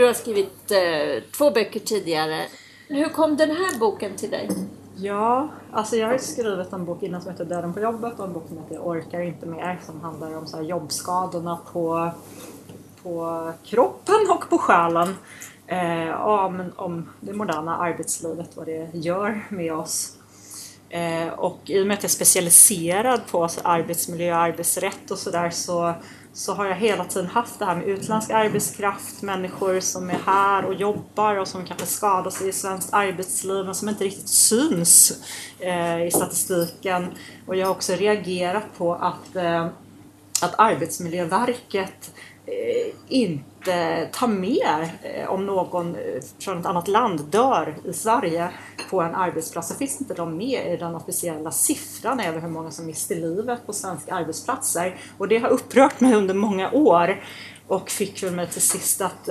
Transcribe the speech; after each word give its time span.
du 0.00 0.06
har 0.06 0.14
skrivit 0.14 0.70
eh, 0.70 1.22
två 1.32 1.50
böcker 1.50 1.80
tidigare. 1.80 2.46
Hur 2.88 3.08
kom 3.08 3.36
den 3.36 3.50
här 3.50 3.78
boken 3.78 4.16
till 4.16 4.30
dig? 4.30 4.50
Ja, 4.96 5.48
alltså 5.72 5.96
jag 5.96 6.08
har 6.08 6.18
skrivit 6.18 6.72
en 6.72 6.84
bok 6.84 7.02
innan 7.02 7.22
som 7.22 7.30
heter 7.30 7.44
Döden 7.44 7.74
på 7.74 7.80
jobbet 7.80 8.18
och 8.18 8.26
en 8.26 8.32
bok 8.32 8.44
som 8.48 8.58
heter 8.58 8.74
Jag 8.74 8.86
orkar 8.86 9.20
inte 9.20 9.46
mer 9.46 9.80
som 9.86 10.00
handlar 10.00 10.36
om 10.36 10.46
så 10.46 10.56
här 10.56 10.64
jobbskadorna 10.64 11.58
på, 11.72 12.10
på 13.02 13.52
kroppen 13.64 14.30
och 14.30 14.50
på 14.50 14.58
själen. 14.58 15.16
Eh, 15.66 16.26
om, 16.26 16.72
om 16.76 17.08
det 17.20 17.32
moderna 17.32 17.76
arbetslivet, 17.76 18.56
vad 18.56 18.66
det 18.66 18.90
gör 18.92 19.46
med 19.48 19.74
oss. 19.74 20.16
Eh, 20.88 21.28
och 21.28 21.60
i 21.66 21.82
och 21.82 21.86
med 21.86 21.94
att 21.94 22.02
jag 22.02 22.10
är 22.10 22.14
specialiserad 22.14 23.20
på 23.30 23.42
alltså, 23.42 23.60
arbetsmiljö 23.64 24.32
och 24.32 24.40
arbetsrätt 24.40 25.10
och 25.10 25.18
sådär 25.18 25.50
så, 25.50 25.94
så 26.19 26.19
så 26.32 26.54
har 26.54 26.66
jag 26.66 26.74
hela 26.74 27.04
tiden 27.04 27.26
haft 27.26 27.58
det 27.58 27.64
här 27.64 27.76
med 27.76 27.88
utländsk 27.88 28.30
arbetskraft, 28.30 29.22
människor 29.22 29.80
som 29.80 30.10
är 30.10 30.18
här 30.26 30.64
och 30.64 30.74
jobbar 30.74 31.36
och 31.36 31.48
som 31.48 31.64
kanske 31.64 31.86
skadar 31.86 32.30
sig 32.30 32.48
i 32.48 32.52
svenskt 32.52 32.92
arbetsliv 32.92 33.64
men 33.64 33.74
som 33.74 33.88
inte 33.88 34.04
riktigt 34.04 34.28
syns 34.28 35.22
eh, 35.58 36.06
i 36.06 36.10
statistiken. 36.10 37.06
Och 37.46 37.56
jag 37.56 37.66
har 37.66 37.74
också 37.74 37.92
reagerat 37.92 38.64
på 38.78 38.94
att, 38.94 39.36
eh, 39.36 39.66
att 40.42 40.54
Arbetsmiljöverket 40.58 42.10
eh, 42.14 42.29
Eh, 42.50 42.92
inte 43.08 44.08
tar 44.12 44.26
med 44.26 44.90
eh, 45.02 45.28
om 45.28 45.46
någon 45.46 45.94
eh, 45.94 46.22
från 46.38 46.58
ett 46.58 46.66
annat 46.66 46.88
land 46.88 47.20
dör 47.24 47.76
i 47.84 47.92
Sverige 47.92 48.50
på 48.90 49.00
en 49.00 49.14
arbetsplats 49.14 49.68
så 49.68 49.74
finns 49.74 50.00
inte 50.00 50.14
de 50.14 50.36
med 50.36 50.72
i 50.72 50.76
den 50.76 50.94
officiella 50.94 51.50
siffran 51.50 52.20
över 52.20 52.40
hur 52.40 52.48
många 52.48 52.70
som 52.70 52.86
mister 52.86 53.14
livet 53.14 53.66
på 53.66 53.72
svenska 53.72 54.14
arbetsplatser. 54.14 54.96
Och 55.18 55.28
det 55.28 55.38
har 55.38 55.48
upprört 55.48 56.00
mig 56.00 56.14
under 56.14 56.34
många 56.34 56.70
år 56.70 57.24
och 57.66 57.90
fick 57.90 58.22
väl 58.22 58.32
mig 58.32 58.46
till 58.46 58.62
sist 58.62 59.00
att 59.00 59.28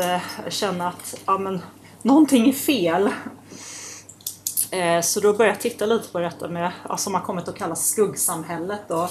känna 0.50 0.88
att 0.88 1.20
ja, 1.25 1.38
men, 1.38 1.62
någonting 2.02 2.50
är 2.50 2.53
fel. 2.53 3.09
Så 5.03 5.20
då 5.20 5.34
började 5.34 5.56
jag 5.56 5.62
titta 5.62 5.86
lite 5.86 6.12
på 6.12 6.20
detta 6.20 6.47
med, 6.47 6.72
som 6.97 7.14
har 7.14 7.22
kommit 7.22 7.47
att 7.47 7.58
kallas 7.58 7.88
skuggsamhället 7.88 8.81
då, 8.88 9.09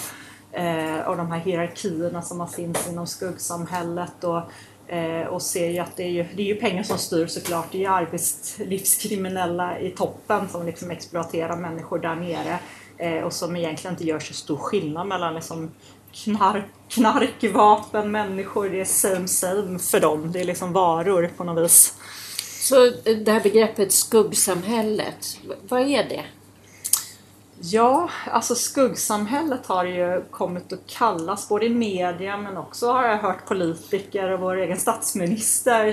eh, 0.58 1.08
och 1.08 1.16
de 1.16 1.32
här 1.32 1.38
hierarkierna 1.38 2.22
som 2.22 2.40
har 2.40 2.46
finns 2.46 2.88
inom 2.88 3.06
skuggsamhället 3.06 4.24
och 4.24 4.42
Eh, 4.88 5.26
och 5.26 5.42
ser 5.42 5.70
ju 5.70 5.78
att 5.78 5.96
det 5.96 6.02
är 6.02 6.10
ju, 6.10 6.26
det 6.34 6.42
är 6.42 6.46
ju 6.46 6.54
pengar 6.54 6.82
som 6.82 6.98
styr 6.98 7.26
såklart. 7.26 7.66
Det 7.72 7.78
är 7.78 7.80
ju 7.80 7.86
arbetslivskriminella 7.86 9.80
i 9.80 9.90
toppen 9.90 10.48
som 10.48 10.66
liksom 10.66 10.90
exploaterar 10.90 11.56
människor 11.56 11.98
där 11.98 12.14
nere 12.14 12.58
eh, 12.98 13.24
och 13.24 13.32
som 13.32 13.56
egentligen 13.56 13.94
inte 13.94 14.04
gör 14.04 14.18
så 14.18 14.34
stor 14.34 14.56
skillnad 14.56 15.06
mellan 15.06 15.34
liksom 15.34 15.70
knark, 16.12 16.64
knark, 16.88 17.54
vapen, 17.54 18.10
människor. 18.10 18.68
Det 18.68 18.80
är 18.80 18.84
same 18.84 19.28
same 19.28 19.78
för 19.78 20.00
dem. 20.00 20.32
Det 20.32 20.40
är 20.40 20.44
liksom 20.44 20.72
varor 20.72 21.30
på 21.36 21.44
något 21.44 21.64
vis. 21.64 21.94
Så 22.60 22.90
det 23.24 23.32
här 23.32 23.40
begreppet 23.40 23.92
skuggsamhället, 23.92 25.38
vad 25.68 25.80
är 25.80 26.08
det? 26.08 26.24
Ja, 27.60 28.10
alltså 28.26 28.54
skuggsamhället 28.54 29.66
har 29.66 29.84
ju 29.84 30.22
kommit 30.30 30.72
att 30.72 30.86
kallas 30.86 31.48
både 31.48 31.66
i 31.66 31.68
media 31.68 32.36
men 32.36 32.56
också 32.56 32.92
har 32.92 33.06
jag 33.06 33.18
hört 33.18 33.46
politiker 33.46 34.30
och 34.30 34.40
vår 34.40 34.56
egen 34.56 34.76
statsminister 34.76 35.92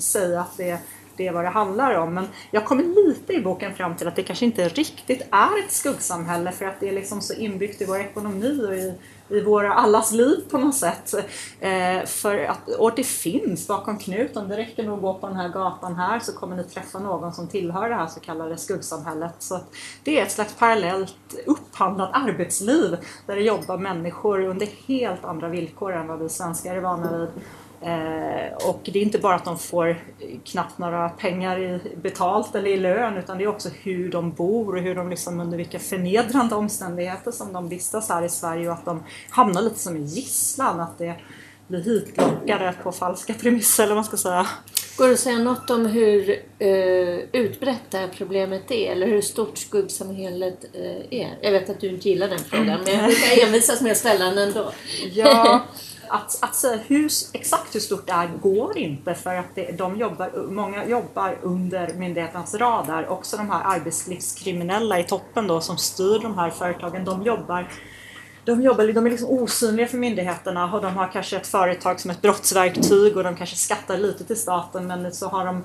säga 0.00 0.40
att 0.40 0.56
det, 0.56 0.78
det 1.16 1.26
är 1.26 1.32
vad 1.32 1.44
det 1.44 1.48
handlar 1.48 1.94
om. 1.94 2.14
Men 2.14 2.28
jag 2.50 2.64
kommer 2.64 2.82
lite 2.82 3.32
i 3.32 3.40
boken 3.40 3.74
fram 3.74 3.96
till 3.96 4.08
att 4.08 4.16
det 4.16 4.22
kanske 4.22 4.44
inte 4.44 4.68
riktigt 4.68 5.22
är 5.30 5.64
ett 5.64 5.72
skuggsamhälle 5.72 6.52
för 6.52 6.64
att 6.64 6.80
det 6.80 6.88
är 6.88 6.92
liksom 6.92 7.20
så 7.20 7.34
inbyggt 7.34 7.82
i 7.82 7.84
vår 7.84 8.00
ekonomi 8.00 8.66
och 8.68 8.74
i 8.74 8.94
i 9.30 9.40
våra 9.40 9.72
allas 9.72 10.12
liv 10.12 10.44
på 10.50 10.58
något 10.58 10.74
sätt. 10.74 11.14
Eh, 11.60 12.04
för 12.06 12.44
att, 12.44 12.68
och 12.68 12.92
det 12.96 13.04
finns 13.04 13.68
bakom 13.68 13.98
knuten. 13.98 14.48
Det 14.48 14.56
räcker 14.56 14.84
nog 14.84 14.94
att 14.94 15.02
gå 15.02 15.14
på 15.14 15.26
den 15.26 15.36
här 15.36 15.48
gatan 15.48 15.96
här 15.96 16.20
så 16.20 16.32
kommer 16.32 16.56
ni 16.56 16.64
träffa 16.64 16.98
någon 16.98 17.32
som 17.32 17.48
tillhör 17.48 17.88
det 17.88 17.94
här 17.94 18.06
så 18.06 18.20
kallade 18.20 18.56
skuggsamhället. 18.56 19.34
Så 19.38 19.54
att 19.54 19.74
det 20.04 20.18
är 20.18 20.22
ett 20.22 20.32
slags 20.32 20.54
parallellt 20.54 21.16
upphandlat 21.46 22.10
arbetsliv 22.12 22.96
där 23.26 23.36
det 23.36 23.42
jobbar 23.42 23.78
människor 23.78 24.40
under 24.40 24.68
helt 24.86 25.24
andra 25.24 25.48
villkor 25.48 25.92
än 25.92 26.06
vad 26.06 26.18
vi 26.18 26.28
svenskar 26.28 26.76
är 26.76 26.80
vana 26.80 27.18
vid. 27.18 27.28
Eh, 27.82 28.68
och 28.68 28.80
det 28.84 28.98
är 28.98 29.02
inte 29.02 29.18
bara 29.18 29.34
att 29.34 29.44
de 29.44 29.58
får 29.58 30.02
knappt 30.44 30.78
några 30.78 31.08
pengar 31.08 31.58
i 31.58 31.80
betalt 31.96 32.54
eller 32.54 32.70
i 32.70 32.76
lön 32.76 33.16
utan 33.16 33.38
det 33.38 33.44
är 33.44 33.48
också 33.48 33.68
hur 33.82 34.10
de 34.10 34.32
bor 34.32 34.76
och 34.76 34.82
hur 34.82 34.94
de 34.94 35.10
liksom 35.10 35.40
under 35.40 35.56
vilka 35.56 35.78
förnedrande 35.78 36.54
omständigheter 36.54 37.30
som 37.30 37.52
de 37.52 37.68
vistas 37.68 38.08
här 38.08 38.22
i 38.22 38.28
Sverige 38.28 38.68
och 38.68 38.74
att 38.74 38.84
de 38.84 39.02
hamnar 39.30 39.62
lite 39.62 39.78
som 39.78 39.96
en 39.96 40.06
gisslan. 40.06 40.80
Att 40.80 40.98
det 40.98 41.14
blir 41.68 41.82
hitlockade 41.82 42.74
på 42.82 42.92
falska 42.92 43.34
premisser 43.34 43.82
eller 43.82 43.94
vad 43.94 43.96
man 43.96 44.04
ska 44.04 44.16
säga. 44.16 44.46
Går 44.96 45.06
det 45.06 45.12
att 45.12 45.20
säga 45.20 45.38
något 45.38 45.70
om 45.70 45.86
hur 45.86 46.30
eh, 46.58 47.18
utbrett 47.32 47.82
det 47.90 47.98
här 47.98 48.08
problemet 48.16 48.70
är 48.70 48.92
eller 48.92 49.06
hur 49.06 49.20
stort 49.20 49.58
skuggsamhället 49.58 50.64
eh, 50.72 51.20
är? 51.20 51.38
Jag 51.42 51.52
vet 51.52 51.70
att 51.70 51.80
du 51.80 51.88
inte 51.88 52.08
gillar 52.08 52.28
den 52.28 52.38
frågan 52.38 52.80
men 52.84 52.94
jag 52.94 53.04
brukar 53.04 53.46
envisas 53.46 53.80
med 53.80 53.92
att 53.92 53.98
ställa 53.98 54.24
den 54.24 54.38
ändå. 54.38 54.72
Ja, 55.12 55.60
att, 56.10 56.38
att 56.42 56.54
säga 56.54 56.82
hur, 56.86 57.10
exakt 57.32 57.74
hur 57.74 57.80
stort 57.80 58.06
det 58.06 58.12
är 58.12 58.28
går 58.42 58.78
inte 58.78 59.14
för 59.14 59.34
att 59.34 59.54
det, 59.54 59.78
de 59.78 59.96
jobbar, 59.96 60.30
många 60.50 60.86
jobbar 60.86 61.38
under 61.42 61.94
myndighetens 61.94 62.54
radar. 62.54 63.08
Också 63.08 63.36
de 63.36 63.50
här 63.50 63.76
arbetslivskriminella 63.76 64.98
i 64.98 65.04
toppen 65.04 65.46
då 65.46 65.60
som 65.60 65.78
styr 65.78 66.18
de 66.22 66.38
här 66.38 66.50
företagen, 66.50 67.04
de 67.04 67.22
jobbar 67.22 67.68
de, 68.44 68.62
jobbar, 68.62 68.92
de 68.92 69.06
är 69.06 69.10
liksom 69.10 69.28
osynliga 69.28 69.86
för 69.86 69.98
myndigheterna 69.98 70.74
och 70.74 70.82
de 70.82 70.96
har 70.96 71.08
kanske 71.12 71.36
ett 71.36 71.46
företag 71.46 72.00
som 72.00 72.10
ett 72.10 72.22
brottsverktyg 72.22 73.16
och 73.16 73.24
de 73.24 73.36
kanske 73.36 73.56
skattar 73.56 73.98
lite 73.98 74.24
till 74.24 74.36
staten 74.36 74.86
men 74.86 75.12
så 75.12 75.28
har 75.28 75.46
de 75.46 75.64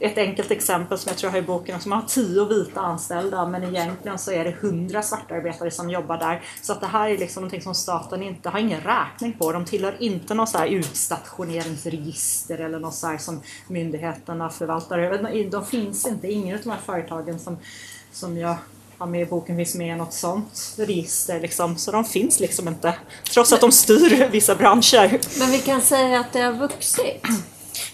ett 0.00 0.18
enkelt 0.18 0.50
exempel 0.50 0.98
som 0.98 1.10
jag 1.10 1.18
tror 1.18 1.28
jag 1.28 1.32
har 1.32 1.38
i 1.38 1.46
boken 1.46 1.80
som 1.80 1.92
har 1.92 2.02
tio 2.02 2.44
vita 2.44 2.80
anställda 2.80 3.46
men 3.46 3.62
egentligen 3.62 4.18
så 4.18 4.32
är 4.32 4.44
det 4.44 4.50
hundra 4.50 5.02
svartarbetare 5.02 5.70
som 5.70 5.90
jobbar 5.90 6.18
där. 6.18 6.42
Så 6.62 6.72
att 6.72 6.80
det 6.80 6.86
här 6.86 7.10
är 7.10 7.18
liksom 7.18 7.40
någonting 7.42 7.62
som 7.62 7.74
staten 7.74 8.22
inte 8.22 8.48
har 8.48 8.58
ingen 8.58 8.80
räkning 8.80 9.32
på. 9.32 9.52
De 9.52 9.64
tillhör 9.64 9.96
inte 9.98 10.34
något 10.34 10.48
så 10.48 10.58
här 10.58 10.66
utstationeringsregister 10.66 12.58
eller 12.58 12.78
något 12.78 12.94
så 12.94 13.06
här 13.06 13.18
som 13.18 13.42
myndigheterna 13.68 14.50
förvaltar. 14.50 15.50
De 15.50 15.66
finns 15.66 16.06
inte, 16.06 16.28
ingen 16.28 16.56
av 16.56 16.62
de 16.62 16.70
här 16.70 16.80
företagen 16.86 17.38
som, 17.38 17.58
som 18.12 18.38
jag 18.38 18.56
har 18.98 19.06
med 19.06 19.22
i 19.22 19.26
boken 19.26 19.56
finns 19.56 19.74
med 19.74 19.98
något 19.98 20.12
sånt 20.12 20.74
register 20.76 21.40
liksom, 21.40 21.76
så 21.76 21.92
de 21.92 22.04
finns 22.04 22.40
liksom 22.40 22.68
inte. 22.68 22.94
Trots 23.32 23.52
att 23.52 23.60
de 23.60 23.72
styr 23.72 24.28
vissa 24.30 24.54
branscher. 24.54 25.38
Men 25.38 25.50
vi 25.50 25.58
kan 25.58 25.80
säga 25.80 26.20
att 26.20 26.32
det 26.32 26.40
har 26.40 26.52
vuxit? 26.52 27.22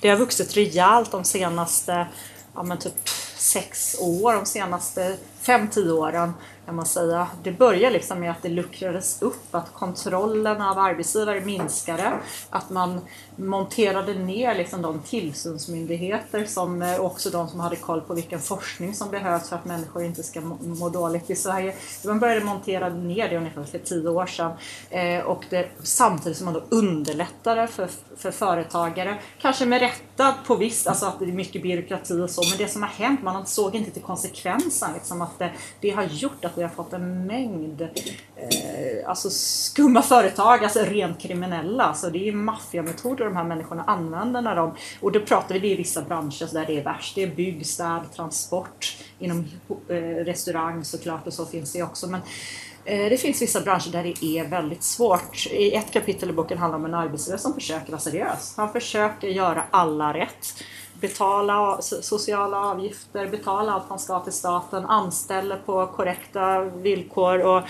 Det 0.00 0.08
har 0.08 0.16
vuxit 0.16 0.56
rejält 0.56 1.10
de 1.10 1.24
senaste, 1.24 2.06
ja 2.54 2.62
men 2.62 2.78
typ 2.78 3.08
sex 3.36 3.96
år, 4.00 4.32
de 4.32 4.46
senaste 4.46 5.16
fem, 5.40 5.68
tio 5.68 5.92
åren 5.92 6.32
kan 6.65 6.75
man 6.77 6.87
säga. 6.87 7.28
Det 7.43 7.53
började 7.53 7.93
liksom 7.93 8.21
med 8.21 8.31
att 8.31 8.43
det 8.43 8.49
luckrades 8.49 9.23
upp, 9.23 9.55
att 9.55 9.73
kontrollen 9.73 10.62
av 10.62 10.78
arbetsgivare 10.78 11.41
minskade, 11.41 12.12
att 12.50 12.71
man 12.71 13.00
monterade 13.37 14.15
ner 14.15 14.55
liksom 14.55 14.83
de 14.83 15.00
tillsynsmyndigheter 15.00 16.45
som 16.45 16.83
eh, 16.83 17.00
också 17.00 17.31
de 17.31 17.49
som 17.49 17.61
hade 17.61 17.77
koll 17.77 18.00
på 18.00 18.15
vilken 18.15 18.41
forskning 18.41 18.95
som 18.95 19.11
behövs 19.11 19.49
för 19.49 19.56
att 19.56 19.65
människor 19.65 20.05
inte 20.05 20.23
ska 20.23 20.41
må 20.41 20.89
dåligt 20.89 21.31
i 21.31 21.37
Sverige. 21.37 21.75
Man 22.05 22.21
började 22.21 22.45
montera 22.45 22.89
ner 22.89 23.29
det 23.29 23.37
ungefär 23.37 23.65
för 23.65 23.79
tio 23.79 24.09
år 24.09 24.27
sedan 24.27 24.53
eh, 24.91 25.25
och 25.25 25.44
det, 25.50 25.69
samtidigt 25.83 26.39
som 26.39 26.44
man 26.44 26.55
då 26.55 26.62
underlättade 26.69 27.67
för, 27.67 27.89
för 28.17 28.31
företagare, 28.31 29.19
kanske 29.41 29.67
med 29.67 29.81
rätta 29.81 30.35
på 30.47 30.55
visst, 30.55 30.87
alltså 30.87 31.06
att 31.06 31.19
det 31.19 31.25
är 31.25 31.32
mycket 31.32 31.62
byråkrati 31.62 32.20
och 32.20 32.31
så, 32.31 32.43
men 32.50 32.58
det 32.58 32.69
som 32.69 32.82
har 32.82 32.91
hänt, 32.91 33.23
man 33.23 33.47
såg 33.47 33.75
inte 33.75 33.91
till 33.91 34.03
konsekvensen, 34.03 34.93
liksom 34.94 35.23
att 35.23 35.38
det, 35.38 35.53
det 35.81 35.91
har 35.91 36.03
gjort 36.03 36.44
att 36.44 36.51
vi 36.58 36.62
har 36.62 36.69
fått 36.69 36.93
en 36.93 37.26
mängd 37.26 37.82
eh, 37.82 39.08
alltså 39.08 39.31
skumma 39.31 40.02
företag, 40.02 40.64
alltså 40.64 40.81
rent 40.81 41.20
kriminella, 41.20 41.84
alltså 41.84 42.10
det 42.10 42.28
är 42.28 42.32
maffiametoder 42.32 43.25
de 43.25 43.37
här 43.37 43.44
människorna 43.44 43.84
använder 43.87 44.43
när 44.43 44.56
de, 44.56 44.75
och 45.00 45.12
då 45.12 45.20
pratar 45.20 45.54
vi 45.54 45.60
det 45.60 45.69
i 45.69 45.76
vissa 45.76 46.02
branscher 46.02 46.54
där 46.54 46.66
det 46.66 46.78
är 46.78 46.84
värst. 46.84 47.14
Det 47.14 47.22
är 47.22 47.34
bygg, 47.34 47.66
städ, 47.66 48.00
transport, 48.16 48.96
inom 49.19 49.44
eh, 49.88 49.94
restaurang 50.25 50.84
såklart 50.84 51.26
och 51.26 51.32
så 51.32 51.46
finns 51.46 51.72
det 51.72 51.82
också. 51.82 52.06
Men 52.06 52.20
eh, 52.84 53.10
det 53.10 53.16
finns 53.16 53.43
vissa 53.43 53.60
branscher 53.60 53.93
där 53.93 54.02
det 54.02 54.25
är 54.25 54.48
väldigt 54.48 54.82
svårt. 54.82 55.46
I 55.50 55.75
ett 55.75 55.93
kapitel 55.93 56.31
i 56.31 56.32
boken 56.32 56.58
handlar 56.58 56.78
om 56.78 56.84
en 56.84 56.94
arbetsgivare 56.94 57.40
som 57.40 57.55
försöker 57.55 57.90
vara 57.90 58.00
seriös. 58.00 58.55
Han 58.56 58.72
försöker 58.72 59.28
göra 59.28 59.64
alla 59.70 60.14
rätt. 60.14 60.55
Betala 61.02 61.82
sociala 61.82 62.56
avgifter, 62.56 63.26
betala 63.26 63.72
allt 63.72 63.84
han 63.88 63.99
ska 63.99 64.20
till 64.20 64.32
staten, 64.32 64.84
anställer 64.84 65.56
på 65.56 65.87
korrekta 65.87 66.60
villkor 66.60 67.40
och 67.40 67.62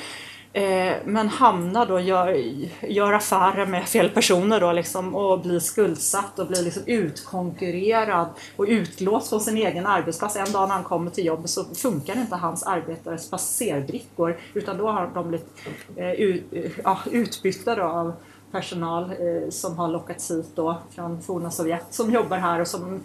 Eh, 0.55 0.97
men 1.05 1.29
hamnar 1.29 1.87
då, 1.87 2.01
gör, 2.01 2.37
gör 2.81 3.13
affärer 3.13 3.67
med 3.67 3.89
fel 3.89 4.09
personer 4.09 4.61
då 4.61 4.73
liksom 4.73 5.15
och 5.15 5.41
blir 5.41 5.61
skuldsatt 5.61 6.39
och 6.39 6.47
blir 6.47 6.63
liksom 6.63 6.83
utkonkurrerad 6.87 8.29
och 8.57 8.65
utlåst 8.69 9.29
från 9.29 9.41
sin 9.41 9.57
egen 9.57 9.87
arbetsplats. 9.87 10.37
En 10.37 10.53
dag 10.53 10.69
när 10.69 10.75
han 10.75 10.85
kommer 10.85 11.11
till 11.11 11.27
jobbet 11.27 11.51
så 11.51 11.65
funkar 11.65 12.17
inte 12.17 12.37
hans 12.37 12.63
arbetares 12.63 13.31
passerbrickor 13.31 14.37
utan 14.55 14.77
då 14.77 14.89
har 14.89 15.11
de 15.15 15.29
blivit 15.29 15.49
eh, 15.97 16.13
ut, 16.13 16.45
ja, 16.85 16.99
utbytta 17.11 17.75
då 17.75 17.83
av 17.83 18.13
personal 18.53 19.05
eh, 19.05 19.51
som 19.51 19.79
har 19.79 19.89
lockats 19.89 20.31
hit 20.31 20.51
då 20.55 20.79
från 20.91 21.23
forna 21.23 21.51
Sovjet 21.51 21.87
som 21.91 22.11
jobbar 22.11 22.37
här 22.37 22.61
och 22.61 22.69
som 22.69 23.01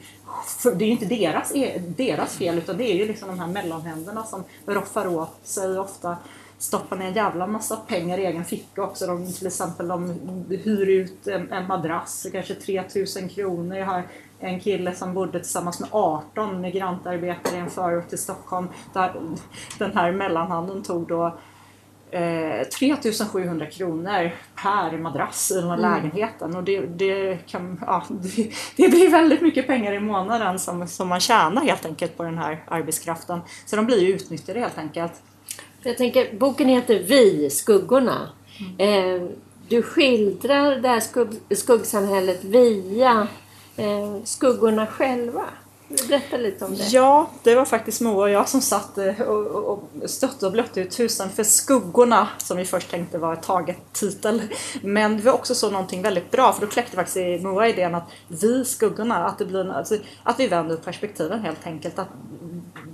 det 0.64 0.86
är 0.86 0.88
ju 0.88 0.92
inte 0.92 1.06
deras, 1.06 1.52
e-, 1.56 1.82
deras 1.98 2.38
fel 2.38 2.58
utan 2.58 2.78
det 2.78 2.92
är 2.92 2.96
ju 2.96 3.08
liksom 3.08 3.28
de 3.28 3.40
här 3.40 3.48
mellanhänderna 3.48 4.24
som 4.24 4.44
roffar 4.66 5.08
åt 5.08 5.40
sig 5.44 5.80
ofta 5.80 6.18
stoppar 6.58 6.96
ner 6.96 7.08
en 7.08 7.14
jävla 7.14 7.48
massa 7.48 7.76
pengar 7.76 8.18
i 8.18 8.26
egen 8.26 8.46
ficka 8.46 8.84
också. 8.84 9.08
De, 9.08 9.34
till 9.34 9.48
exempel 9.48 9.88
de 9.88 10.16
hyr 10.50 10.90
ut 10.90 11.28
en, 11.28 11.52
en 11.52 11.68
madrass, 11.68 12.28
kanske 12.32 12.56
3000 12.56 13.30
kronor. 13.30 13.78
Jag 13.78 13.86
har 13.86 14.04
en 14.40 14.60
kille 14.60 14.96
som 14.96 15.14
bodde 15.14 15.40
tillsammans 15.40 15.80
med 15.80 15.90
18 15.92 16.62
migrantarbetare 16.62 17.56
i 17.56 17.60
en 17.60 17.70
förort 17.70 18.10
till 18.10 18.18
Stockholm. 18.18 18.68
Där 18.94 19.14
den 19.80 19.98
här 19.98 20.12
mellanhanden 20.12 20.84
tog 20.84 21.08
då 21.08 21.38
eh, 22.12 22.68
3700 22.68 23.66
kronor 23.66 24.32
per 24.56 24.98
madrass 24.98 25.52
i 25.52 25.54
den 25.54 25.70
här 25.70 25.78
mm. 25.78 25.92
lägenheten. 25.92 26.56
Och 26.56 26.64
det, 26.64 26.80
det, 26.80 27.38
kan, 27.48 27.80
ja, 27.86 28.04
det, 28.10 28.52
det, 28.76 28.90
blir 28.90 29.10
väldigt 29.10 29.42
mycket 29.42 29.68
pengar 29.68 29.94
i 29.94 30.00
månaden 30.00 30.60
som, 30.60 30.88
som 30.88 31.08
man 31.08 31.20
tjänar 31.20 31.62
helt 31.62 31.86
enkelt 31.86 32.18
på 32.18 32.24
den 32.24 32.38
här 32.38 32.64
arbetskraften. 32.68 33.40
Så 33.66 33.76
de 33.76 33.86
blir 33.86 34.00
ju 34.00 34.16
utnyttjade 34.16 34.60
helt 34.60 34.78
enkelt. 34.78 35.14
Jag 35.82 35.98
tänker, 35.98 36.38
boken 36.38 36.68
heter 36.68 37.00
Vi, 37.00 37.50
skuggorna. 37.50 38.30
Mm. 38.60 39.24
Eh, 39.24 39.30
du 39.68 39.82
skildrar 39.82 40.76
det 40.76 40.88
här 40.88 41.00
skugg, 41.00 41.30
skuggsamhället 41.50 42.44
via 42.44 43.28
eh, 43.78 44.24
skuggorna 44.24 44.88
själva. 44.88 45.46
Berätta 45.88 46.38
lite 46.38 46.66
om 46.66 46.76
det. 46.76 46.84
Ja, 46.84 47.30
det 47.44 47.56
var 47.56 47.66
faktiskt 47.66 48.02
Moa 48.02 48.24
och 48.24 48.30
jag 48.30 48.50
som 48.50 48.62
satt 48.62 48.98
eh, 48.98 49.22
och, 49.22 49.46
och, 49.46 49.90
och 50.04 50.10
stötte 50.10 50.46
och 50.46 50.52
blötte 50.52 50.82
ut 50.82 51.00
husen 51.00 51.30
för 51.30 51.44
Skuggorna, 51.44 52.28
som 52.38 52.58
vi 52.58 52.66
först 52.66 52.92
tänkte 52.92 53.18
var 53.18 53.34
ett 53.34 53.44
taget 53.44 53.78
titel. 53.94 54.42
Men 54.82 55.18
det 55.18 55.24
var 55.24 55.34
också 55.34 55.56
så 55.56 55.72
någonting 55.72 56.02
väldigt 56.02 56.32
bra, 56.32 56.54
för 56.54 56.62
då 56.62 56.68
kläckte 56.68 56.96
faktiskt 56.96 57.44
Moa 57.44 57.68
idén 57.68 57.96
att 57.96 58.10
vi 58.28 58.66
Skuggorna, 58.66 59.26
att, 59.26 59.38
det 59.38 59.46
blir, 59.46 59.72
alltså, 59.72 59.98
att 60.24 60.40
vi 60.40 60.48
vänder 60.48 60.78
perspektiven 60.78 61.40
helt 61.40 61.68
enkelt. 61.68 62.00
Att 62.00 62.08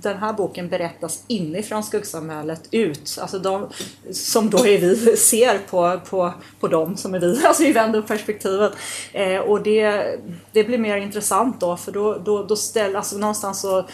den 0.08 0.18
här 0.18 0.32
boken 0.32 0.68
berättas 0.68 1.24
inifrån 1.26 1.82
skuggsamhället 1.82 2.68
ut. 2.70 3.18
Alltså 3.20 3.38
de 3.38 3.68
som 4.12 4.50
då 4.50 4.66
är 4.66 4.78
vi 4.78 4.96
ser 5.16 5.58
på, 5.58 6.00
på, 6.10 6.32
på 6.60 6.68
dem 6.68 6.96
som 6.96 7.14
är 7.14 7.20
vi. 7.20 7.44
Alltså 7.44 7.62
vi 7.62 7.72
vänder 7.72 7.98
upp 7.98 8.08
perspektivet. 8.08 8.72
Eh, 9.12 9.38
och 9.38 9.62
det, 9.62 10.04
det 10.52 10.64
blir 10.64 10.78
mer 10.78 10.96
intressant 10.96 11.60
då 11.60 11.76
för 11.76 11.92
då, 11.92 12.18
då, 12.18 12.42
då 12.42 12.56
ställer, 12.56 12.96
alltså 12.96 13.18
någonstans 13.18 13.60
så 13.60 13.86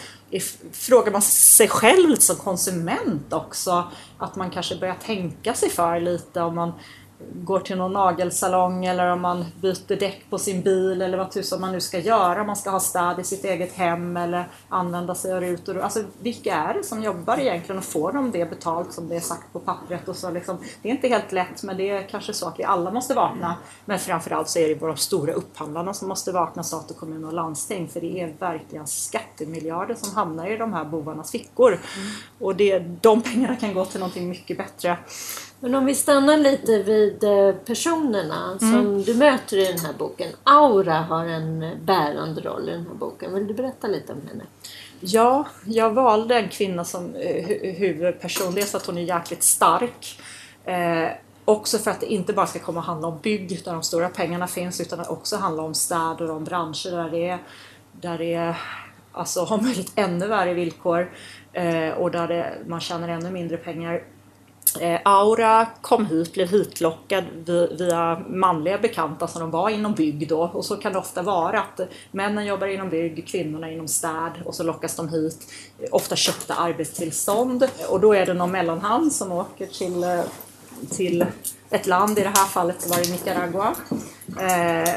frågar 0.71 1.11
man 1.11 1.21
sig 1.21 1.67
själv 1.67 2.15
som 2.15 2.35
konsument 2.35 3.33
också. 3.33 3.91
Att 4.17 4.35
man 4.35 4.49
kanske 4.49 4.75
börjar 4.75 4.95
tänka 5.05 5.53
sig 5.53 5.69
för 5.69 5.99
lite 5.99 6.41
om 6.41 6.55
man 6.55 6.71
går 7.33 7.59
till 7.59 7.77
någon 7.77 7.93
nagelsalong 7.93 8.85
eller 8.85 9.07
om 9.07 9.21
man 9.21 9.45
byter 9.61 9.99
däck 9.99 10.25
på 10.29 10.37
sin 10.37 10.61
bil 10.61 11.01
eller 11.01 11.17
vad 11.17 11.31
tusan 11.31 11.61
man 11.61 11.71
nu 11.71 11.81
ska 11.81 11.99
göra. 11.99 12.43
Man 12.43 12.55
ska 12.55 12.69
ha 12.69 12.79
städ 12.79 13.19
i 13.19 13.23
sitt 13.23 13.45
eget 13.45 13.73
hem 13.73 14.17
eller 14.17 14.47
använda 14.69 15.15
sig 15.15 15.33
av 15.33 15.41
rutor. 15.41 15.79
Alltså 15.79 16.03
vilka 16.19 16.55
är 16.55 16.73
det 16.73 16.83
som 16.83 17.03
jobbar 17.03 17.37
egentligen 17.37 17.77
och 17.77 17.83
får 17.83 18.11
de 18.11 18.31
det 18.31 18.49
betalt 18.49 18.93
som 18.93 19.09
det 19.09 19.15
är 19.15 19.19
sagt 19.19 19.53
på 19.53 19.59
pappret? 19.59 20.07
Och 20.07 20.15
så 20.15 20.31
liksom, 20.31 20.57
det 20.81 20.89
är 20.89 20.93
inte 20.93 21.07
helt 21.07 21.31
lätt 21.31 21.63
men 21.63 21.77
det 21.77 21.89
är 21.89 22.07
kanske 22.07 22.33
så 22.33 22.47
att 22.47 22.59
vi 22.59 22.63
alla 22.63 22.91
måste 22.91 23.13
vakna. 23.13 23.55
Men 23.85 23.99
framförallt 23.99 24.49
så 24.49 24.59
är 24.59 24.67
det 24.67 24.75
våra 24.75 24.95
stora 24.95 25.33
upphandlarna 25.33 25.93
som 25.93 26.07
måste 26.07 26.31
vakna, 26.31 26.63
stat 26.63 26.91
och 26.91 26.97
kommun 26.97 27.25
och 27.25 27.33
landsting. 27.33 27.87
För 27.87 28.01
det 28.01 28.21
är 28.21 28.33
verkligen 28.39 28.87
skattemiljarder 28.87 29.95
som 29.95 30.15
hamnar 30.15 30.47
i 30.47 30.57
de 30.57 30.73
här 30.73 30.85
bovarnas 30.85 31.31
fickor. 31.31 31.69
Mm. 31.71 32.07
Och 32.39 32.55
det, 32.55 32.79
de 32.79 33.21
pengarna 33.21 33.55
kan 33.55 33.73
gå 33.73 33.85
till 33.85 33.99
någonting 33.99 34.29
mycket 34.29 34.57
bättre. 34.57 34.97
Men 35.63 35.75
om 35.75 35.85
vi 35.85 35.95
stannar 35.95 36.37
lite 36.37 36.83
vid 36.83 37.23
eh, 37.23 37.55
personerna 37.55 38.59
som 38.59 38.79
mm. 38.79 39.03
du 39.03 39.13
möter 39.13 39.57
i 39.57 39.65
den 39.65 39.79
här 39.79 39.93
boken. 39.97 40.31
Aura 40.43 40.93
har 40.93 41.25
en 41.25 41.71
bärande 41.83 42.41
roll 42.41 42.69
i 42.69 42.71
den 42.71 42.87
här 42.87 42.93
boken. 42.93 43.33
Vill 43.33 43.47
du 43.47 43.53
berätta 43.53 43.87
lite 43.87 44.13
om 44.13 44.21
henne? 44.27 44.43
Ja, 44.99 45.47
jag 45.65 45.89
valde 45.91 46.35
en 46.35 46.49
kvinna 46.49 46.85
som 46.85 47.15
eh, 47.15 47.73
huvudperson. 47.73 48.55
Dels 48.55 48.71
för 48.71 48.77
att 48.77 48.85
hon 48.85 48.97
är 48.97 49.01
jäkligt 49.01 49.43
stark. 49.43 50.21
Eh, 50.65 51.09
också 51.45 51.77
för 51.77 51.91
att 51.91 51.99
det 51.99 52.13
inte 52.13 52.33
bara 52.33 52.47
ska 52.47 52.59
komma 52.59 52.79
att 52.79 52.85
handla 52.85 53.07
om 53.07 53.19
bygg 53.21 53.61
där 53.65 53.73
de 53.73 53.83
stora 53.83 54.09
pengarna 54.09 54.47
finns 54.47 54.81
utan 54.81 55.07
också 55.07 55.35
handla 55.35 55.63
om 55.63 55.73
städ 55.73 56.21
och 56.21 56.27
de 56.27 56.43
branscher 56.43 56.91
där 56.91 57.09
det 57.09 57.29
är, 57.29 57.39
där 57.91 58.17
det 58.17 58.33
är 58.33 58.57
alltså, 59.11 59.43
har 59.43 59.61
möjligt 59.61 59.91
ännu 59.95 60.27
värre 60.27 60.53
villkor 60.53 61.11
eh, 61.53 61.89
och 61.89 62.11
där 62.11 62.27
det, 62.27 62.57
man 62.67 62.81
tjänar 62.81 63.07
ännu 63.07 63.31
mindre 63.31 63.57
pengar. 63.57 64.03
Eh, 64.79 64.99
Aura 65.05 65.67
kom 65.81 66.05
hit, 66.05 66.33
blev 66.33 66.47
hitlockad 66.47 67.23
via 67.77 68.21
manliga 68.29 68.77
bekanta 68.77 69.27
som 69.27 69.41
de 69.41 69.51
var 69.51 69.69
inom 69.69 69.93
bygg 69.93 70.27
då. 70.29 70.41
Och 70.41 70.65
så 70.65 70.75
kan 70.75 70.93
det 70.93 70.99
ofta 70.99 71.21
vara 71.21 71.59
att 71.59 71.79
männen 72.11 72.45
jobbar 72.45 72.67
inom 72.67 72.89
bygg, 72.89 73.27
kvinnorna 73.27 73.71
inom 73.71 73.87
städ 73.87 74.31
och 74.45 74.55
så 74.55 74.63
lockas 74.63 74.95
de 74.95 75.09
hit. 75.09 75.37
Eh, 75.79 75.87
ofta 75.91 76.15
köpta 76.15 76.53
arbetstillstånd. 76.53 77.67
Och 77.89 77.99
då 77.99 78.13
är 78.13 78.25
det 78.25 78.33
någon 78.33 78.51
mellanhand 78.51 79.13
som 79.13 79.31
åker 79.31 79.67
till, 79.67 80.03
eh, 80.03 80.21
till 80.89 81.25
ett 81.69 81.87
land, 81.87 82.19
i 82.19 82.21
det 82.21 82.33
här 82.35 82.47
fallet 82.47 82.89
var 82.89 82.97
det 82.97 83.11
Nicaragua. 83.11 83.75
Eh, 84.39 84.89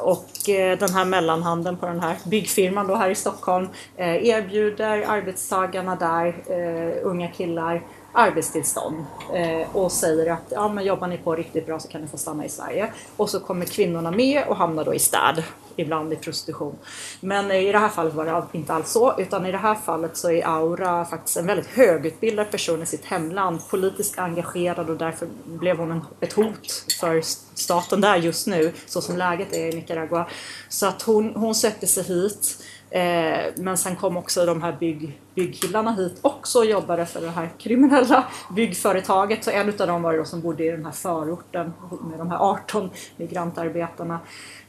och 0.00 0.48
eh, 0.48 0.78
den 0.78 0.92
här 0.92 1.04
mellanhanden 1.04 1.76
på 1.76 1.86
den 1.86 2.00
här 2.00 2.16
byggfirman 2.24 2.86
då 2.86 2.94
här 2.94 3.10
i 3.10 3.14
Stockholm 3.14 3.68
eh, 3.96 4.26
erbjuder 4.26 5.04
arbetstagarna 5.08 5.96
där, 5.96 6.26
eh, 6.46 7.06
unga 7.06 7.28
killar, 7.28 7.82
arbetstillstånd 8.12 9.04
eh, 9.34 9.76
och 9.76 9.92
säger 9.92 10.32
att 10.32 10.44
ja, 10.48 10.68
men 10.68 10.84
jobbar 10.84 11.06
ni 11.06 11.18
på 11.18 11.34
riktigt 11.34 11.66
bra 11.66 11.80
så 11.80 11.88
kan 11.88 12.00
ni 12.00 12.08
få 12.08 12.18
stanna 12.18 12.44
i 12.44 12.48
Sverige. 12.48 12.92
Och 13.16 13.30
så 13.30 13.40
kommer 13.40 13.66
kvinnorna 13.66 14.10
med 14.10 14.44
och 14.48 14.56
hamnar 14.56 14.84
då 14.84 14.94
i 14.94 14.98
städ, 14.98 15.42
ibland 15.76 16.12
i 16.12 16.16
prostitution. 16.16 16.78
Men 17.20 17.50
i 17.50 17.72
det 17.72 17.78
här 17.78 17.88
fallet 17.88 18.14
var 18.14 18.24
det 18.24 18.58
inte 18.58 18.72
alls 18.72 18.90
så, 18.90 19.14
utan 19.18 19.46
i 19.46 19.52
det 19.52 19.58
här 19.58 19.74
fallet 19.74 20.16
så 20.16 20.30
är 20.30 20.46
Aura 20.46 21.04
faktiskt 21.04 21.36
en 21.36 21.46
väldigt 21.46 21.66
högutbildad 21.66 22.50
person 22.50 22.82
i 22.82 22.86
sitt 22.86 23.04
hemland, 23.04 23.68
politiskt 23.70 24.18
engagerad 24.18 24.90
och 24.90 24.96
därför 24.96 25.28
blev 25.44 25.78
hon 25.78 25.90
en, 25.90 26.04
ett 26.20 26.32
hot 26.32 26.84
för 27.00 27.20
staten 27.54 28.00
där 28.00 28.16
just 28.16 28.46
nu, 28.46 28.72
så 28.86 29.00
som 29.00 29.16
läget 29.16 29.52
är 29.52 29.66
i 29.68 29.72
Nicaragua. 29.72 30.26
Så 30.68 30.86
att 30.86 31.02
hon, 31.02 31.32
hon 31.34 31.54
sökte 31.54 31.86
sig 31.86 32.04
hit 32.04 32.58
Eh, 32.92 33.52
men 33.56 33.76
sen 33.76 33.96
kom 33.96 34.16
också 34.16 34.46
de 34.46 34.62
här 34.62 34.72
bygg, 34.72 35.20
byggkillarna 35.34 35.92
hit 35.92 36.18
också 36.22 36.58
och 36.58 36.64
jobbade 36.64 37.06
för 37.06 37.20
det 37.20 37.30
här 37.30 37.50
kriminella 37.58 38.24
byggföretaget. 38.56 39.44
Så 39.44 39.50
en 39.50 39.68
av 39.68 39.86
dem 39.86 40.02
var 40.02 40.12
det 40.12 40.24
som 40.24 40.40
bodde 40.40 40.64
i 40.64 40.70
den 40.70 40.84
här 40.84 40.92
förorten 40.92 41.72
med 42.10 42.18
de 42.18 42.30
här 42.30 42.38
18 42.38 42.90
migrantarbetarna. 43.16 44.20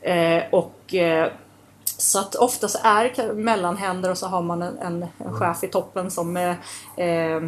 Eh, 0.01 0.43
och, 0.51 0.93
eh, 0.93 1.31
så 1.85 2.19
att 2.19 2.35
ofta 2.35 2.67
så 2.67 2.77
är 2.83 3.11
det 3.15 3.33
mellanhänder 3.33 4.11
och 4.11 4.17
så 4.17 4.27
har 4.27 4.41
man 4.41 4.61
en, 4.61 4.77
en, 4.77 5.05
en 5.17 5.33
chef 5.33 5.63
i 5.63 5.67
toppen 5.67 6.11
som 6.11 6.37
eh, 6.37 6.55
eh 6.97 7.41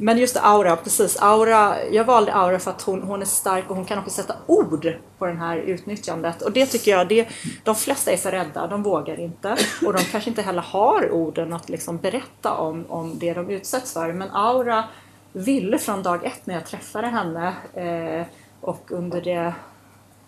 men 0.00 0.18
just 0.18 0.36
Aura, 0.36 0.76
precis. 0.76 1.16
Aura, 1.16 1.76
jag 1.90 2.04
valde 2.04 2.34
Aura 2.34 2.58
för 2.58 2.70
att 2.70 2.82
hon, 2.82 3.02
hon 3.02 3.22
är 3.22 3.26
stark 3.26 3.70
och 3.70 3.76
hon 3.76 3.84
kan 3.84 3.98
också 3.98 4.10
sätta 4.10 4.34
ord 4.46 4.96
på 5.18 5.26
det 5.26 5.32
här 5.32 5.56
utnyttjandet. 5.56 6.42
Och 6.42 6.52
det 6.52 6.66
tycker 6.66 6.90
jag, 6.90 7.08
det, 7.08 7.28
de 7.64 7.74
flesta 7.74 8.10
är 8.10 8.16
för 8.16 8.30
rädda, 8.30 8.66
de 8.66 8.82
vågar 8.82 9.20
inte. 9.20 9.56
Och 9.86 9.92
de 9.92 10.04
kanske 10.04 10.30
inte 10.30 10.42
heller 10.42 10.62
har 10.62 11.10
orden 11.10 11.52
att 11.52 11.68
liksom 11.68 11.96
berätta 11.98 12.54
om, 12.54 12.84
om 12.88 13.18
det 13.18 13.34
de 13.34 13.50
utsätts 13.50 13.92
för. 13.92 14.12
Men 14.12 14.30
Aura 14.30 14.84
ville 15.32 15.78
från 15.78 16.02
dag 16.02 16.24
ett 16.24 16.46
när 16.46 16.54
jag 16.54 16.66
träffade 16.66 17.06
henne 17.06 17.54
eh, 17.74 18.26
och 18.60 18.90
under 18.92 19.20
det 19.20 19.54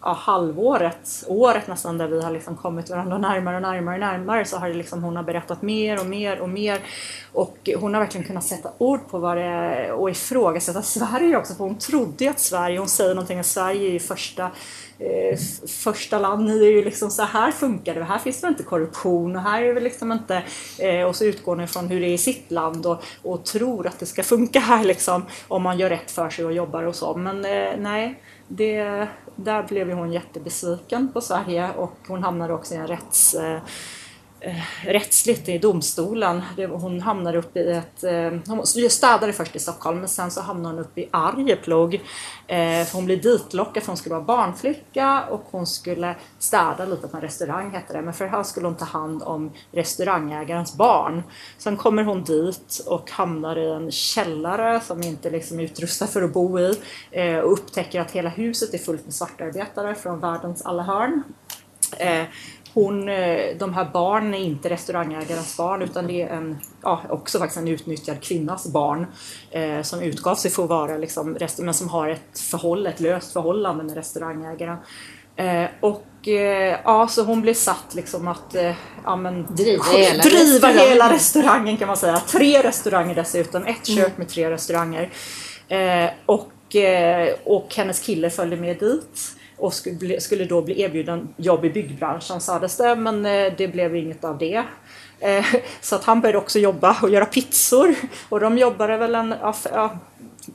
ja, 0.02 0.12
halvåret, 0.12 1.24
året 1.26 1.68
nästan 1.68 1.98
där 1.98 2.08
vi 2.08 2.22
har 2.22 2.30
liksom 2.30 2.56
kommit 2.56 2.90
varandra 2.90 3.18
närmare 3.18 3.56
och 3.56 3.62
närmare 3.62 3.94
och 3.94 4.00
närmare 4.00 4.44
så 4.44 4.56
har 4.56 4.68
det 4.68 4.74
liksom, 4.74 5.02
hon 5.02 5.16
har 5.16 5.22
berättat 5.22 5.62
mer 5.62 6.00
och 6.00 6.06
mer 6.06 6.40
och 6.40 6.48
mer. 6.48 6.80
Och 7.32 7.70
hon 7.76 7.94
har 7.94 8.00
verkligen 8.00 8.26
kunnat 8.26 8.44
sätta 8.44 8.70
ord 8.78 9.08
på 9.10 9.18
vad 9.18 9.36
det 9.36 9.42
är 9.42 9.92
och 9.92 10.10
ifrågasätta 10.10 10.82
Sverige 10.82 11.36
också 11.36 11.54
för 11.54 11.64
hon 11.64 11.78
trodde 11.78 12.24
ju 12.24 12.30
att 12.30 12.40
Sverige, 12.40 12.78
hon 12.78 12.88
säger 12.88 13.14
någonting 13.14 13.38
att 13.38 13.46
Sverige 13.46 13.88
är 13.88 13.92
ju 13.92 13.98
första 13.98 14.50
eh, 14.98 15.38
första 15.66 16.18
land, 16.18 16.44
ni 16.44 16.64
är 16.64 16.70
ju 16.70 16.84
liksom 16.84 17.10
så 17.10 17.22
här 17.22 17.52
funkar 17.52 17.94
det, 17.94 18.04
här 18.04 18.18
finns 18.18 18.40
det 18.40 18.48
inte 18.48 18.62
korruption 18.62 19.36
och 19.36 19.42
här 19.42 19.62
är 19.62 19.74
det 19.74 19.80
liksom 19.80 20.12
inte 20.12 20.42
eh, 20.78 21.02
och 21.02 21.16
så 21.16 21.24
utgår 21.24 21.56
ni 21.56 21.66
från 21.66 21.88
hur 21.88 22.00
det 22.00 22.06
är 22.06 22.14
i 22.14 22.18
sitt 22.18 22.50
land 22.50 22.86
och, 22.86 23.02
och 23.22 23.44
tror 23.44 23.86
att 23.86 23.98
det 23.98 24.06
ska 24.06 24.22
funka 24.22 24.60
här 24.60 24.84
liksom 24.84 25.26
om 25.48 25.62
man 25.62 25.78
gör 25.78 25.88
rätt 25.88 26.10
för 26.10 26.30
sig 26.30 26.44
och 26.44 26.52
jobbar 26.52 26.82
och 26.82 26.94
så. 26.94 27.16
Men 27.16 27.44
eh, 27.44 27.76
nej 27.78 28.22
det, 28.52 29.08
där 29.36 29.62
blev 29.62 29.92
hon 29.92 30.12
jättebesviken 30.12 31.12
på 31.12 31.20
Sverige 31.20 31.70
och 31.72 31.96
hon 32.08 32.22
hamnade 32.22 32.54
också 32.54 32.74
i 32.74 32.76
en 32.76 32.86
rätts, 32.86 33.34
eh, 33.34 33.60
Eh, 34.42 34.54
rättsligt 34.84 35.48
i 35.48 35.58
domstolen. 35.58 36.42
Hon 36.70 37.00
hamnar 37.00 37.36
uppe 37.36 37.60
i 37.60 37.72
ett... 37.72 38.04
Eh, 38.04 38.32
hon 38.46 38.66
städade 38.66 39.32
först 39.32 39.56
i 39.56 39.58
Stockholm 39.58 39.98
men 39.98 40.08
sen 40.08 40.30
så 40.30 40.40
hamnar 40.40 40.70
hon 40.70 40.78
uppe 40.78 41.00
i 41.00 41.08
Arjeplog. 41.10 41.94
Eh, 42.46 42.86
hon 42.92 43.04
blir 43.04 43.16
ditlockad 43.16 43.82
för 43.82 43.86
hon 43.92 43.96
skulle 43.96 44.14
vara 44.14 44.24
barnflicka 44.24 45.24
och 45.30 45.44
hon 45.50 45.66
skulle 45.66 46.14
städa 46.38 46.84
lite 46.84 47.08
på 47.08 47.16
en 47.16 47.22
restaurang 47.22 47.70
hette 47.70 47.92
det. 47.92 48.02
Men 48.02 48.14
för 48.14 48.24
det 48.24 48.30
här 48.30 48.42
skulle 48.42 48.66
hon 48.66 48.76
ta 48.76 48.84
hand 48.84 49.22
om 49.22 49.52
restaurangägarens 49.72 50.76
barn. 50.76 51.22
Sen 51.58 51.76
kommer 51.76 52.04
hon 52.04 52.24
dit 52.24 52.82
och 52.86 53.10
hamnar 53.10 53.58
i 53.58 53.70
en 53.70 53.90
källare 53.90 54.80
som 54.80 55.02
inte 55.02 55.30
liksom 55.30 55.60
är 55.60 55.64
utrustad 55.64 56.06
för 56.06 56.22
att 56.22 56.32
bo 56.32 56.58
i 56.58 56.78
och 57.42 57.52
upptäcker 57.52 58.00
att 58.00 58.10
hela 58.10 58.28
huset 58.28 58.74
är 58.74 58.78
fullt 58.78 59.04
med 59.04 59.14
svartarbetare 59.14 59.94
från 59.94 60.20
världens 60.20 60.62
alla 60.62 60.82
hörn. 60.82 61.22
Eh, 62.70 62.82
hon, 62.82 63.08
eh, 63.08 63.56
de 63.58 63.74
här 63.74 63.90
barnen 63.92 64.34
är 64.34 64.38
inte 64.38 64.70
restaurangägarens 64.70 65.56
barn 65.56 65.82
utan 65.82 66.06
det 66.06 66.22
är 66.22 66.28
en, 66.28 66.58
ja, 66.82 67.02
också 67.08 67.38
faktiskt 67.38 67.58
en 67.58 67.68
utnyttjad 67.68 68.20
kvinnas 68.22 68.66
barn 68.66 69.06
eh, 69.50 69.82
som 69.82 70.02
utgav 70.02 70.34
sig 70.34 70.50
för 70.50 70.62
att 70.62 70.68
vara 70.68 70.96
liksom, 70.96 71.38
men 71.58 71.74
som 71.74 71.88
har 71.88 72.08
ett, 72.08 72.38
förhåll, 72.38 72.86
ett 72.86 73.00
löst 73.00 73.32
förhållande 73.32 73.84
med 73.84 73.94
restaurangägaren. 73.94 74.78
Eh, 75.36 75.66
och 75.80 76.28
eh, 76.28 76.78
ja, 76.84 77.08
så 77.08 77.24
hon 77.24 77.40
blir 77.40 77.54
satt 77.54 77.94
liksom 77.94 78.28
att 78.28 78.54
eh, 78.54 78.72
ja, 79.04 79.16
men, 79.16 79.46
driva, 79.54 79.84
hela, 79.84 80.22
driva 80.22 80.38
restaurangen. 80.38 80.88
hela 80.88 81.12
restaurangen 81.12 81.76
kan 81.76 81.88
man 81.88 81.96
säga. 81.96 82.20
Tre 82.20 82.62
restauranger 82.62 83.14
dessutom, 83.14 83.64
ett 83.64 83.86
kök 83.86 83.98
mm. 83.98 84.12
med 84.16 84.28
tre 84.28 84.50
restauranger. 84.50 85.10
Eh, 85.68 86.10
och, 86.26 86.52
och 87.44 87.74
hennes 87.76 88.00
kille 88.00 88.30
följde 88.30 88.56
med 88.56 88.78
dit 88.78 89.39
och 89.60 89.74
skulle 90.18 90.44
då 90.44 90.62
bli 90.62 90.80
erbjuden 90.80 91.34
jobb 91.36 91.64
i 91.64 91.70
byggbranschen 91.70 92.40
sades 92.40 92.76
det, 92.76 92.96
men 92.96 93.26
eh, 93.26 93.52
det 93.58 93.68
blev 93.68 93.96
inget 93.96 94.24
av 94.24 94.38
det. 94.38 94.64
Eh, 95.20 95.44
så 95.80 95.96
att 95.96 96.04
han 96.04 96.20
började 96.20 96.38
också 96.38 96.58
jobba 96.58 96.96
och 97.02 97.10
göra 97.10 97.26
pizzor 97.26 97.94
och 98.28 98.40
de 98.40 98.58
jobbade 98.58 98.96
väl 98.96 99.14
en, 99.14 99.34
ja, 99.72 99.98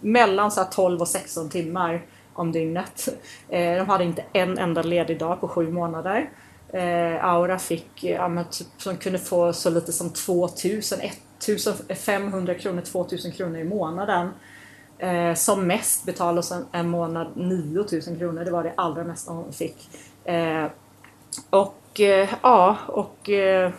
mellan 0.01 0.51
så 0.51 0.63
12 0.63 1.01
och 1.01 1.07
16 1.07 1.49
timmar 1.49 2.05
om 2.33 2.51
dygnet. 2.51 3.09
Eh, 3.49 3.75
de 3.75 3.89
hade 3.89 4.03
inte 4.03 4.23
en 4.33 4.57
enda 4.57 4.81
ledig 4.81 5.19
dag 5.19 5.41
på 5.41 5.47
sju 5.47 5.71
månader. 5.71 6.29
Aura 7.21 7.59
fick, 7.59 8.03
ja, 8.03 8.43
typ, 8.51 8.67
som 8.77 8.97
kunde 8.97 9.19
få 9.19 9.53
så 9.53 9.69
lite 9.69 9.91
som 9.91 10.09
2000, 10.09 10.99
1500 11.39 12.53
kronor, 12.53 12.81
2000 12.81 13.31
kronor 13.31 13.59
i 13.59 13.63
månaden 13.63 14.29
Eh, 14.97 15.33
som 15.33 15.67
mest 15.67 16.05
betalades 16.05 16.51
en, 16.51 16.65
en 16.71 16.89
månad 16.89 17.27
9000 17.35 18.19
kronor. 18.19 18.45
Det 18.45 18.51
var 18.51 18.63
det 18.63 18.73
allra 18.77 19.03
mesta 19.03 19.31
hon 19.31 19.53
fick. 19.53 19.89
Eh, 20.23 20.65
och 21.49 21.99
eh, 21.99 22.29
ja, 22.41 22.77
och 22.87 23.29
eh, 23.29 23.71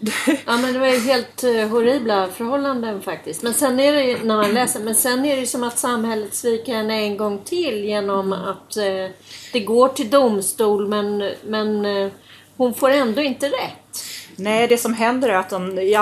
Ja 0.46 0.56
men 0.56 0.72
det 0.72 0.78
var 0.78 0.86
ju 0.86 0.98
helt 0.98 1.44
uh, 1.44 1.68
horribla 1.68 2.28
förhållanden 2.28 3.02
faktiskt. 3.02 3.42
Men 3.42 3.54
sen 3.54 3.80
är 3.80 3.92
det 3.92 4.02
ju, 4.02 4.24
när 4.24 4.36
man 4.36 4.54
läser, 4.54 4.80
men 4.80 4.94
sen 4.94 5.24
är 5.24 5.34
det 5.34 5.40
ju 5.40 5.46
som 5.46 5.64
att 5.64 5.78
samhället 5.78 6.34
sviker 6.34 6.74
henne 6.74 6.94
en 6.94 7.16
gång 7.16 7.38
till 7.44 7.84
genom 7.84 8.32
att 8.32 8.76
uh, 8.76 9.10
det 9.52 9.60
går 9.60 9.88
till 9.88 10.10
domstol 10.10 10.88
men, 10.88 11.32
men 11.44 11.86
hon 12.56 12.74
får 12.74 12.90
ändå 12.90 13.22
inte 13.22 13.46
rätt. 13.46 14.04
Nej, 14.36 14.68
det 14.68 14.78
som 14.78 14.94
händer 14.94 15.28
är 15.28 15.36
att 15.36 15.50
de, 15.50 15.78
i 15.78 15.94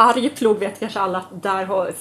Arjeplog 0.00 0.58
vet 0.58 0.80
kanske 0.80 1.00
alla 1.00 1.18
att 1.18 1.42
där 1.42 1.64
har 1.64 1.92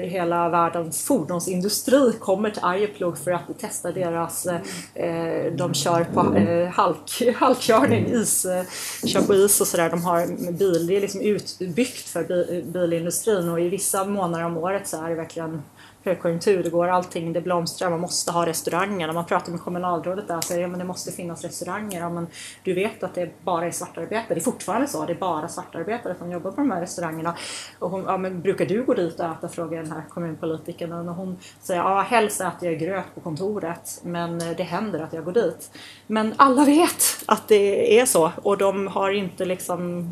hela 0.00 0.48
världens 0.48 1.04
fordonsindustri 1.04 2.12
kommer 2.12 2.50
till 2.50 2.64
Arjeplog 2.64 3.18
för 3.18 3.30
att 3.30 3.58
testa 3.58 3.92
deras, 3.92 4.46
eh, 4.46 4.60
eh, 4.94 5.52
de 5.52 5.74
kör 5.74 6.04
på 6.04 6.36
eh, 6.36 6.68
halk, 6.68 7.22
halkkörning, 7.36 8.06
is, 8.06 8.44
eh, 8.44 8.64
kör 9.06 9.22
på 9.22 9.34
is 9.34 9.60
och 9.60 9.66
sådär. 9.66 9.90
De 9.90 10.04
har 10.04 10.52
bil, 10.52 10.86
det 10.86 10.96
är 10.96 11.00
liksom 11.00 11.20
utbyggt 11.20 12.08
för 12.08 12.62
bilindustrin 12.72 13.48
och 13.48 13.60
i 13.60 13.68
vissa 13.68 14.04
månader 14.04 14.44
om 14.44 14.56
året 14.56 14.88
så 14.88 15.04
är 15.04 15.08
det 15.08 15.14
verkligen 15.14 15.62
högkonjunktur, 16.04 16.62
det 16.62 16.70
går 16.70 16.88
allting, 16.88 17.32
det 17.32 17.40
blomstrar, 17.40 17.90
man 17.90 18.00
måste 18.00 18.32
ha 18.32 18.46
restauranger. 18.46 19.06
När 19.06 19.14
man 19.14 19.26
pratar 19.26 19.52
med 19.52 19.60
kommunalrådet 19.60 20.28
där 20.28 20.40
säger 20.40 20.68
att 20.72 20.78
det 20.78 20.84
måste 20.84 21.12
finnas 21.12 21.44
restauranger. 21.44 22.00
Ja, 22.00 22.10
men 22.10 22.26
du 22.64 22.74
vet 22.74 23.02
att 23.02 23.14
det 23.14 23.44
bara 23.44 23.66
är 23.66 23.70
svartarbetare, 23.70 24.34
det 24.34 24.40
är 24.40 24.40
fortfarande 24.40 24.88
så, 24.88 25.04
det 25.04 25.12
är 25.12 25.18
bara 25.18 25.48
svartarbetare 25.48 26.14
som 26.18 26.32
jobbar 26.32 26.50
på 26.50 26.60
de 26.60 26.70
här 26.70 26.80
restaurangerna. 26.80 27.34
Och 27.78 27.90
hon, 27.90 28.04
ja, 28.06 28.16
men 28.16 28.40
brukar 28.40 28.66
du 28.66 28.84
gå 28.84 28.94
dit 28.94 29.20
och 29.20 29.26
äta? 29.26 29.48
frågar 29.48 29.82
den 29.82 29.92
här 29.92 30.02
kommunpolitikern 30.08 31.08
och 31.08 31.14
hon 31.14 31.38
säger 31.60 31.80
ja, 31.80 32.00
helst 32.00 32.40
äter 32.40 32.70
jag 32.70 32.80
gröt 32.80 33.14
på 33.14 33.20
kontoret 33.20 34.00
men 34.02 34.38
det 34.38 34.62
händer 34.62 35.00
att 35.00 35.12
jag 35.12 35.24
går 35.24 35.32
dit. 35.32 35.70
Men 36.06 36.34
alla 36.36 36.64
vet 36.64 37.02
att 37.26 37.48
det 37.48 38.00
är 38.00 38.06
så 38.06 38.32
och 38.42 38.58
de 38.58 38.86
har 38.86 39.10
inte 39.10 39.44
liksom 39.44 40.10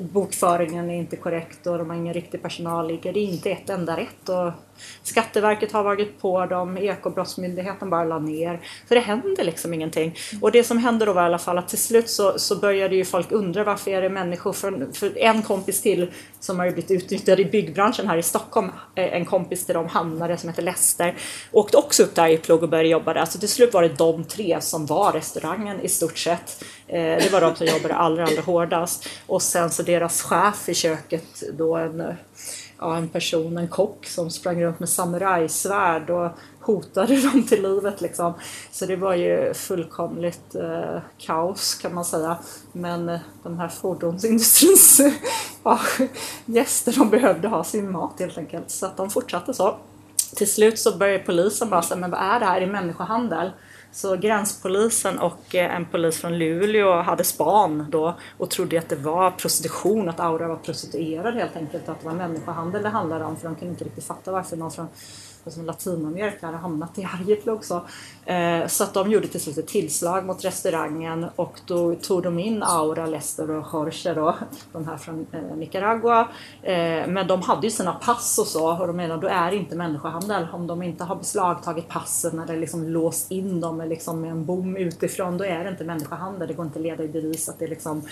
bokföringen 0.00 0.90
är 0.90 0.94
inte 0.94 1.16
korrekt 1.16 1.66
och 1.66 1.78
de 1.78 1.90
har 1.90 1.96
ingen 1.96 2.14
riktig 2.14 2.42
personal. 2.42 2.98
Det 3.02 3.08
är 3.08 3.16
inte 3.16 3.50
ett 3.50 3.70
enda 3.70 3.96
rätt. 3.96 4.28
Och 4.28 4.52
Skatteverket 5.02 5.72
har 5.72 5.82
varit 5.82 6.20
på 6.20 6.46
dem, 6.46 6.78
Ekobrottsmyndigheten 6.78 7.90
bara 7.90 8.04
la 8.04 8.18
ner. 8.18 8.60
Så 8.88 8.94
det 8.94 9.00
händer 9.00 9.44
liksom 9.44 9.74
ingenting. 9.74 10.14
Och 10.40 10.52
det 10.52 10.64
som 10.64 10.78
hände 10.78 11.04
då 11.04 11.12
var 11.12 11.22
i 11.22 11.24
alla 11.24 11.38
fall 11.38 11.58
att 11.58 11.68
till 11.68 11.78
slut 11.78 12.10
så, 12.10 12.38
så 12.38 12.56
började 12.56 12.96
ju 12.96 13.04
folk 13.04 13.32
undra 13.32 13.64
varför 13.64 13.90
är 13.90 14.02
det 14.02 14.08
människor 14.08 14.52
för, 14.52 14.86
för 14.92 15.18
en 15.18 15.42
kompis 15.42 15.82
till 15.82 16.10
som 16.40 16.58
har 16.58 16.66
blivit 16.66 16.90
utnyttjad 16.90 17.40
i 17.40 17.44
byggbranschen 17.44 18.08
här 18.08 18.16
i 18.16 18.22
Stockholm, 18.22 18.70
eh, 18.94 19.14
en 19.14 19.24
kompis 19.24 19.66
till 19.66 19.74
dem 19.74 19.86
hamnade 19.86 20.36
som 20.36 20.48
heter 20.48 20.62
Lester, 20.62 21.14
åkte 21.52 21.76
också 21.76 22.02
upp 22.02 22.14
där 22.14 22.28
i 22.28 22.38
plugg 22.38 22.62
och 22.62 22.68
började 22.68 22.88
jobba 22.88 23.14
där. 23.14 23.24
Så 23.24 23.38
till 23.38 23.48
slut 23.48 23.74
var 23.74 23.82
det 23.82 23.98
de 23.98 24.24
tre 24.24 24.60
som 24.60 24.86
var 24.86 25.12
restaurangen 25.12 25.80
i 25.80 25.88
stort 25.88 26.18
sett. 26.18 26.64
Eh, 26.86 26.96
det 26.96 27.32
var 27.32 27.40
de 27.40 27.56
som 27.56 27.66
jobbade 27.66 27.94
allra, 27.94 28.24
allra 28.24 28.42
hårdast. 28.42 29.08
Och 29.26 29.42
sen 29.42 29.70
så 29.70 29.82
deras 29.84 30.22
chef 30.22 30.68
i 30.68 30.74
köket 30.74 31.42
då 31.52 31.76
en 31.76 32.14
ja, 32.78 32.96
en 32.96 33.08
person, 33.08 33.58
en 33.58 33.68
kock 33.68 34.06
som 34.06 34.30
sprang 34.30 34.64
runt 34.64 34.80
med 34.80 34.88
samurajsvärd 34.88 36.10
och 36.10 36.30
hotade 36.60 37.16
dem 37.30 37.42
till 37.42 37.62
livet 37.62 38.00
liksom. 38.00 38.34
Så 38.70 38.86
det 38.86 38.96
var 38.96 39.14
ju 39.14 39.54
fullkomligt 39.54 40.54
eh, 40.54 40.98
kaos 41.18 41.74
kan 41.74 41.94
man 41.94 42.04
säga. 42.04 42.36
Men 42.72 43.08
eh, 43.08 43.20
den 43.42 43.58
här 43.58 43.68
fordonsindustrins 43.68 45.00
ja, 45.62 45.80
gäster 46.46 46.92
de 46.92 47.10
behövde 47.10 47.48
ha 47.48 47.64
sin 47.64 47.90
mat 47.90 48.20
helt 48.20 48.38
enkelt. 48.38 48.70
Så 48.70 48.86
att 48.86 48.96
de 48.96 49.10
fortsatte 49.10 49.54
så. 49.54 49.76
Till 50.36 50.50
slut 50.50 50.78
så 50.78 50.96
började 50.96 51.24
polisen 51.24 51.70
bara 51.70 51.82
säga, 51.82 52.00
men 52.00 52.10
vad 52.10 52.20
är 52.20 52.40
det 52.40 52.46
här? 52.46 52.56
Är 52.56 52.60
det 52.60 52.72
människohandel? 52.72 53.50
Så 53.94 54.16
gränspolisen 54.16 55.18
och 55.18 55.54
eh, 55.54 55.76
en 55.76 55.86
polis 55.86 56.20
från 56.20 56.38
Luleå 56.38 57.02
hade 57.02 57.24
span 57.24 57.86
då 57.90 58.14
och 58.38 58.50
trodde 58.50 58.78
att 58.78 58.88
det 58.88 58.96
var 58.96 59.30
prostitution, 59.30 60.08
att 60.08 60.20
Aura 60.20 60.48
var 60.48 60.56
prostituerad 60.56 61.34
helt 61.34 61.56
enkelt, 61.56 61.88
att 61.88 62.00
det 62.00 62.06
var 62.06 62.14
människohandel 62.14 62.82
det 62.82 62.88
handlade 62.88 63.24
om 63.24 63.36
för 63.36 63.48
de 63.48 63.54
kunde 63.54 63.72
inte 63.72 63.84
riktigt 63.84 64.04
fatta 64.04 64.32
varför 64.32 64.56
någon 64.56 64.70
från 64.70 64.88
som 65.50 65.64
Latinamerika 65.64 66.46
hade 66.46 66.58
hamnat 66.58 66.98
i 66.98 67.04
Arjeplog. 67.04 67.56
också. 67.56 67.86
eh, 68.24 68.66
så 68.66 68.84
att 68.84 68.94
de 68.94 69.10
gjorde 69.10 69.28
till 69.28 69.40
slut 69.40 69.58
ett 69.58 69.66
tillslag 69.66 70.26
mot 70.26 70.44
restaurangen 70.44 71.26
och 71.36 71.60
då 71.66 71.94
tog 71.94 72.22
de 72.22 72.38
in 72.38 72.62
Aura, 72.62 73.06
Lester 73.06 73.50
och 73.50 73.66
Jorge 73.72 74.14
då, 74.14 74.36
de 74.72 74.88
här 74.88 74.96
från 74.96 75.26
eh, 75.32 75.56
Nicaragua. 75.56 76.28
Eh, 76.62 77.06
men 77.06 77.26
de 77.26 77.42
hade 77.42 77.66
ju 77.66 77.70
sina 77.70 77.92
pass 77.92 78.38
och 78.38 78.46
så 78.46 78.78
och 78.80 78.86
de 78.86 78.96
menar 78.96 79.16
då 79.16 79.28
är 79.28 79.50
det 79.50 79.56
inte 79.56 79.76
människohandel. 79.76 80.46
Om 80.52 80.66
de 80.66 80.82
inte 80.82 81.04
har 81.04 81.16
beslagtagit 81.16 81.88
passen 81.88 82.38
eller 82.38 82.56
liksom 82.56 82.88
låst 82.88 83.30
in 83.30 83.60
dem 83.60 83.76
med, 83.76 83.88
liksom 83.88 84.20
med 84.20 84.30
en 84.30 84.44
bom 84.44 84.76
utifrån 84.76 85.38
då 85.38 85.44
är 85.44 85.64
det 85.64 85.70
inte 85.70 85.84
människohandel. 85.84 86.48
Det 86.48 86.54
går 86.54 86.66
inte 86.66 86.78
att 86.78 86.82
leda 86.82 87.04
i 87.04 87.08
bevis 87.08 87.48
att 87.48 87.58
det 87.58 87.64
är 87.64 87.68
liksom... 87.68 88.02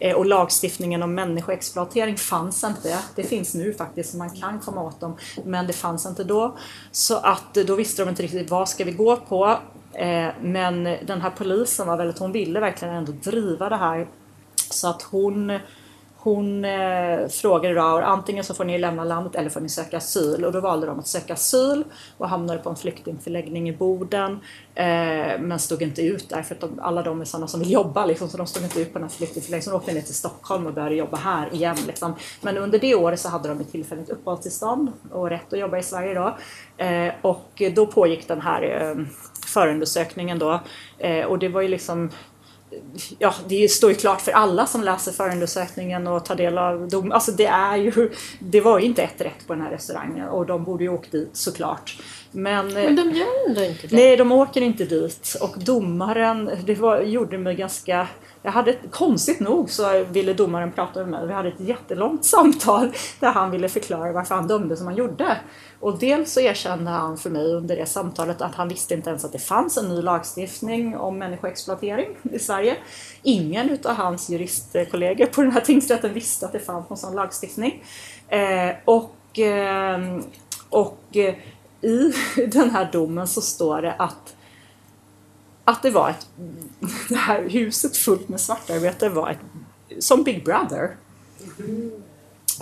Eh, 0.00 0.16
och 0.16 0.26
lagstiftningen 0.26 1.02
om 1.02 1.14
människoexploatering 1.14 2.16
fanns 2.16 2.64
inte. 2.64 2.98
Det 3.14 3.22
finns 3.22 3.54
nu 3.54 3.74
faktiskt, 3.74 4.10
så 4.10 4.16
man 4.16 4.30
kan 4.30 4.60
komma 4.60 4.82
åt 4.82 5.00
dem. 5.00 5.16
Men 5.44 5.66
det 5.66 5.72
fanns 5.72 6.06
inte 6.06 6.24
då. 6.24 6.56
Så 6.90 7.16
att 7.16 7.56
eh, 7.56 7.64
då 7.64 7.74
visste 7.74 8.02
de 8.02 8.08
inte 8.08 8.22
riktigt 8.22 8.50
vad 8.50 8.68
ska 8.68 8.84
vi 8.84 8.92
gå 8.92 9.16
på. 9.16 9.58
Eh, 9.92 10.28
men 10.40 10.84
den 10.84 11.20
här 11.20 11.30
polisen 11.30 11.86
var 11.86 11.96
väldigt, 11.96 12.18
hon 12.18 12.32
ville 12.32 12.60
verkligen 12.60 12.94
ändå 12.94 13.12
driva 13.12 13.68
det 13.68 13.76
här. 13.76 14.08
Så 14.70 14.88
att 14.88 15.02
hon 15.02 15.58
hon 16.20 16.64
eh, 16.64 17.28
frågade 17.28 17.74
då, 17.74 17.80
antingen 17.82 18.44
så 18.44 18.54
får 18.54 18.64
ni 18.64 18.78
lämna 18.78 19.04
landet 19.04 19.34
eller 19.34 19.50
får 19.50 19.60
ni 19.60 19.68
söka 19.68 19.96
asyl 19.96 20.44
och 20.44 20.52
då 20.52 20.60
valde 20.60 20.86
de 20.86 20.98
att 20.98 21.06
söka 21.06 21.32
asyl 21.32 21.84
och 22.18 22.28
hamnade 22.28 22.58
på 22.58 22.70
en 22.70 22.76
flyktingförläggning 22.76 23.68
i 23.68 23.72
Boden 23.72 24.32
eh, 24.74 25.40
men 25.40 25.58
stod 25.58 25.82
inte 25.82 26.02
ut 26.02 26.28
där 26.28 26.42
för 26.42 26.54
att 26.54 26.60
de, 26.60 26.80
alla 26.82 27.02
de 27.02 27.20
är 27.20 27.24
sådana 27.24 27.46
som 27.46 27.60
vill 27.60 27.72
jobba 27.72 28.06
liksom, 28.06 28.28
så 28.28 28.36
de 28.36 28.46
stod 28.46 28.62
inte 28.62 28.80
ut 28.80 28.92
på 28.92 28.98
den 28.98 29.08
här 29.08 29.16
flyktingförläggningen 29.16 29.62
så 29.62 29.70
de 29.70 29.76
åkte 29.76 29.92
ner 29.92 30.00
till 30.00 30.14
Stockholm 30.14 30.66
och 30.66 30.72
började 30.72 30.94
jobba 30.94 31.16
här 31.16 31.54
igen. 31.54 31.76
Liksom. 31.86 32.14
Men 32.40 32.58
under 32.58 32.78
det 32.78 32.94
året 32.94 33.20
så 33.20 33.28
hade 33.28 33.48
de 33.48 33.60
ett 33.60 33.72
tillfälligt 33.72 34.10
uppehållstillstånd 34.10 34.92
och 35.12 35.30
rätt 35.30 35.52
att 35.52 35.58
jobba 35.58 35.78
i 35.78 35.82
Sverige 35.82 36.14
då 36.14 36.36
eh, 36.84 37.12
och 37.22 37.62
då 37.74 37.86
pågick 37.86 38.28
den 38.28 38.40
här 38.40 38.62
eh, 38.62 39.04
förundersökningen 39.46 40.38
då 40.38 40.60
eh, 40.98 41.26
och 41.26 41.38
det 41.38 41.48
var 41.48 41.62
ju 41.62 41.68
liksom 41.68 42.10
ja, 43.18 43.34
det 43.48 43.68
står 43.68 43.90
ju 43.90 43.96
klart 43.96 44.20
för 44.20 44.32
alla 44.32 44.66
som 44.66 44.82
läser 44.84 45.12
förundersökningen 45.12 46.06
och 46.06 46.24
tar 46.24 46.34
del 46.34 46.58
av 46.58 46.88
dom. 46.88 47.12
Alltså 47.12 47.32
det 47.32 47.46
är 47.46 47.76
ju, 47.76 48.10
det 48.38 48.60
var 48.60 48.78
ju 48.78 48.86
inte 48.86 49.02
ett 49.02 49.20
rätt 49.20 49.46
på 49.46 49.54
den 49.54 49.62
här 49.62 49.70
restaurangen 49.70 50.28
och 50.28 50.46
de 50.46 50.64
borde 50.64 50.84
ju 50.84 50.90
åkt 50.90 51.12
dit 51.12 51.30
såklart. 51.32 51.96
Men, 52.32 52.68
Men 52.68 52.96
de 52.96 53.10
gör 53.10 53.48
ändå 53.48 53.64
inte 53.64 53.86
det. 53.86 53.96
Nej, 53.96 54.16
de 54.16 54.32
åker 54.32 54.60
inte 54.60 54.84
dit. 54.84 55.36
Och 55.40 55.58
domaren, 55.58 56.50
det 56.64 56.74
var, 56.74 57.00
gjorde 57.00 57.38
mig 57.38 57.54
ganska... 57.54 58.08
Jag 58.42 58.52
hade, 58.52 58.76
konstigt 58.90 59.40
nog 59.40 59.70
så 59.70 60.04
ville 60.04 60.32
domaren 60.32 60.72
prata 60.72 61.00
med 61.00 61.08
mig. 61.08 61.26
Vi 61.26 61.32
hade 61.32 61.48
ett 61.48 61.60
jättelångt 61.60 62.24
samtal 62.24 62.92
där 63.20 63.30
han 63.30 63.50
ville 63.50 63.68
förklara 63.68 64.12
varför 64.12 64.34
han 64.34 64.46
dömde 64.46 64.76
som 64.76 64.86
han 64.86 64.96
gjorde. 64.96 65.36
Och 65.80 65.98
dels 65.98 66.32
så 66.32 66.40
erkände 66.40 66.90
han 66.90 67.18
för 67.18 67.30
mig 67.30 67.54
under 67.54 67.76
det 67.76 67.86
samtalet 67.86 68.40
att 68.40 68.54
han 68.54 68.68
visste 68.68 68.94
inte 68.94 69.10
ens 69.10 69.24
att 69.24 69.32
det 69.32 69.38
fanns 69.38 69.76
en 69.76 69.88
ny 69.88 70.02
lagstiftning 70.02 70.96
om 70.96 71.18
människoexploatering 71.18 72.08
i 72.32 72.38
Sverige. 72.38 72.76
Ingen 73.22 73.70
utav 73.70 73.94
hans 73.94 74.28
juristkollegor 74.28 75.26
på 75.26 75.42
den 75.42 75.52
här 75.52 75.60
tingsrätten 75.60 76.14
visste 76.14 76.46
att 76.46 76.52
det 76.52 76.60
fanns 76.60 76.88
någon 76.88 76.98
sån 76.98 77.14
lagstiftning. 77.14 77.84
Eh, 78.28 78.70
och 78.84 79.38
eh, 79.38 80.20
och 80.68 81.02
eh, 81.12 81.34
i 81.80 82.12
den 82.46 82.70
här 82.70 82.88
domen 82.92 83.28
så 83.28 83.40
står 83.40 83.82
det 83.82 83.92
att 83.92 84.34
att 85.64 85.82
det 85.82 85.90
var 85.90 86.10
ett, 86.10 86.26
det 87.08 87.16
här 87.16 87.48
huset 87.48 87.96
fullt 87.96 88.28
med 88.28 88.40
svartarbete 88.40 89.08
var 89.08 89.30
ett, 89.30 90.04
som 90.04 90.22
Big 90.22 90.44
Brother. 90.44 90.96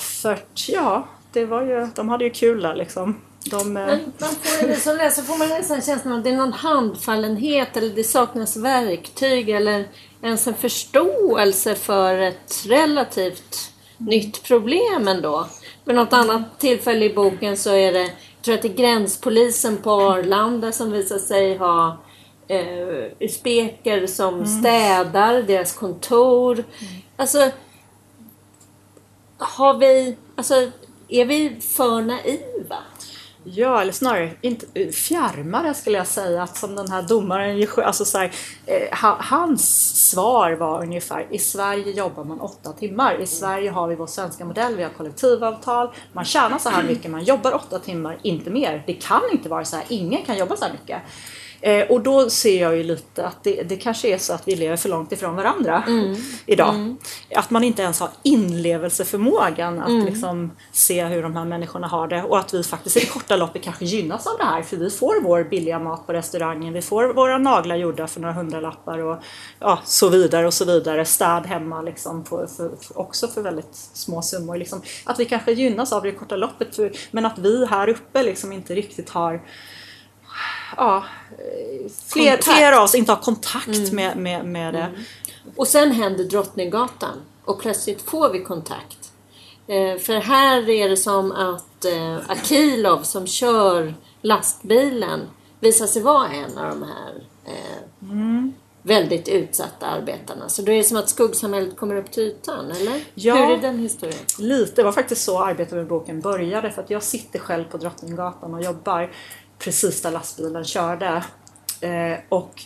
För 0.01 0.39
ja, 0.55 1.09
det 1.33 1.45
var 1.45 1.63
ju, 1.63 1.89
de 1.95 2.09
hade 2.09 2.25
ju 2.25 2.31
kul 2.31 2.63
där 2.63 2.75
liksom. 2.75 3.21
De, 3.51 3.77
eh, 3.77 3.87
Men 3.87 4.13
man 4.19 4.31
får, 4.43 4.69
ju- 4.69 4.77
som 4.77 4.97
läsare 4.97 5.25
får 5.25 5.39
man 5.39 5.49
nästan 5.49 5.83
känslan 5.83 6.13
av 6.13 6.19
att 6.19 6.25
det 6.25 6.31
är 6.31 6.37
någon 6.37 6.53
handfallenhet 6.53 7.77
eller 7.77 7.91
det 7.95 8.05
saknas 8.05 8.57
verktyg 8.57 9.49
eller 9.49 9.85
ens 10.23 10.47
en 10.47 10.55
förståelse 10.55 11.75
för 11.75 12.19
ett 12.19 12.65
relativt 12.67 13.73
nytt 13.99 14.43
problem 14.43 15.09
ändå. 15.09 15.47
Vid 15.85 15.97
något 15.97 16.13
annat 16.13 16.59
tillfälle 16.61 17.05
i 17.05 17.15
boken 17.15 17.57
så 17.57 17.71
är 17.71 17.93
det, 17.93 18.03
jag 18.03 18.43
tror 18.43 18.55
att 18.55 18.63
det 18.63 18.69
är 18.69 18.75
gränspolisen 18.75 19.77
på 19.77 19.91
Arlanda 19.91 20.73
som 20.73 20.93
visar 20.93 21.19
sig 21.19 21.57
ha 21.57 21.97
eh, 22.49 23.29
speker 23.31 24.07
som 24.07 24.47
städar 24.47 25.43
deras 25.43 25.73
kontor. 25.73 26.65
Alltså, 27.17 27.51
har 29.39 29.75
vi, 29.79 30.17
alltså, 30.37 30.71
är 31.09 31.25
vi 31.25 31.61
för 31.61 32.03
naiva? 32.03 32.79
Ja, 33.49 33.81
eller 33.83 33.93
snarare 33.93 34.31
inte, 34.41 34.67
eh, 34.75 34.89
fjärmare 34.89 35.75
skulle 35.75 35.99
jag 35.99 36.07
säga. 36.07 36.43
Att 36.43 36.57
som 36.57 36.75
den 36.77 36.91
här 36.91 37.03
domaren, 37.03 37.69
alltså 37.85 38.05
så 38.05 38.19
här, 38.19 38.33
eh, 38.67 38.89
hans 39.19 39.95
svar 40.11 40.53
var 40.53 40.83
ungefär 40.83 41.27
i 41.31 41.39
Sverige 41.39 41.93
jobbar 41.93 42.25
man 42.25 42.41
åtta 42.41 42.73
timmar. 42.73 43.21
I 43.21 43.27
Sverige 43.27 43.71
har 43.71 43.89
vi 43.89 43.95
vår 43.95 44.07
svenska 44.07 44.45
modell, 44.45 44.77
vi 44.77 44.83
har 44.83 44.91
kollektivavtal. 44.91 45.91
Man 46.13 46.25
tjänar 46.25 46.59
så 46.59 46.69
här 46.69 46.83
mycket, 46.83 47.11
man 47.11 47.25
jobbar 47.25 47.55
åtta 47.55 47.79
timmar, 47.79 48.19
inte 48.23 48.51
mer. 48.51 48.83
Det 48.87 48.95
kan 48.95 49.23
inte 49.33 49.49
vara 49.49 49.65
så 49.65 49.77
här, 49.77 49.85
ingen 49.89 50.25
kan 50.25 50.39
jobba 50.39 50.57
så 50.57 50.65
här 50.65 50.73
mycket. 50.73 51.03
Eh, 51.61 51.87
och 51.87 52.01
då 52.01 52.31
ser 52.31 52.63
jag 52.63 52.77
ju 52.77 52.83
lite 52.83 53.27
att 53.27 53.45
det, 53.45 53.63
det 53.63 53.77
kanske 53.77 54.09
är 54.09 54.19
så 54.19 54.33
att 54.33 54.49
vi 54.49 54.57
lever 54.57 54.77
för 54.77 54.89
långt 54.89 55.13
ifrån 55.13 55.37
varandra 55.37 55.85
idag. 56.47 56.97
Att 57.35 57.51
man 57.51 57.65
inte 57.65 57.83
ens 57.83 58.01
har 58.01 58.11
inlevelseförmågan 58.23 59.83
att 59.83 60.05
liksom 60.05 60.51
se 60.73 61.05
hur 61.05 61.23
de 61.23 61.37
här 61.37 61.45
människorna 61.45 61.87
har 61.87 62.09
det 62.09 62.23
och 62.23 62.39
att 62.39 62.55
vi 62.55 62.63
faktiskt 62.63 62.97
i 62.97 63.01
det 63.01 63.07
korta 63.07 63.37
loppet 63.37 63.63
kanske 63.63 63.85
gynnas 63.85 64.27
av 64.27 64.39
det 64.39 64.45
här 64.45 64.63
för 64.63 64.77
vi 64.77 64.91
får 64.91 65.21
vår 65.21 65.45
billiga 65.45 65.79
mat 65.79 66.07
på 66.07 66.13
restaurangen, 66.13 66.73
vi 66.73 66.83
får 66.83 67.05
våra 67.05 67.39
naglar 67.39 67.77
gjorda 67.77 68.07
för 68.07 68.21
några 68.21 68.35
hundralappar 68.35 68.99
och 68.99 69.19
ja, 69.59 69.79
så 69.85 70.09
vidare 70.09 70.47
och 70.47 70.55
så 70.55 70.65
vidare. 70.65 71.05
Städ 71.05 71.47
hemma 71.47 71.83
liksom 71.83 72.25
på, 72.25 72.47
för, 72.57 72.71
för, 72.81 72.99
också 72.99 73.29
för 73.29 73.43
väldigt 73.43 73.75
små 73.75 74.23
summor. 74.23 74.57
Liksom. 74.57 74.83
Att 75.05 75.21
vi 75.21 75.25
kanske 75.25 75.53
gynnas 75.53 75.93
av 75.93 76.03
det 76.03 76.09
i 76.09 76.13
korta 76.13 76.37
loppet 76.37 76.77
för, 76.77 76.93
men 77.11 77.27
att 77.27 77.39
vi 77.39 77.67
här 77.67 77.89
uppe 77.89 78.23
liksom 78.23 78.53
inte 78.53 78.75
riktigt 78.75 79.11
har 79.11 79.41
ja, 80.77 81.05
fler, 82.07 82.43
fler 82.43 82.73
av 82.73 82.85
oss 82.85 82.95
inte 82.95 83.13
har 83.13 83.23
kontakt 83.23 83.93
med, 83.93 84.17
med, 84.17 84.45
med 84.45 84.75
det. 84.75 84.91
Och 85.57 85.69
sen 85.69 85.93
händer 85.93 86.25
Drottninggatan 86.25 87.23
och 87.45 87.61
plötsligt 87.61 88.03
får 88.03 88.33
vi 88.33 88.45
kontakt. 88.45 89.13
Eh, 89.67 89.99
för 89.99 90.15
här 90.15 90.71
är 90.71 90.89
det 90.89 90.97
som 90.97 91.33
att 91.33 91.85
eh, 91.85 92.31
Akilov 92.31 93.03
som 93.03 93.27
kör 93.27 93.95
lastbilen 94.23 95.21
visar 95.61 95.87
sig 95.87 96.03
vara 96.03 96.29
en 96.29 96.59
av 96.59 96.69
de 96.69 96.83
här 96.83 97.15
eh, 97.45 98.51
väldigt 98.83 99.29
utsatta 99.29 99.87
arbetarna. 99.87 100.49
Så 100.49 100.63
då 100.63 100.73
är 100.73 100.77
det 100.77 100.85
som 100.85 100.97
att 100.97 101.09
skuggsamhället 101.09 101.77
kommer 101.77 101.97
upp 101.97 102.11
till 102.11 102.23
ytan, 102.23 102.71
eller? 102.71 103.01
Ja. 103.15 103.35
Hur 103.35 103.57
är 103.57 103.61
den 103.61 103.79
historien? 103.79 104.25
Lite, 104.39 104.73
det 104.75 104.83
var 104.83 104.93
faktiskt 104.93 105.25
så 105.25 105.45
arbetet 105.45 105.75
med 105.75 105.87
boken 105.87 106.21
började 106.21 106.71
för 106.71 106.83
att 106.83 106.91
jag 106.91 107.03
sitter 107.03 107.39
själv 107.39 107.65
på 107.65 107.77
Drottninggatan 107.77 108.55
och 108.55 108.63
jobbar 108.63 109.11
precis 109.59 110.03
där 110.03 110.11
lastbilen 110.11 110.65
körde. 110.65 111.25
Eh, 111.81 112.19
och 112.29 112.63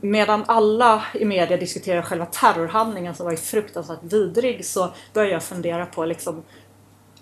medan 0.00 0.44
alla 0.46 1.04
i 1.14 1.24
media 1.24 1.56
diskuterar 1.56 2.02
själva 2.02 2.26
terrorhandlingen 2.26 3.14
som 3.14 3.24
var 3.24 3.30
ju 3.30 3.36
fruktansvärt 3.36 4.02
vidrig 4.02 4.64
så 4.66 4.92
började 5.12 5.32
jag 5.32 5.42
fundera 5.42 5.86
på 5.86 6.04
liksom 6.04 6.42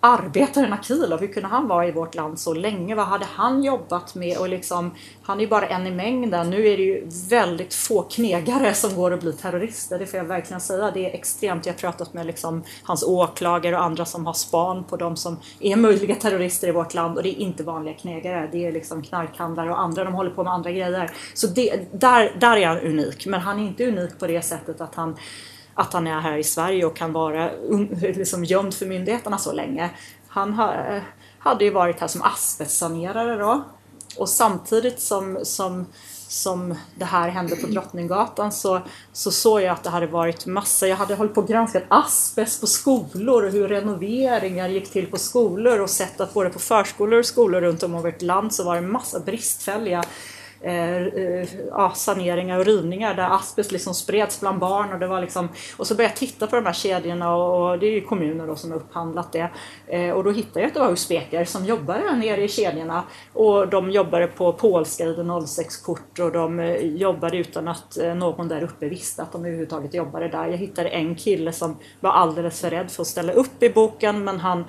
arbetaren 0.04 0.72
Akilov, 0.72 1.20
hur 1.20 1.26
kunde 1.26 1.48
han 1.48 1.68
vara 1.68 1.86
i 1.86 1.92
vårt 1.92 2.14
land 2.14 2.40
så 2.40 2.54
länge? 2.54 2.94
Vad 2.94 3.06
hade 3.06 3.24
han 3.24 3.62
jobbat 3.62 4.14
med? 4.14 4.38
Och 4.38 4.48
liksom, 4.48 4.94
han 5.22 5.38
är 5.38 5.42
ju 5.42 5.48
bara 5.48 5.66
en 5.66 5.86
i 5.86 5.90
mängden. 5.90 6.50
Nu 6.50 6.66
är 6.68 6.76
det 6.76 6.82
ju 6.82 7.08
väldigt 7.28 7.74
få 7.74 8.02
knegare 8.02 8.74
som 8.74 8.94
går 8.94 9.12
att 9.12 9.20
bli 9.20 9.32
terrorister, 9.32 9.98
det 9.98 10.06
får 10.06 10.18
jag 10.18 10.24
verkligen 10.24 10.60
säga. 10.60 10.90
Det 10.90 11.10
är 11.10 11.14
extremt. 11.14 11.66
Jag 11.66 11.72
har 11.72 11.78
pratat 11.78 12.14
med 12.14 12.26
liksom 12.26 12.62
hans 12.82 13.02
åklagare 13.02 13.76
och 13.76 13.82
andra 13.82 14.04
som 14.04 14.26
har 14.26 14.32
span 14.32 14.84
på 14.84 14.96
de 14.96 15.16
som 15.16 15.36
är 15.60 15.76
möjliga 15.76 16.14
terrorister 16.14 16.68
i 16.68 16.72
vårt 16.72 16.94
land 16.94 17.16
och 17.16 17.22
det 17.22 17.28
är 17.28 17.38
inte 17.38 17.62
vanliga 17.62 17.94
knegare. 17.94 18.48
Det 18.52 18.66
är 18.66 18.72
liksom 18.72 19.02
knarkhandlare 19.02 19.70
och 19.70 19.80
andra, 19.80 20.04
de 20.04 20.14
håller 20.14 20.30
på 20.30 20.44
med 20.44 20.52
andra 20.52 20.70
grejer. 20.70 21.10
Så 21.34 21.46
det, 21.46 21.92
där, 21.92 22.36
där 22.38 22.56
är 22.56 22.66
han 22.66 22.78
unik, 22.78 23.26
men 23.26 23.40
han 23.40 23.58
är 23.58 23.62
inte 23.62 23.86
unik 23.88 24.18
på 24.18 24.26
det 24.26 24.42
sättet 24.42 24.80
att 24.80 24.94
han 24.94 25.16
att 25.74 25.92
han 25.92 26.06
är 26.06 26.20
här 26.20 26.38
i 26.38 26.44
Sverige 26.44 26.84
och 26.84 26.96
kan 26.96 27.12
vara 27.12 27.50
liksom 28.00 28.44
gömd 28.44 28.74
för 28.74 28.86
myndigheterna 28.86 29.38
så 29.38 29.52
länge. 29.52 29.90
Han 30.28 30.60
hade 31.38 31.64
ju 31.64 31.70
varit 31.70 32.00
här 32.00 32.08
som 32.08 32.22
asbestsanerare 32.22 33.36
då. 33.36 33.62
Och 34.16 34.28
samtidigt 34.28 35.00
som, 35.00 35.38
som, 35.42 35.86
som 36.28 36.74
det 36.94 37.04
här 37.04 37.28
hände 37.28 37.56
på 37.56 37.66
Drottninggatan 37.66 38.52
så, 38.52 38.80
så 39.12 39.30
såg 39.30 39.62
jag 39.62 39.68
att 39.68 39.82
det 39.82 39.90
hade 39.90 40.06
varit 40.06 40.46
massa, 40.46 40.88
jag 40.88 40.96
hade 40.96 41.14
hållit 41.14 41.34
på 41.34 41.40
och 41.40 41.48
granskat 41.48 41.82
asbest 41.88 42.60
på 42.60 42.66
skolor 42.66 43.44
och 43.44 43.52
hur 43.52 43.68
renoveringar 43.68 44.68
gick 44.68 44.90
till 44.90 45.06
på 45.06 45.18
skolor 45.18 45.80
och 45.80 45.90
sett 45.90 46.20
att 46.20 46.34
både 46.34 46.50
på 46.50 46.58
förskolor 46.58 47.18
och 47.18 47.26
skolor 47.26 47.60
runt 47.60 47.82
om 47.82 47.96
i 47.96 48.02
vårt 48.02 48.22
land 48.22 48.54
så 48.54 48.64
var 48.64 48.74
det 48.74 48.80
massa 48.80 49.20
bristfälliga 49.20 50.04
ja, 51.70 51.92
saneringar 51.94 52.58
och 52.58 52.64
rivningar 52.64 53.14
där 53.14 53.34
asbest 53.34 53.72
liksom 53.72 53.94
spreds 53.94 54.40
bland 54.40 54.58
barn 54.58 54.92
och 54.92 54.98
det 54.98 55.06
var 55.06 55.20
liksom 55.20 55.48
och 55.76 55.86
så 55.86 55.94
började 55.94 56.12
jag 56.12 56.16
titta 56.16 56.46
på 56.46 56.56
de 56.56 56.66
här 56.66 56.72
kedjorna 56.72 57.34
och, 57.36 57.70
och 57.70 57.78
det 57.78 57.86
är 57.86 57.90
ju 57.90 58.00
kommuner 58.00 58.46
då 58.46 58.56
som 58.56 58.70
har 58.70 58.78
upphandlat 58.78 59.32
det 59.32 59.50
eh, 59.86 60.10
och 60.10 60.24
då 60.24 60.30
hittade 60.30 60.60
jag 60.60 60.68
att 60.68 60.74
det 60.74 60.80
var 60.80 60.92
usbeker 60.92 61.44
som 61.44 61.64
jobbade 61.64 62.16
nere 62.16 62.44
i 62.44 62.48
kedjorna 62.48 63.02
och 63.32 63.68
de 63.68 63.90
jobbade 63.90 64.26
på 64.26 64.52
polska 64.52 65.04
ID06-kort 65.04 66.18
och 66.18 66.32
de 66.32 66.60
eh, 66.60 66.86
jobbade 66.86 67.36
utan 67.36 67.68
att 67.68 67.98
eh, 67.98 68.14
någon 68.14 68.48
där 68.48 68.62
uppe 68.62 68.88
visste 68.88 69.22
att 69.22 69.32
de 69.32 69.40
överhuvudtaget 69.40 69.94
jobbade 69.94 70.28
där. 70.28 70.46
Jag 70.46 70.56
hittade 70.56 70.88
en 70.88 71.14
kille 71.14 71.52
som 71.52 71.76
var 72.00 72.10
alldeles 72.10 72.60
för 72.60 72.70
rädd 72.70 72.90
för 72.90 73.02
att 73.02 73.08
ställa 73.08 73.32
upp 73.32 73.62
i 73.62 73.70
boken 73.70 74.24
men 74.24 74.40
han 74.40 74.64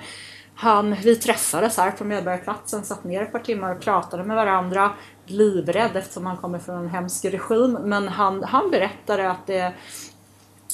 han, 0.56 0.94
vi 0.94 1.16
träffades 1.16 1.76
här 1.76 1.90
på 1.90 2.04
Medborgarplatsen, 2.04 2.84
satt 2.84 3.04
ner 3.04 3.22
ett 3.22 3.32
par 3.32 3.38
timmar 3.38 3.74
och 3.74 3.80
pratade 3.80 4.24
med 4.24 4.36
varandra. 4.36 4.90
Livrädd 5.26 5.96
eftersom 5.96 6.26
han 6.26 6.36
kommer 6.36 6.58
från 6.58 6.76
en 6.76 6.88
hemsk 6.88 7.24
regim. 7.24 7.72
Men 7.72 8.08
han, 8.08 8.44
han 8.44 8.70
berättade 8.70 9.30
att 9.30 9.46
det, 9.46 9.72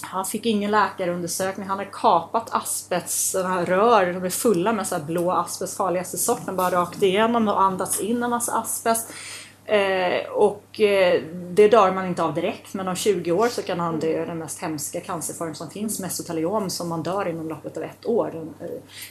han 0.02 0.24
fick 0.24 0.46
ingen 0.46 0.70
läkarundersökning. 0.70 1.68
Han 1.68 1.78
hade 1.78 1.90
kapat 1.92 2.54
asbest, 2.54 3.34
rör, 3.34 4.12
de 4.12 4.24
är 4.24 4.30
fulla 4.30 4.72
med 4.72 4.86
så 4.86 4.94
här 4.94 5.04
blå 5.04 5.30
asbest, 5.30 5.76
farligaste 5.76 6.18
sorten, 6.18 6.56
bara 6.56 6.70
rakt 6.70 7.02
igenom 7.02 7.48
och 7.48 7.62
andats 7.62 8.00
in 8.00 8.22
en 8.22 8.30
massa 8.30 8.52
asbest. 8.52 9.12
Eh, 9.66 10.28
och 10.30 10.80
eh, 10.80 11.22
det 11.32 11.68
dör 11.68 11.92
man 11.92 12.06
inte 12.06 12.22
av 12.22 12.34
direkt 12.34 12.74
men 12.74 12.88
om 12.88 12.96
20 12.96 13.32
år 13.32 13.48
så 13.48 13.62
kan 13.62 13.80
han 13.80 14.00
dö 14.00 14.22
i 14.22 14.26
den 14.26 14.38
mest 14.38 14.62
hemska 14.62 15.00
cancerform 15.00 15.54
som 15.54 15.70
finns, 15.70 16.00
mesoteliom, 16.00 16.70
som 16.70 16.88
man 16.88 17.02
dör 17.02 17.28
inom 17.28 17.48
loppet 17.48 17.76
av 17.76 17.82
ett 17.82 18.06
år. 18.06 18.48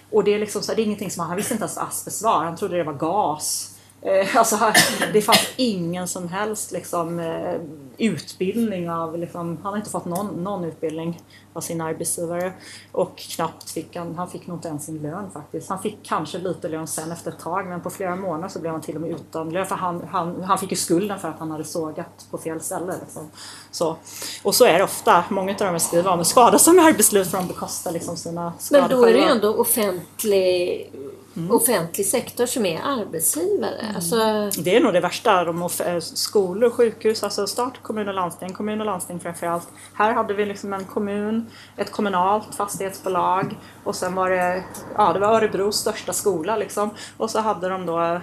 Och 0.10 0.24
det 0.24 0.34
är 0.34 0.40
liksom 0.40 0.62
så 0.62 0.72
här, 0.72 0.76
det 0.76 0.82
är 0.82 0.86
ingenting 0.86 1.12
som 1.12 1.22
han, 1.22 1.30
han 1.30 1.38
visste 1.38 1.54
inte 1.54 1.64
ens 1.64 1.76
vad 1.78 1.88
asbest 1.88 2.24
var, 2.24 2.44
han 2.44 2.58
trodde 2.58 2.78
det 2.78 2.84
var 2.84 2.94
gas. 2.94 3.79
Eh, 4.02 4.36
alltså, 4.36 4.74
det 5.14 5.22
fanns 5.22 5.54
ingen 5.56 6.08
som 6.08 6.28
helst 6.28 6.72
liksom, 6.72 7.20
eh, 7.20 7.62
utbildning 7.98 8.90
av, 8.90 9.18
liksom, 9.18 9.58
han 9.64 9.74
har 9.74 9.78
inte 9.78 9.90
fått 9.90 10.06
någon, 10.06 10.44
någon 10.44 10.64
utbildning 10.64 11.22
av 11.54 11.62
sin 11.62 11.82
arbetsgivare 11.82 12.54
och 12.92 13.18
knappt 13.18 13.72
fick 13.72 13.96
han, 13.96 14.16
han 14.16 14.30
fick 14.30 14.48
nog 14.48 14.58
inte 14.58 14.68
ens 14.68 14.86
sin 14.86 15.02
lön 15.02 15.32
faktiskt. 15.32 15.70
Han 15.70 15.82
fick 15.82 15.98
kanske 16.04 16.38
lite 16.38 16.68
lön 16.68 16.88
sen 16.88 17.12
efter 17.12 17.32
ett 17.32 17.40
tag 17.40 17.68
men 17.68 17.82
på 17.82 17.90
flera 17.90 18.16
månader 18.16 18.48
så 18.48 18.60
blev 18.60 18.72
han 18.72 18.82
till 18.82 18.96
och 18.96 19.02
med 19.02 19.10
utan 19.10 19.50
lön 19.50 19.66
för 19.66 19.76
han, 19.76 20.08
han, 20.12 20.44
han 20.44 20.58
fick 20.58 20.72
ju 20.72 20.78
skulden 20.78 21.20
för 21.20 21.28
att 21.28 21.40
han 21.40 21.52
hade 21.52 21.64
sågat 21.64 22.28
på 22.32 22.38
fel 22.38 22.62
ställe. 22.62 22.94
Liksom. 23.02 23.30
Så. 23.72 23.98
och 24.44 24.56
så 24.56 24.66
är 24.66 24.78
det 24.78 24.84
ofta. 24.84 25.24
Många 25.30 25.52
av 25.52 25.58
dem 25.58 25.76
är 25.76 25.80
skrivna 25.80 26.12
om 26.12 26.26
skada 26.26 26.60
som 26.60 26.80
i 26.80 26.82
arbetslivet 26.82 27.32
för 27.32 27.38
de 27.38 27.48
bekostar 27.48 27.92
liksom 27.92 28.18
sina 28.18 28.54
skador 28.60 28.82
Men 28.82 28.98
då 28.98 29.06
är 29.06 29.14
det 29.14 29.20
ju 29.20 29.26
ändå 29.26 29.56
offentlig, 29.56 30.90
Mm. 31.38 31.52
offentlig 31.52 32.06
sektor 32.06 32.46
som 32.46 32.66
är 32.66 32.82
arbetsgivare. 32.84 33.94
Alltså, 33.96 34.16
Det 34.64 34.76
är 34.76 34.80
nog 34.80 34.94
det 34.94 35.00
värsta. 35.00 35.44
De 35.44 35.62
eh, 35.62 36.00
skolor, 36.00 36.70
sjukhus, 36.70 37.24
alltså 37.24 37.48
stat, 37.48 37.74
kommun 37.82 38.08
och 38.08 38.14
landsting. 38.14 38.54
Kommun 38.54 38.80
och 38.80 38.86
landsting 38.86 39.20
framförallt. 39.20 39.68
Här 39.94 40.14
hade 40.14 40.34
vi 40.34 40.46
liksom 40.46 40.74
en 40.74 40.86
kommun, 40.86 41.46
ett 41.78 41.92
kommunalt 41.92 42.56
fastighetsbolag 42.56 43.58
och 43.84 43.96
sen 43.96 44.16
var 44.16 44.30
det, 44.30 44.64
ja, 44.98 45.14
det 45.14 45.20
var 45.20 45.28
Örebros 45.28 45.78
största 45.78 46.14
skola 46.14 46.56
liksom. 46.56 46.90
Och 47.18 47.30
så 47.30 47.40
hade 47.40 47.70
de 47.70 47.86
då, 47.86 48.22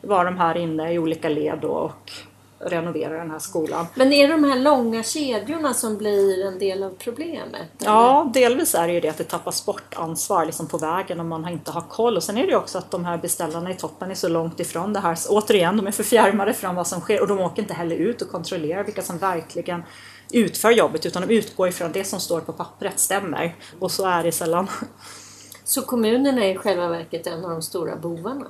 var 0.00 0.24
de 0.24 0.38
här 0.38 0.56
inne 0.56 0.92
i 0.92 0.98
olika 0.98 1.28
led 1.28 1.58
då 1.62 1.68
och 1.68 2.12
renoverade 2.58 3.16
den 3.16 3.30
här 3.30 3.38
skolan. 3.38 3.86
men 3.94 4.12
är 4.12 4.28
det 4.28 4.32
de 4.32 4.44
här 4.44 4.58
långa 4.58 5.02
kedjorna 5.02 5.74
som 5.74 5.96
blir 5.96 6.46
en 6.46 6.58
del 6.58 6.82
av 6.82 6.90
problemet? 6.98 7.68
Ja, 7.78 8.30
delvis 8.34 8.74
är 8.74 8.86
det 8.86 8.92
ju 8.92 9.00
det 9.00 9.08
att 9.08 9.18
det 9.18 9.24
tappas 9.24 9.66
bort 9.66 9.94
ansvar 9.96 10.44
liksom 10.46 10.66
på 10.66 10.78
vägen 10.78 11.20
om 11.20 11.28
man 11.28 11.48
inte 11.48 11.70
har 11.70 11.80
koll. 11.80 12.16
Och 12.16 12.22
sen 12.22 12.38
är 12.38 12.42
det 12.42 12.48
ju 12.48 12.56
också 12.56 12.78
att 12.78 12.90
de 12.90 13.04
här 13.04 13.18
beställarna 13.18 13.70
i 13.70 13.74
toppen 13.74 14.10
är 14.10 14.14
så 14.14 14.28
långt 14.28 14.60
ifrån 14.60 14.92
det 14.92 15.00
här. 15.00 15.14
Så 15.14 15.38
återigen, 15.38 15.76
de 15.76 15.86
är 15.86 15.92
förfjärmade 15.92 16.54
från 16.54 16.74
vad 16.74 16.86
som 16.86 17.00
sker 17.00 17.20
och 17.20 17.28
de 17.28 17.40
åker 17.40 17.62
inte 17.62 17.74
heller 17.74 17.96
ut 17.96 18.22
och 18.22 18.30
kontrollerar 18.30 18.84
vilka 18.84 19.02
som 19.02 19.18
verkligen 19.18 19.82
utför 20.32 20.70
jobbet 20.70 21.06
utan 21.06 21.26
de 21.26 21.34
utgår 21.34 21.68
ifrån 21.68 21.92
det 21.92 22.04
som 22.04 22.20
står 22.20 22.40
på 22.40 22.52
pappret 22.52 23.00
stämmer. 23.00 23.54
Och 23.80 23.90
så 23.90 24.06
är 24.06 24.22
det 24.22 24.32
sällan. 24.32 24.68
Så 25.64 25.82
kommunerna 25.82 26.44
är 26.44 26.54
i 26.54 26.56
själva 26.56 26.88
verket 26.88 27.26
en 27.26 27.44
av 27.44 27.50
de 27.50 27.62
stora 27.62 27.96
bovarna? 27.96 28.46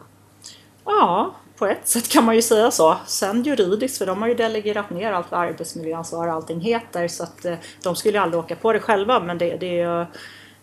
Ja, 0.85 1.35
på 1.57 1.67
ett 1.67 1.89
sätt 1.89 2.09
kan 2.09 2.25
man 2.25 2.35
ju 2.35 2.43
säga 2.43 2.71
så. 2.71 2.97
Sen 3.07 3.43
juridiskt, 3.43 3.99
för 3.99 4.07
de 4.07 4.23
har 4.23 4.29
ju 4.29 4.35
delegerat 4.35 4.91
ner 4.91 5.13
allt 5.13 5.31
vad 5.31 5.41
arbetsmiljöansvar 5.41 6.29
och 6.29 6.35
allting 6.35 6.61
heter 6.61 7.09
så 7.09 7.23
att 7.23 7.45
eh, 7.45 7.55
de 7.83 7.97
skulle 7.97 8.19
ju 8.19 8.23
aldrig 8.23 8.41
åka 8.45 8.57
på 8.57 8.73
det 8.73 8.81
själva 8.81 9.21
men 9.21 9.39
det, 9.39 9.57
det 9.57 9.67
är 9.81 10.01
ju- 10.01 10.07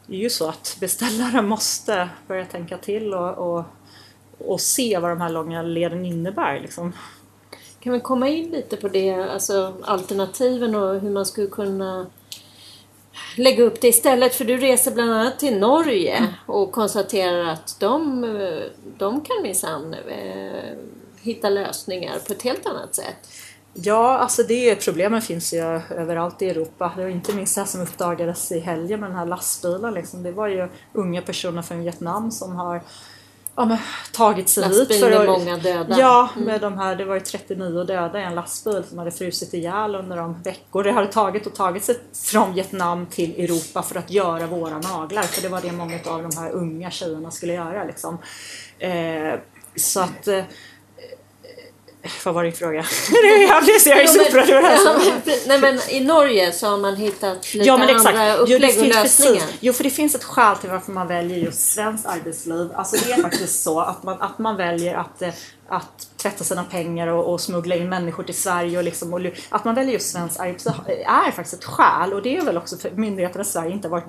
det 0.07 0.15
är 0.15 0.19
ju 0.19 0.29
så 0.29 0.49
att 0.49 0.77
beställaren 0.79 1.47
måste 1.47 2.09
börja 2.27 2.45
tänka 2.45 2.77
till 2.77 3.13
och, 3.13 3.37
och, 3.57 3.63
och 4.37 4.61
se 4.61 4.99
vad 4.99 5.11
de 5.11 5.21
här 5.21 5.29
långa 5.29 5.61
leden 5.61 6.05
innebär. 6.05 6.59
Liksom. 6.59 6.93
Kan 7.79 7.93
vi 7.93 7.99
komma 7.99 8.27
in 8.27 8.51
lite 8.51 8.77
på 8.77 8.87
det, 8.87 9.13
alltså 9.13 9.73
alternativen 9.83 10.75
och 10.75 10.99
hur 10.99 11.09
man 11.09 11.25
skulle 11.25 11.47
kunna 11.47 12.05
lägga 13.37 13.63
upp 13.63 13.81
det 13.81 13.87
istället? 13.87 14.35
För 14.35 14.45
du 14.45 14.57
reser 14.57 14.91
bland 14.91 15.11
annat 15.11 15.39
till 15.39 15.59
Norge 15.59 16.27
och 16.45 16.71
konstaterar 16.71 17.45
att 17.45 17.75
de, 17.79 18.21
de 18.97 19.21
kan 19.21 19.43
minsann 19.43 19.93
eh, 19.93 20.77
hitta 21.21 21.49
lösningar 21.49 22.19
på 22.27 22.33
ett 22.33 22.41
helt 22.41 22.65
annat 22.65 22.95
sätt. 22.95 23.29
Ja, 23.73 24.17
alltså 24.17 24.43
det 24.43 24.75
problemen 24.75 25.21
finns 25.21 25.53
ju 25.53 25.59
överallt 25.89 26.41
i 26.41 26.49
Europa. 26.49 26.93
Det 26.95 27.03
var 27.03 27.09
inte 27.09 27.35
minst 27.35 27.55
det 27.55 27.61
här 27.61 27.67
som 27.67 27.81
uppdagades 27.81 28.51
i 28.51 28.59
helgen 28.59 28.99
med 28.99 29.09
den 29.09 29.17
här 29.17 29.25
lastbilen. 29.25 29.93
Liksom. 29.93 30.23
Det 30.23 30.31
var 30.31 30.47
ju 30.47 30.67
unga 30.93 31.21
personer 31.21 31.61
från 31.61 31.79
Vietnam 31.79 32.31
som 32.31 32.55
har 32.55 32.81
ja, 33.55 33.65
men, 33.65 33.77
tagit 34.11 34.49
sig 34.49 34.63
hit. 34.63 34.77
Lastbil 34.77 35.09
med 35.09 35.27
många 35.27 35.57
döda. 35.57 35.99
Ja, 35.99 36.29
med 36.37 36.61
de 36.61 36.77
här, 36.77 36.95
det 36.95 37.05
var 37.05 37.15
ju 37.15 37.21
39 37.21 37.83
döda 37.83 38.19
i 38.19 38.23
en 38.23 38.35
lastbil 38.35 38.83
som 38.89 38.97
hade 38.97 39.11
frusit 39.11 39.53
ihjäl 39.53 39.95
under 39.95 40.17
de 40.17 40.41
veckor 40.41 40.83
det 40.83 40.91
hade 40.91 41.07
tagit 41.07 41.47
och 41.47 41.55
tagit 41.55 41.83
sig 41.83 41.95
från 42.13 42.53
Vietnam 42.53 43.05
till 43.05 43.43
Europa 43.43 43.81
för 43.81 43.99
att 43.99 44.11
göra 44.11 44.47
våra 44.47 44.79
naglar. 44.79 45.23
För 45.23 45.41
det 45.41 45.49
var 45.49 45.61
det 45.61 45.71
många 45.71 45.99
av 46.05 46.29
de 46.29 46.37
här 46.37 46.51
unga 46.51 46.91
tjejerna 46.91 47.31
skulle 47.31 47.53
göra. 47.53 47.83
Liksom. 47.83 48.17
Eh, 48.79 49.39
så 49.75 49.99
att 49.99 50.27
eh, 50.27 50.43
vad 52.25 52.33
var 52.33 52.43
din 52.43 52.53
fråga? 52.53 52.73
jag 53.49 53.63
blir 53.63 53.79
så 53.79 53.89
jag 53.89 53.99
är 53.99 54.19
över 54.19 54.61
det 54.61 54.67
här. 54.67 54.79
Ja, 54.85 55.21
Nej 55.47 55.59
men 55.59 55.79
i 55.89 55.99
Norge 55.99 56.51
så 56.51 56.67
har 56.67 56.77
man 56.77 56.95
hittat 56.95 57.53
lite 57.53 57.67
Ja 57.67 57.77
men 57.77 57.89
exakt. 57.89 58.07
andra 58.17 58.35
Jo, 58.37 58.41
upplägg 58.55 58.63
och 58.69 58.75
finns 58.75 58.95
lösningar. 58.95 59.33
precis. 59.33 59.57
Jo 59.59 59.73
för 59.73 59.83
det 59.83 59.89
finns 59.89 60.15
ett 60.15 60.23
skäl 60.23 60.55
till 60.57 60.69
varför 60.69 60.91
man 60.91 61.07
väljer 61.07 61.37
just 61.37 61.73
svenskt 61.73 62.05
arbetsliv. 62.05 62.69
Alltså 62.75 62.95
det 63.05 63.11
är 63.13 63.21
faktiskt 63.21 63.63
så 63.63 63.79
att 63.79 64.03
man, 64.03 64.21
att 64.21 64.39
man 64.39 64.57
väljer 64.57 64.95
att, 64.95 65.21
eh, 65.21 65.29
att 65.75 66.07
tvätta 66.17 66.43
sina 66.43 66.63
pengar 66.63 67.07
och, 67.07 67.33
och 67.33 67.41
smuggla 67.41 67.75
in 67.75 67.89
människor 67.89 68.23
till 68.23 68.35
Sverige 68.35 68.77
och, 68.77 68.83
liksom, 68.83 69.13
och 69.13 69.21
att 69.49 69.65
man 69.65 69.75
väljer 69.75 69.93
just 69.93 70.11
svenskt 70.11 70.39
arbetsliv 70.39 70.73
är 71.05 71.31
faktiskt 71.31 71.53
ett 71.53 71.65
skäl 71.65 72.13
och 72.13 72.21
det 72.21 72.37
är 72.37 72.41
väl 72.41 72.57
också 72.57 72.77
för 72.77 72.91
myndigheterna 72.91 73.41
i 73.41 73.45
Sverige 73.45 73.71
inte 73.71 73.87
varit 73.87 74.05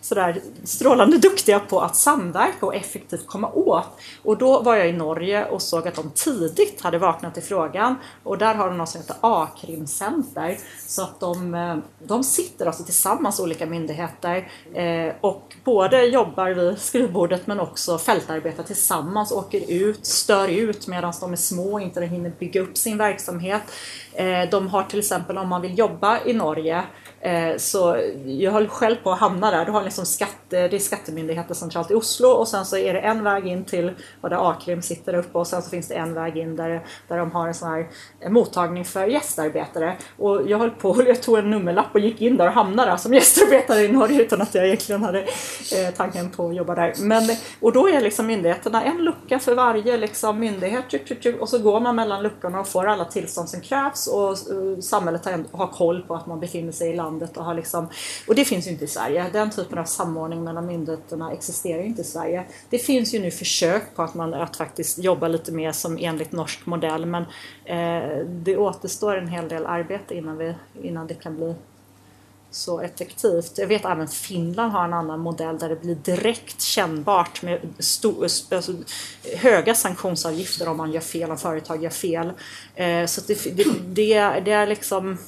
sådär 0.00 0.40
strålande 0.64 1.18
duktiga 1.18 1.60
på 1.60 1.80
att 1.80 1.96
samverka 1.96 2.66
och 2.66 2.74
effektivt 2.74 3.26
komma 3.26 3.50
åt. 3.50 3.86
Och 4.22 4.38
då 4.38 4.62
var 4.62 4.76
jag 4.76 4.88
i 4.88 4.92
Norge 4.92 5.44
och 5.44 5.62
såg 5.62 5.88
att 5.88 5.94
de 5.94 6.10
tidigt 6.10 6.80
hade 6.80 6.98
vaknat 6.98 7.38
i 7.38 7.40
frågan 7.40 7.94
och 8.22 8.38
där 8.38 8.54
har 8.54 8.68
de 8.68 8.78
något 8.78 8.88
som 8.88 9.00
heter 9.00 9.16
A-krimcenter. 9.20 10.58
Så 10.86 11.02
att 11.02 11.20
de, 11.20 11.54
eh, 11.54 11.76
de 12.06 12.24
sitter 12.24 12.66
alltså 12.66 12.84
tillsammans 12.84 13.40
olika 13.40 13.66
myndigheter 13.66 14.50
eh, 14.74 15.14
och 15.20 15.56
både 15.64 16.04
jobbar 16.04 16.50
vid 16.50 16.78
skrivbordet 16.78 17.46
men 17.46 17.60
också 17.60 17.98
fältarbetar 17.98 18.62
tillsammans, 18.62 19.32
åker 19.32 19.70
ut, 19.70 20.06
stör 20.06 20.48
ut 20.48 20.67
medan 20.88 21.12
de 21.20 21.32
är 21.32 21.36
små 21.36 21.72
och 21.72 21.80
inte 21.80 22.04
hinner 22.04 22.32
bygga 22.38 22.60
upp 22.60 22.76
sin 22.76 22.98
verksamhet. 22.98 23.62
Eh, 24.12 24.50
de 24.50 24.68
har 24.68 24.82
till 24.82 24.98
exempel 24.98 25.38
om 25.38 25.48
man 25.48 25.62
vill 25.62 25.78
jobba 25.78 26.24
i 26.24 26.32
Norge 26.32 26.84
Eh, 27.20 27.56
så 27.56 27.96
jag 28.26 28.52
höll 28.52 28.68
själv 28.68 28.96
på 28.96 29.12
att 29.12 29.18
hamna 29.18 29.50
där. 29.50 29.64
Du 29.64 29.72
har 29.72 29.82
liksom 29.82 30.06
skatte, 30.06 30.68
det 30.68 30.76
är 30.76 30.78
skattemyndigheten 30.78 31.56
centralt 31.56 31.90
i 31.90 31.94
Oslo 31.94 32.28
och 32.28 32.48
sen 32.48 32.64
så 32.64 32.76
är 32.76 32.94
det 32.94 33.00
en 33.00 33.24
väg 33.24 33.46
in 33.46 33.64
till 33.64 33.92
vad 34.20 34.32
där 34.32 34.50
A-krim 34.50 34.82
sitter 34.82 35.14
uppe 35.14 35.38
och 35.38 35.46
sen 35.46 35.62
så 35.62 35.70
finns 35.70 35.88
det 35.88 35.94
en 35.94 36.14
väg 36.14 36.36
in 36.36 36.56
där, 36.56 36.86
där 37.08 37.18
de 37.18 37.30
har 37.30 37.48
en 37.48 37.54
sån 37.54 37.68
här 37.68 37.88
eh, 38.20 38.30
mottagning 38.30 38.84
för 38.84 39.06
gästarbetare. 39.06 39.96
Och 40.16 40.48
jag 40.48 40.58
höll 40.58 40.70
på, 40.70 41.02
jag 41.06 41.22
tog 41.22 41.38
en 41.38 41.50
nummerlapp 41.50 41.94
och 41.94 42.00
gick 42.00 42.20
in 42.20 42.36
där 42.36 42.46
och 42.46 42.52
hamnade 42.52 42.90
där 42.90 42.96
som 42.96 43.14
gästarbetare 43.14 43.80
i 43.80 43.88
Norge 43.92 44.22
utan 44.22 44.42
att 44.42 44.54
jag 44.54 44.66
egentligen 44.66 45.02
hade 45.02 45.20
eh, 45.20 45.94
tanken 45.96 46.30
på 46.30 46.48
att 46.48 46.56
jobba 46.56 46.74
där. 46.74 46.94
Men, 46.98 47.22
och 47.60 47.72
då 47.72 47.88
är 47.88 48.00
liksom 48.00 48.26
myndigheterna 48.26 48.84
en 48.84 49.04
lucka 49.04 49.38
för 49.38 49.54
varje 49.54 49.96
liksom, 49.96 50.38
myndighet 50.38 50.84
och 51.40 51.48
så 51.48 51.58
går 51.58 51.80
man 51.80 51.96
mellan 51.96 52.22
luckorna 52.22 52.60
och 52.60 52.68
får 52.68 52.86
alla 52.86 53.04
tillstånd 53.04 53.48
som 53.48 53.60
krävs 53.60 54.06
och 54.06 54.30
eh, 54.30 54.80
samhället 54.80 55.28
har 55.52 55.66
koll 55.66 56.02
på 56.02 56.14
att 56.14 56.26
man 56.26 56.40
befinner 56.40 56.72
sig 56.72 56.90
i 56.90 56.96
landet 56.96 57.07
och 57.36 57.44
har 57.44 57.54
liksom 57.54 57.88
och 58.26 58.34
det 58.34 58.44
finns 58.44 58.66
ju 58.66 58.70
inte 58.70 58.84
i 58.84 58.88
Sverige. 58.88 59.26
Den 59.32 59.50
typen 59.50 59.78
av 59.78 59.84
samordning 59.84 60.44
mellan 60.44 60.66
myndigheterna 60.66 61.32
existerar 61.32 61.78
ju 61.80 61.86
inte 61.86 62.00
i 62.00 62.04
Sverige. 62.04 62.44
Det 62.70 62.78
finns 62.78 63.14
ju 63.14 63.18
nu 63.18 63.30
försök 63.30 63.82
på 63.96 64.02
att 64.02 64.14
man 64.14 64.34
att 64.34 64.56
faktiskt 64.56 64.98
jobba 64.98 65.28
lite 65.28 65.52
mer 65.52 65.72
som 65.72 65.98
enligt 66.00 66.32
norsk 66.32 66.66
modell 66.66 67.06
men 67.06 67.22
eh, 67.64 68.18
det 68.26 68.56
återstår 68.56 69.16
en 69.16 69.28
hel 69.28 69.48
del 69.48 69.66
arbete 69.66 70.14
innan, 70.14 70.36
vi, 70.36 70.54
innan 70.82 71.06
det 71.06 71.14
kan 71.14 71.36
bli 71.36 71.54
så 72.50 72.80
effektivt. 72.80 73.58
Jag 73.58 73.66
vet 73.66 73.84
även 73.84 74.08
Finland 74.08 74.72
har 74.72 74.84
en 74.84 74.92
annan 74.92 75.20
modell 75.20 75.58
där 75.58 75.68
det 75.68 75.76
blir 75.76 75.94
direkt 75.94 76.60
kännbart 76.60 77.42
med 77.42 77.60
stor, 77.78 78.24
alltså, 78.24 78.72
höga 79.36 79.74
sanktionsavgifter 79.74 80.68
om 80.68 80.76
man 80.76 80.92
gör 80.92 81.00
fel, 81.00 81.30
om 81.30 81.38
företag 81.38 81.82
gör 81.82 81.90
fel. 81.90 82.32
Eh, 82.74 83.06
så 83.06 83.20
det, 83.26 83.56
det, 83.56 83.64
det, 83.86 84.40
det 84.44 84.52
är 84.52 84.66
liksom 84.66 85.18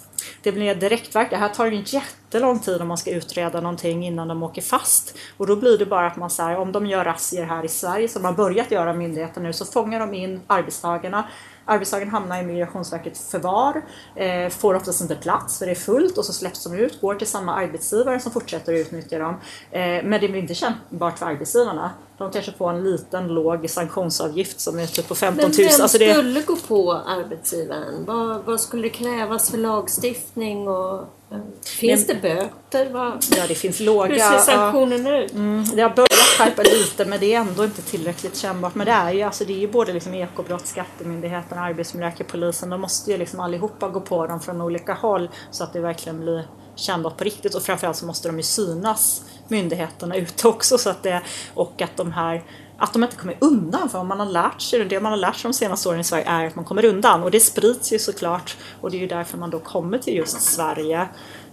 det 0.42 0.52
blir 0.52 0.74
direktverk. 0.74 1.30
Det 1.30 1.36
här 1.36 1.48
tar 1.48 1.66
ju 1.66 1.76
en 1.76 1.84
jättelång 1.84 2.58
tid 2.58 2.80
om 2.80 2.88
man 2.88 2.98
ska 2.98 3.10
utreda 3.10 3.60
någonting 3.60 4.06
innan 4.06 4.28
de 4.28 4.42
åker 4.42 4.62
fast. 4.62 5.18
Och 5.36 5.46
då 5.46 5.56
blir 5.56 5.78
det 5.78 5.86
bara 5.86 6.06
att 6.06 6.16
man 6.16 6.30
säger 6.30 6.56
om 6.56 6.72
de 6.72 6.86
gör 6.86 7.04
razzior 7.04 7.44
här 7.44 7.64
i 7.64 7.68
Sverige 7.68 8.08
som 8.08 8.22
de 8.22 8.28
har 8.28 8.34
börjat 8.34 8.70
göra 8.70 8.92
myndigheten 8.92 9.42
nu 9.42 9.52
så 9.52 9.64
fångar 9.64 10.00
de 10.00 10.14
in 10.14 10.40
arbetstagarna 10.46 11.24
Arbetstagaren 11.70 12.10
hamnar 12.10 12.42
i 12.42 12.46
Migrationsverkets 12.46 13.30
förvar, 13.30 13.82
eh, 14.14 14.48
får 14.48 14.74
oftast 14.74 15.00
inte 15.00 15.16
plats 15.16 15.58
för 15.58 15.66
det 15.66 15.72
är 15.72 15.76
fullt 15.76 16.18
och 16.18 16.24
så 16.24 16.32
släpps 16.32 16.64
de 16.64 16.74
ut, 16.74 17.00
går 17.00 17.14
till 17.14 17.26
samma 17.26 17.54
arbetsgivare 17.54 18.20
som 18.20 18.32
fortsätter 18.32 18.74
att 18.74 18.78
utnyttja 18.78 19.18
dem. 19.18 19.34
Eh, 19.70 19.80
men 19.80 20.10
det 20.20 20.28
blir 20.28 20.36
inte 20.36 20.54
kännbart 20.54 21.18
för 21.18 21.26
arbetsgivarna. 21.26 21.90
De 22.20 22.30
kanske 22.30 22.52
får 22.52 22.70
en 22.70 22.84
liten 22.84 23.28
låg 23.28 23.70
sanktionsavgift 23.70 24.60
som 24.60 24.78
är 24.78 24.86
typ 24.86 25.08
på 25.08 25.14
15 25.14 25.44
000. 25.44 25.52
Men 25.56 25.66
vem 25.66 25.82
Alltså 25.82 25.98
det, 25.98 26.14
skulle 26.14 26.42
gå 26.42 26.56
på 26.56 26.92
arbetsgivaren? 26.92 28.04
Vad, 28.06 28.44
vad 28.44 28.60
skulle 28.60 28.82
det 28.82 28.88
krävas 28.88 29.50
för 29.50 29.58
lagstiftning? 29.58 30.68
Och, 30.68 30.98
eh, 31.30 31.38
finns 31.64 32.08
Men- 32.08 32.16
det 32.16 32.22
böter? 32.22 32.92
Vad, 32.92 33.24
ja, 33.36 33.42
det 33.48 33.54
finns 33.54 33.80
låga... 33.80 34.12
hur 34.12 34.18
ser 34.18 34.38
sanktionerna 34.38 35.18
ut? 35.18 35.32
Mm, 35.32 35.64
det 35.76 35.82
har 35.82 35.90
börjat 35.90 36.12
skärpa 36.12 36.62
lite 36.62 37.04
men 37.04 37.20
det 37.20 37.34
är 37.34 37.40
ändå 37.40 37.64
inte 37.64 37.82
tillräckligt 37.82 38.36
kännbart. 38.36 38.74
Men 38.74 38.86
det 38.86 38.92
är 38.92 39.12
ju, 39.12 39.22
alltså, 39.22 39.44
det 39.44 39.52
är 39.52 39.58
ju 39.58 39.68
både 39.68 39.92
liksom 39.92 40.14
ekobrott, 40.14 40.66
Skattemyndigheten, 40.66 41.58
Arbetsmiljöverket, 41.58 42.28
Polisen. 42.28 42.70
De 42.70 42.80
måste 42.80 43.10
ju 43.10 43.16
liksom 43.16 43.40
allihopa 43.40 43.88
gå 43.88 44.00
på 44.00 44.26
dem 44.26 44.40
från 44.40 44.60
olika 44.60 44.94
håll 44.94 45.28
så 45.50 45.64
att 45.64 45.72
det 45.72 45.80
verkligen 45.80 46.20
blir 46.20 46.44
kännbart 46.74 47.16
på 47.16 47.24
riktigt. 47.24 47.54
Och 47.54 47.62
framförallt 47.62 47.96
så 47.96 48.06
måste 48.06 48.28
de 48.28 48.36
ju 48.36 48.42
synas, 48.42 49.22
myndigheterna, 49.50 50.16
ute 50.16 50.48
också. 50.48 50.78
Så 50.78 50.90
att 50.90 51.02
det, 51.02 51.22
och 51.54 51.82
att 51.82 51.96
de 51.96 52.12
här 52.12 52.42
att 52.82 52.92
de 52.92 53.04
inte 53.04 53.16
kommer 53.16 53.36
undan, 53.40 53.88
för 53.88 53.98
om 53.98 54.08
man 54.08 54.18
har 54.20 54.26
lärt 54.26 54.60
sig, 54.60 54.84
det 54.84 55.00
man 55.00 55.12
har 55.12 55.16
lärt 55.16 55.36
sig 55.36 55.48
de 55.48 55.54
senaste 55.54 55.88
åren 55.88 56.00
i 56.00 56.04
Sverige 56.04 56.24
är 56.28 56.46
att 56.46 56.54
man 56.54 56.64
kommer 56.64 56.84
undan 56.84 57.22
och 57.22 57.30
det 57.30 57.40
sprids 57.40 57.92
ju 57.92 57.98
såklart 57.98 58.56
och 58.80 58.90
det 58.90 58.96
är 58.96 59.00
ju 59.00 59.06
därför 59.06 59.38
man 59.38 59.50
då 59.50 59.58
kommer 59.58 59.98
till 59.98 60.16
just 60.16 60.40
Sverige. 60.40 61.08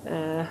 Eh, 0.05 0.43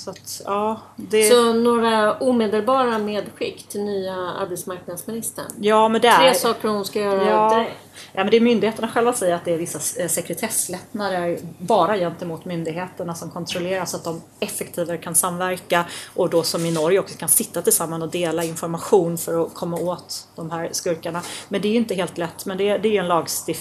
så 0.00 0.10
att, 0.10 0.42
ja, 0.44 0.80
det... 0.96 1.22
Så 1.28 1.52
några 1.52 2.14
omedelbara 2.18 2.98
medskick 2.98 3.68
till 3.68 3.80
nya 3.80 4.14
arbetsmarknadsministern? 4.14 5.52
Ja, 5.60 5.88
men 5.88 6.00
det 6.00 6.08
är... 6.08 6.18
Tre 6.18 6.34
saker 6.34 6.68
hon 6.68 6.84
ska 6.84 7.00
göra 7.00 7.28
Ja. 7.28 7.54
direkt. 7.54 7.76
Ja, 8.12 8.24
men 8.24 8.30
det 8.30 8.36
är 8.36 8.40
myndigheterna 8.40 8.88
själva 8.88 9.12
säger 9.12 9.34
att 9.34 9.44
det 9.44 9.54
är 9.54 9.58
vissa 9.58 10.02
eh, 10.02 10.08
sekretesslättnader 10.08 11.38
bara 11.58 11.96
gentemot 11.96 12.44
myndigheterna 12.44 13.14
som 13.14 13.30
kontrollerar 13.30 13.84
så 13.84 13.96
att 13.96 14.04
de 14.04 14.22
effektivare 14.40 14.98
kan 14.98 15.14
samverka 15.14 15.84
och 16.14 16.30
då 16.30 16.42
som 16.42 16.66
i 16.66 16.70
Norge 16.70 17.00
också 17.00 17.18
kan 17.18 17.28
sitta 17.28 17.62
tillsammans 17.62 18.02
och 18.02 18.10
dela 18.10 18.44
information 18.44 19.18
för 19.18 19.42
att 19.42 19.54
komma 19.54 19.76
åt 19.76 20.28
de 20.36 20.50
här 20.50 20.68
skurkarna. 20.72 21.22
Men 21.48 21.60
det 21.60 21.68
är 21.68 21.74
inte 21.76 21.94
helt 21.94 22.18
lätt, 22.18 22.46
men 22.46 22.58
det 22.58 22.68
är, 22.68 22.78
det 22.78 22.96
är 22.96 23.02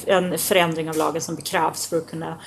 en, 0.08 0.26
en 0.32 0.38
förändring 0.38 0.90
av 0.90 0.98
lagen 0.98 1.22
som 1.22 1.38
krävs 1.38 1.88
för 1.88 1.98
att 1.98 2.10
kunna 2.10 2.38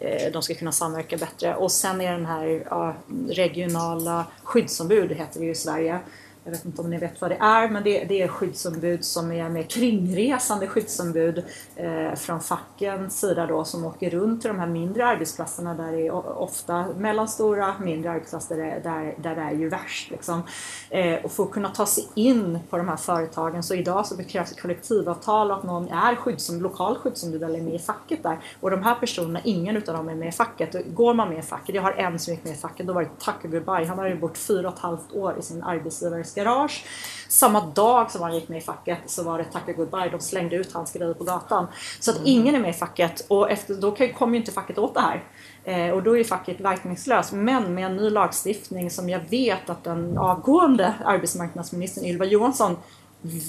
Eh, 0.00 0.32
de 0.32 0.42
ska 0.42 0.54
kunna 0.54 0.72
samverka 0.72 1.16
bättre. 1.16 1.54
Och 1.54 1.72
sen 1.72 2.00
är 2.00 2.12
den 2.12 2.26
här 2.26 2.62
ja, 2.70 2.94
regionala 3.28 4.26
skyddsombud, 4.42 5.12
heter 5.12 5.40
det 5.40 5.46
ju 5.46 5.52
i 5.52 5.54
Sverige. 5.54 5.98
Jag 6.44 6.50
vet 6.52 6.64
inte 6.64 6.82
om 6.82 6.90
ni 6.90 6.98
vet 6.98 7.20
vad 7.20 7.30
det 7.30 7.36
är, 7.40 7.68
men 7.68 7.82
det, 7.84 8.04
det 8.04 8.22
är 8.22 8.28
skyddsombud 8.28 9.04
som 9.04 9.32
är 9.32 9.48
med 9.48 9.70
kringresande 9.70 10.66
skyddsombud 10.66 11.44
eh, 11.76 12.14
från 12.14 12.40
fackens 12.40 13.20
sida 13.20 13.46
då 13.46 13.64
som 13.64 13.84
åker 13.84 14.10
runt 14.10 14.40
till 14.40 14.48
de 14.48 14.58
här 14.58 14.66
mindre 14.66 15.06
arbetsplatserna 15.06 15.74
där 15.74 15.92
det 15.92 16.06
är 16.06 16.38
ofta 16.38 16.86
mellanstora, 16.98 17.74
mindre 17.80 18.10
arbetsplatser 18.10 18.56
där, 18.56 18.64
det- 18.64 18.80
där, 18.90 19.14
där 19.18 19.34
det 19.36 19.40
är 19.42 19.50
ju 19.52 19.68
värst. 19.68 20.10
Liksom. 20.10 20.42
Eh, 20.90 21.24
och 21.24 21.32
för 21.32 21.42
att 21.42 21.50
kunna 21.50 21.68
ta 21.68 21.86
sig 21.86 22.08
in 22.14 22.58
på 22.70 22.76
de 22.76 22.88
här 22.88 22.96
företagen 22.96 23.62
så 23.62 23.74
idag 23.74 24.06
så 24.06 24.16
krävs 24.24 24.54
det 24.54 24.60
kollektivavtal 24.60 25.50
och 25.50 25.56
att 25.56 25.62
någon 25.64 25.88
är 25.88 26.14
skyddsombud, 26.14 26.62
lokal 26.62 26.96
skyddsombud 26.98 27.42
eller 27.42 27.58
är 27.58 27.62
med 27.62 27.74
i 27.74 27.78
facket 27.78 28.22
där. 28.22 28.38
Och 28.60 28.70
de 28.70 28.82
här 28.82 28.94
personerna, 28.94 29.40
ingen 29.44 29.76
utav 29.76 29.96
dem 29.96 30.08
är 30.08 30.14
med 30.14 30.28
i 30.28 30.32
facket. 30.32 30.94
Går 30.94 31.14
man 31.14 31.28
med 31.28 31.38
i 31.38 31.42
facket, 31.42 31.74
jag 31.74 31.82
har 31.82 31.92
en 31.92 32.18
som 32.18 32.34
gick 32.34 32.44
med 32.44 32.52
i 32.52 32.56
facket, 32.56 32.86
då 32.86 32.92
var 32.92 33.02
det 33.02 33.08
tack 33.18 33.44
och 33.44 33.50
goodbye. 33.50 33.84
Han 33.86 33.98
har 33.98 34.06
ju 34.08 34.16
bott 34.18 34.38
fyra 34.38 34.68
och 34.68 34.74
ett 34.74 34.80
halvt 34.80 35.12
år 35.12 35.34
i 35.38 35.42
sin 35.42 35.62
arbetsgivare 35.62 36.24
arbetsgivares 36.30 36.34
garage. 36.34 36.84
Samma 37.28 37.60
dag 37.60 38.10
som 38.10 38.22
han 38.22 38.34
gick 38.34 38.48
med 38.48 38.58
i 38.58 38.60
facket 38.60 38.98
så 39.06 39.22
var 39.22 39.38
det 39.38 39.44
tack 39.44 39.68
och 39.68 39.74
goodbye. 39.74 40.10
De 40.10 40.20
slängde 40.20 40.56
ut 40.56 40.72
hans 40.72 40.92
grejer 40.92 41.14
på 41.14 41.24
gatan. 41.24 41.66
Så 42.00 42.10
att 42.10 42.20
ingen 42.24 42.54
är 42.54 42.60
med 42.60 42.70
i 42.70 42.72
facket 42.72 43.26
och 43.28 43.50
efter, 43.50 43.74
då 43.74 43.96
kommer 44.18 44.32
ju 44.34 44.40
inte 44.40 44.52
facket 44.52 44.78
åt 44.78 44.94
det 44.94 45.00
här. 45.00 45.24
Eh, 45.64 45.94
och 45.94 46.02
då 46.02 46.18
är 46.18 46.24
facket 46.24 46.60
verkningslöst. 46.60 47.32
Men 47.32 47.74
med 47.74 47.86
en 47.86 47.96
ny 47.96 48.10
lagstiftning 48.10 48.90
som 48.90 49.08
jag 49.08 49.20
vet 49.30 49.70
att 49.70 49.84
den 49.84 50.18
avgående 50.18 50.94
arbetsmarknadsministern 51.04 52.04
Ylva 52.04 52.24
Johansson 52.24 52.76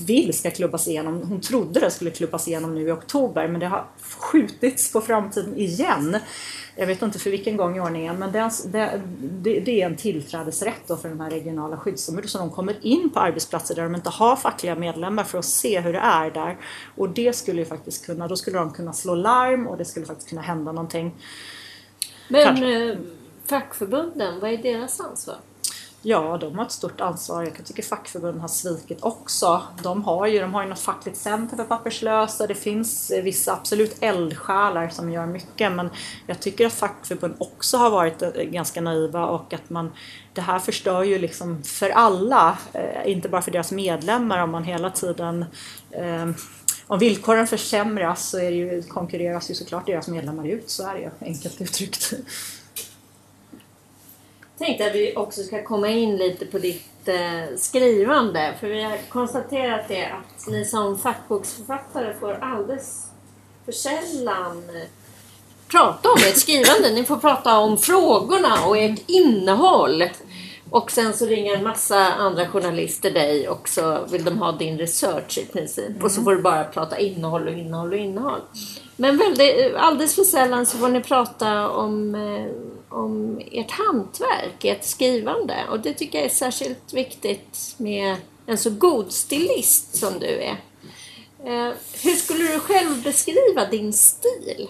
vill 0.07 0.33
ska 0.33 0.51
klubbas 0.51 0.87
igenom. 0.87 1.21
Hon 1.29 1.41
trodde 1.41 1.79
det 1.79 1.91
skulle 1.91 2.11
klubbas 2.11 2.47
igenom 2.47 2.75
nu 2.75 2.87
i 2.87 2.91
oktober 2.91 3.47
men 3.47 3.59
det 3.59 3.67
har 3.67 3.85
skjutits 4.01 4.91
på 4.91 5.01
framtiden 5.01 5.57
igen. 5.57 6.17
Jag 6.75 6.87
vet 6.87 7.01
inte 7.01 7.19
för 7.19 7.29
vilken 7.29 7.57
gång 7.57 7.77
i 7.77 7.79
ordningen 7.79 8.19
men 8.19 8.31
det, 8.31 8.51
det, 9.21 9.59
det 9.59 9.81
är 9.81 9.85
en 9.85 9.95
tillträdesrätt 9.97 10.87
då 10.87 10.97
för 10.97 11.09
de 11.09 11.19
här 11.19 11.29
regionala 11.29 11.77
skyddsombuden 11.77 12.29
så 12.29 12.37
de 12.37 12.49
kommer 12.49 12.85
in 12.85 13.09
på 13.09 13.19
arbetsplatser 13.19 13.75
där 13.75 13.83
de 13.83 13.95
inte 13.95 14.09
har 14.09 14.35
fackliga 14.35 14.75
medlemmar 14.75 15.23
för 15.23 15.37
att 15.39 15.45
se 15.45 15.79
hur 15.79 15.93
det 15.93 15.99
är 15.99 16.31
där. 16.31 16.57
Och 16.95 17.09
det 17.09 17.35
skulle 17.35 17.59
ju 17.59 17.65
faktiskt 17.65 18.05
kunna, 18.05 18.27
då 18.27 18.35
skulle 18.35 18.57
de 18.57 18.73
kunna 18.73 18.93
slå 18.93 19.15
larm 19.15 19.67
och 19.67 19.77
det 19.77 19.85
skulle 19.85 20.05
faktiskt 20.05 20.29
kunna 20.29 20.41
hända 20.41 20.71
någonting. 20.71 21.15
Men 22.27 22.45
Kanske. 22.45 22.91
eh, 22.91 22.97
fackförbunden, 23.45 24.39
vad 24.39 24.51
är 24.51 24.57
deras 24.57 24.99
ansvar? 24.99 25.35
Ja, 26.03 26.37
de 26.41 26.57
har 26.57 26.65
ett 26.65 26.71
stort 26.71 27.01
ansvar. 27.01 27.43
Jag 27.43 27.65
tycker 27.65 27.83
fackförbunden 27.83 28.41
har 28.41 28.47
svikit 28.47 28.97
också. 29.01 29.61
De 29.83 30.03
har 30.03 30.27
ju, 30.27 30.39
de 30.39 30.53
har 30.53 30.63
ju 30.63 30.69
något 30.69 30.79
fackligt 30.79 31.17
center 31.17 31.57
för 31.57 31.63
papperslösa. 31.63 32.47
Det 32.47 32.55
finns 32.55 33.11
vissa 33.23 33.53
absolut 33.53 33.97
eldsjälar 33.99 34.89
som 34.89 35.11
gör 35.11 35.25
mycket. 35.25 35.71
Men 35.71 35.89
jag 36.27 36.39
tycker 36.39 36.65
att 36.65 36.73
fackförbund 36.73 37.35
också 37.37 37.77
har 37.77 37.89
varit 37.89 38.21
eh, 38.21 38.29
ganska 38.31 38.81
naiva 38.81 39.25
och 39.25 39.53
att 39.53 39.69
man 39.69 39.91
det 40.33 40.41
här 40.41 40.59
förstör 40.59 41.03
ju 41.03 41.17
liksom 41.17 41.63
för 41.63 41.89
alla, 41.89 42.57
eh, 42.73 43.11
inte 43.11 43.29
bara 43.29 43.41
för 43.41 43.51
deras 43.51 43.71
medlemmar 43.71 44.43
om 44.43 44.51
man 44.51 44.63
hela 44.63 44.89
tiden 44.89 45.45
eh, 45.91 46.29
om 46.87 46.99
villkoren 46.99 47.47
försämras 47.47 48.29
så 48.29 48.37
är 48.37 48.51
det 48.51 48.57
ju, 48.57 48.83
konkurreras 48.83 49.51
ju 49.51 49.55
såklart 49.55 49.85
deras 49.85 50.07
medlemmar 50.07 50.47
ut, 50.47 50.69
så 50.69 50.87
är 50.87 50.93
det 50.93 50.99
ju 50.99 51.09
enkelt 51.21 51.61
uttryckt 51.61 52.13
tänkte 54.61 54.87
att 54.87 54.95
vi 54.95 55.13
också 55.15 55.43
ska 55.43 55.63
komma 55.63 55.89
in 55.89 56.17
lite 56.17 56.45
på 56.45 56.57
ditt 56.57 57.07
eh, 57.07 57.57
skrivande. 57.57 58.53
För 58.59 58.67
vi 58.67 58.83
har 58.83 58.97
konstaterat 59.09 59.87
det 59.87 60.05
att 60.05 60.47
ni 60.47 60.65
som 60.65 60.97
fackboksförfattare 60.97 62.13
får 62.19 62.33
alldeles 62.41 63.07
för 63.65 63.71
sällan 63.71 64.57
eh, 64.57 64.87
prata 65.67 66.09
om 66.09 66.17
ert 66.17 66.37
skrivande. 66.37 66.91
Ni 66.93 67.03
får 67.03 67.17
prata 67.17 67.57
om 67.57 67.77
frågorna 67.77 68.65
och 68.65 68.77
ert 68.77 68.99
innehåll. 69.07 70.03
Och 70.69 70.91
sen 70.91 71.13
så 71.13 71.25
ringer 71.25 71.55
en 71.55 71.63
massa 71.63 72.13
andra 72.13 72.47
journalister 72.47 73.11
dig 73.11 73.49
och 73.49 73.69
så 73.69 74.05
vill 74.11 74.23
de 74.23 74.37
ha 74.37 74.51
din 74.51 74.77
research 74.77 75.37
i 75.37 75.45
princip. 75.45 76.03
Och 76.03 76.11
så 76.11 76.21
får 76.21 76.35
du 76.35 76.41
bara 76.41 76.63
prata 76.63 76.99
innehåll 76.99 77.47
och 77.47 77.53
innehåll 77.53 77.91
och 77.93 77.99
innehåll. 77.99 78.41
Men 78.95 79.17
väldigt, 79.17 79.75
alldeles 79.75 80.15
för 80.15 80.23
sällan 80.23 80.65
så 80.65 80.77
får 80.77 80.87
ni 80.87 81.01
prata 81.01 81.69
om, 81.69 82.15
eh, 82.15 82.45
om 82.91 83.41
ert 83.51 83.71
hantverk, 83.71 84.65
ert 84.65 84.83
skrivande. 84.83 85.65
Och 85.69 85.79
det 85.79 85.93
tycker 85.93 86.17
jag 86.17 86.25
är 86.25 86.29
särskilt 86.29 86.93
viktigt 86.93 87.75
med 87.77 88.15
en 88.45 88.57
så 88.57 88.69
god 88.69 89.11
stilist 89.11 89.95
som 89.95 90.19
du 90.19 90.41
är. 90.41 90.57
Eh, 91.43 91.73
hur 92.03 92.15
skulle 92.15 92.43
du 92.43 92.59
själv 92.59 93.03
beskriva 93.03 93.65
din 93.71 93.93
stil? 93.93 94.69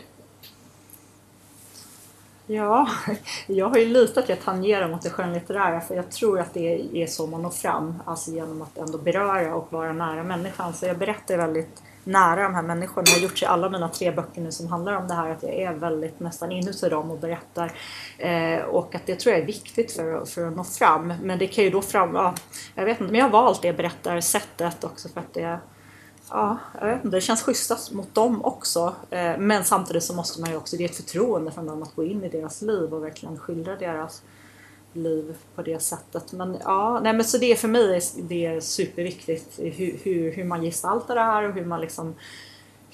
Ja, 2.48 2.90
jag 3.48 3.70
har 3.70 3.78
ju 3.78 3.86
lite 3.86 4.20
att 4.20 4.30
jag 4.30 4.42
tangerar 4.42 4.88
mot 4.88 5.02
det 5.02 5.10
skönlitterära 5.10 5.82
för 5.82 5.96
jag 5.96 6.12
tror 6.12 6.40
att 6.40 6.54
det 6.54 7.02
är 7.04 7.08
så 7.08 7.28
man 7.28 7.42
når 7.42 7.50
fram, 7.50 8.04
alltså 8.06 8.32
genom 8.32 8.62
att 8.62 8.78
ändå 8.78 8.98
beröra 8.98 9.56
och 9.56 9.74
vara 9.74 9.94
nära 9.94 10.24
människan. 10.24 10.74
Så 10.74 10.86
jag 10.86 10.98
berättar 10.98 11.38
väldigt 11.38 11.84
nära 12.04 12.44
de 12.44 12.56
här 12.56 12.62
människorna. 12.64 13.04
Jag 13.08 13.16
har 13.16 13.22
gjort 13.22 13.42
i 13.42 13.46
alla 13.46 13.70
mina 13.70 13.90
tre 13.90 14.12
böcker 14.12 14.42
nu 14.42 14.52
som 14.52 14.68
handlar 14.68 14.94
om 14.94 15.08
det 15.08 15.14
här 15.14 15.30
att 15.30 15.44
jag 15.44 15.54
är 15.54 15.74
väldigt 15.74 16.20
nästan 16.20 16.52
inuti 16.52 16.90
dem 16.90 17.12
och 17.12 17.20
berättar. 17.20 17.72
Eh, 18.18 18.60
och 18.64 18.96
att 18.96 19.06
det 19.06 19.16
tror 19.16 19.34
jag 19.34 19.42
är 19.42 19.46
viktigt 19.46 19.92
för, 19.92 20.14
att- 20.22 20.30
för 20.30 20.48
att 20.48 20.56
nå 20.56 20.64
fram. 20.64 21.14
Men 21.24 21.40
det 21.40 21.48
kan 21.48 21.64
ju 21.64 21.70
då 21.70 21.82
fram, 21.82 22.16
ja, 22.16 22.34
jag 22.76 22.86
vet 22.86 23.02
inte, 23.02 23.12
men 23.12 23.20
jag 23.20 23.26
har 23.26 23.32
valt 23.44 23.62
det 23.62 23.74
berättarsättet 23.74 24.84
också 24.84 25.10
för 25.10 25.20
att 25.20 25.34
det 25.34 25.60
Ja, 26.34 26.58
jag 26.82 26.88
vet 26.88 27.06
inte, 27.06 27.18
det 27.18 27.22
känns 27.22 27.44
schysstast 27.44 27.92
mot 27.92 28.16
dem 28.16 28.46
också. 28.46 28.96
Eh, 29.10 29.38
Men 29.38 29.64
samtidigt 29.64 30.04
så 30.04 30.14
måste 30.16 30.42
man 30.42 30.50
ju 30.50 30.58
också, 30.58 30.78
det 30.78 30.84
är 30.84 30.90
ett 30.90 30.96
förtroende 30.96 31.52
från 31.52 31.66
dem 31.66 31.84
att 31.84 31.96
gå 31.96 32.04
in 32.04 32.24
i 32.24 32.30
deras 32.30 32.62
liv 32.62 32.94
och 32.94 33.04
verkligen 33.04 33.38
skildra 33.38 33.76
deras 33.76 34.22
liv 34.94 35.36
på 35.56 35.62
det 35.62 35.80
sättet. 35.80 36.32
Men 36.32 36.58
ja, 36.64 37.00
nej 37.04 37.14
men 37.14 37.24
så 37.24 37.38
det 37.38 37.52
är 37.52 37.56
för 37.56 37.68
mig 37.68 37.96
är 37.96 38.02
det 38.22 38.46
är 38.46 38.60
superviktigt 38.60 39.60
hur, 39.60 40.00
hur, 40.04 40.32
hur 40.32 40.44
man 40.44 40.62
gestaltar 40.62 41.16
det 41.16 41.22
här 41.22 41.50
och 41.50 41.54
hur 41.54 41.66
man 41.66 41.82
liksom 41.82 42.16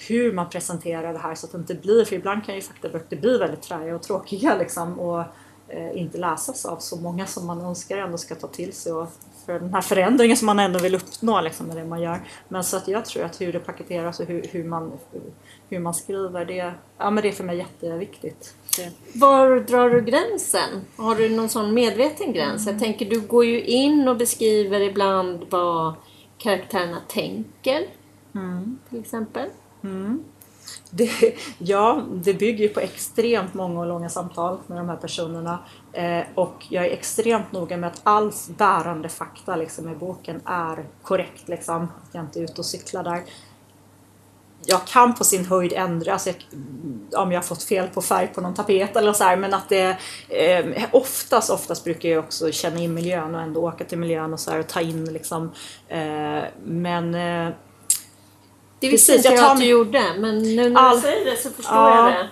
hur 0.07 0.33
man 0.33 0.49
presenterar 0.49 1.13
det 1.13 1.19
här 1.19 1.35
så 1.35 1.45
att 1.45 1.51
det 1.51 1.57
inte 1.57 1.75
blir, 1.75 2.05
för 2.05 2.15
ibland 2.15 2.45
kan 2.45 2.55
ju 2.55 2.61
faktaböcker 2.61 3.17
bli 3.17 3.37
väldigt 3.37 3.61
träiga 3.61 3.95
och 3.95 4.01
tråkiga 4.01 4.57
liksom 4.57 4.99
och 4.99 5.23
eh, 5.67 5.97
inte 5.97 6.17
läsas 6.17 6.65
av 6.65 6.77
så 6.77 6.95
många 6.95 7.25
som 7.25 7.47
man 7.47 7.61
önskar 7.61 7.97
ändå 7.97 8.17
ska 8.17 8.35
ta 8.35 8.47
till 8.47 8.73
sig 8.73 8.91
och 8.91 9.07
för 9.47 9.59
den 9.59 9.73
här 9.73 9.81
förändringen 9.81 10.37
som 10.37 10.45
man 10.45 10.59
ändå 10.59 10.79
vill 10.79 10.95
uppnå 10.95 11.41
liksom, 11.41 11.67
med 11.67 11.77
det 11.77 11.85
man 11.85 12.01
gör. 12.01 12.19
Men 12.47 12.63
så 12.63 12.77
att 12.77 12.87
jag 12.87 13.05
tror 13.05 13.23
att 13.23 13.41
hur 13.41 13.53
det 13.53 13.59
paketeras 13.59 14.19
och 14.19 14.25
hur, 14.25 14.45
hur, 14.51 14.63
man, 14.63 14.91
hur 15.69 15.79
man 15.79 15.93
skriver, 15.93 16.45
det, 16.45 16.73
ja, 16.97 17.09
men 17.09 17.21
det 17.21 17.27
är 17.27 17.31
för 17.31 17.43
mig 17.43 17.57
jätteviktigt. 17.57 18.53
Det, 18.77 19.19
Var 19.19 19.59
drar 19.59 19.89
du 19.89 20.01
gränsen? 20.01 20.85
Har 20.95 21.15
du 21.15 21.29
någon 21.29 21.49
sån 21.49 21.73
medveten 21.73 22.33
gräns? 22.33 22.67
Jag 22.67 22.79
tänker, 22.79 23.05
du 23.05 23.21
går 23.21 23.45
ju 23.45 23.63
in 23.63 24.07
och 24.07 24.17
beskriver 24.17 24.81
ibland 24.81 25.45
vad 25.49 25.93
karaktärerna 26.37 27.01
tänker. 27.07 27.85
Till 28.89 28.99
exempel. 28.99 29.49
Det, 30.91 31.35
ja, 31.57 32.01
det 32.11 32.33
bygger 32.33 32.63
ju 32.63 32.69
på 32.69 32.79
extremt 32.79 33.53
många 33.53 33.79
och 33.79 33.85
långa 33.87 34.09
samtal 34.09 34.57
med 34.67 34.77
de 34.77 34.89
här 34.89 34.95
personerna. 34.95 35.59
Eh, 35.93 36.23
och 36.35 36.65
jag 36.69 36.85
är 36.85 36.89
extremt 36.91 37.51
noga 37.51 37.77
med 37.77 37.87
att 37.87 38.01
all 38.03 38.31
bärande 38.57 39.09
fakta 39.09 39.55
liksom, 39.55 39.89
i 39.89 39.95
boken 39.95 40.41
är 40.45 40.85
korrekt. 41.03 41.47
Liksom. 41.47 41.83
Att 41.83 42.09
jag 42.11 42.23
inte 42.23 42.39
är 42.39 42.43
ute 42.43 42.61
och 42.61 42.65
cyklar 42.65 43.03
där. 43.03 43.23
Jag 44.65 44.87
kan 44.87 45.15
på 45.15 45.23
sin 45.23 45.45
höjd 45.45 45.73
ändra 45.73 46.13
alltså 46.13 46.29
jag, 46.29 47.21
om 47.21 47.31
jag 47.31 47.39
har 47.39 47.43
fått 47.43 47.63
fel 47.63 47.87
på 47.87 48.01
färg 48.01 48.27
på 48.27 48.41
någon 48.41 48.53
tapet 48.53 48.95
eller 48.95 49.13
så 49.13 49.23
här, 49.23 49.37
men 49.37 49.53
att 49.53 49.69
det 49.69 49.97
eh, 50.29 50.85
oftast, 50.91 51.49
oftast 51.49 51.83
brukar 51.83 52.09
jag 52.09 52.23
också 52.23 52.51
känna 52.51 52.79
in 52.79 52.93
miljön 52.93 53.35
och 53.35 53.41
ändå 53.41 53.67
åka 53.67 53.83
till 53.83 53.97
miljön 53.97 54.33
och 54.33 54.39
så 54.39 54.51
här 54.51 54.59
och 54.59 54.67
ta 54.67 54.81
in 54.81 55.13
liksom. 55.13 55.51
Eh, 55.87 56.43
men 56.63 57.15
eh, 57.15 57.53
det 58.79 58.87
visste 58.89 59.11
Precis, 59.11 59.25
jag 59.25 59.37
jag 59.37 59.51
att 59.51 59.59
du 59.59 59.65
gjorde, 59.65 60.03
men 60.19 60.37
nu 60.55 60.69
när 60.69 60.81
All- 60.81 60.95
du 60.95 61.01
säger 61.01 61.25
det 61.25 61.37
så 61.37 61.49
förstår 61.49 61.75
Ja. 61.75 62.11
jag 62.11 62.19
det. 62.19 62.29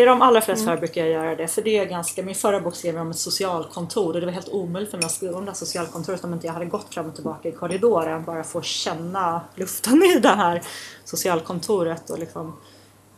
I 0.00 0.04
de 0.04 0.22
allra 0.22 0.40
flesta 0.40 0.66
fall 0.66 0.78
brukar 0.78 1.00
jag 1.00 1.10
göra 1.10 1.36
det, 1.36 1.48
för 1.48 1.62
det 1.62 1.78
är 1.78 1.84
ganska, 1.84 2.22
min 2.22 2.34
förra 2.34 2.60
bok 2.60 2.76
skrev 2.76 2.94
jag 2.94 3.02
om 3.02 3.10
ett 3.10 3.18
socialkontor 3.18 4.14
och 4.14 4.20
det 4.20 4.26
var 4.26 4.32
helt 4.32 4.48
omöjligt 4.48 4.90
för 4.90 4.98
mig 4.98 5.06
att 5.06 5.12
skriva 5.12 5.38
om 5.38 5.44
det 5.44 5.50
här 5.50 5.56
socialkontoret 5.56 6.24
om 6.24 6.32
inte 6.34 6.46
jag 6.46 6.54
hade 6.54 6.66
gått 6.66 6.94
fram 6.94 7.06
och 7.06 7.14
tillbaka 7.14 7.48
i 7.48 7.52
korridoren 7.52 8.24
bara 8.24 8.40
att 8.40 8.64
känna 8.64 9.40
luften 9.54 10.02
i 10.02 10.18
det 10.20 10.28
här 10.28 10.62
socialkontoret 11.04 12.10
och 12.10 12.18
liksom 12.18 12.56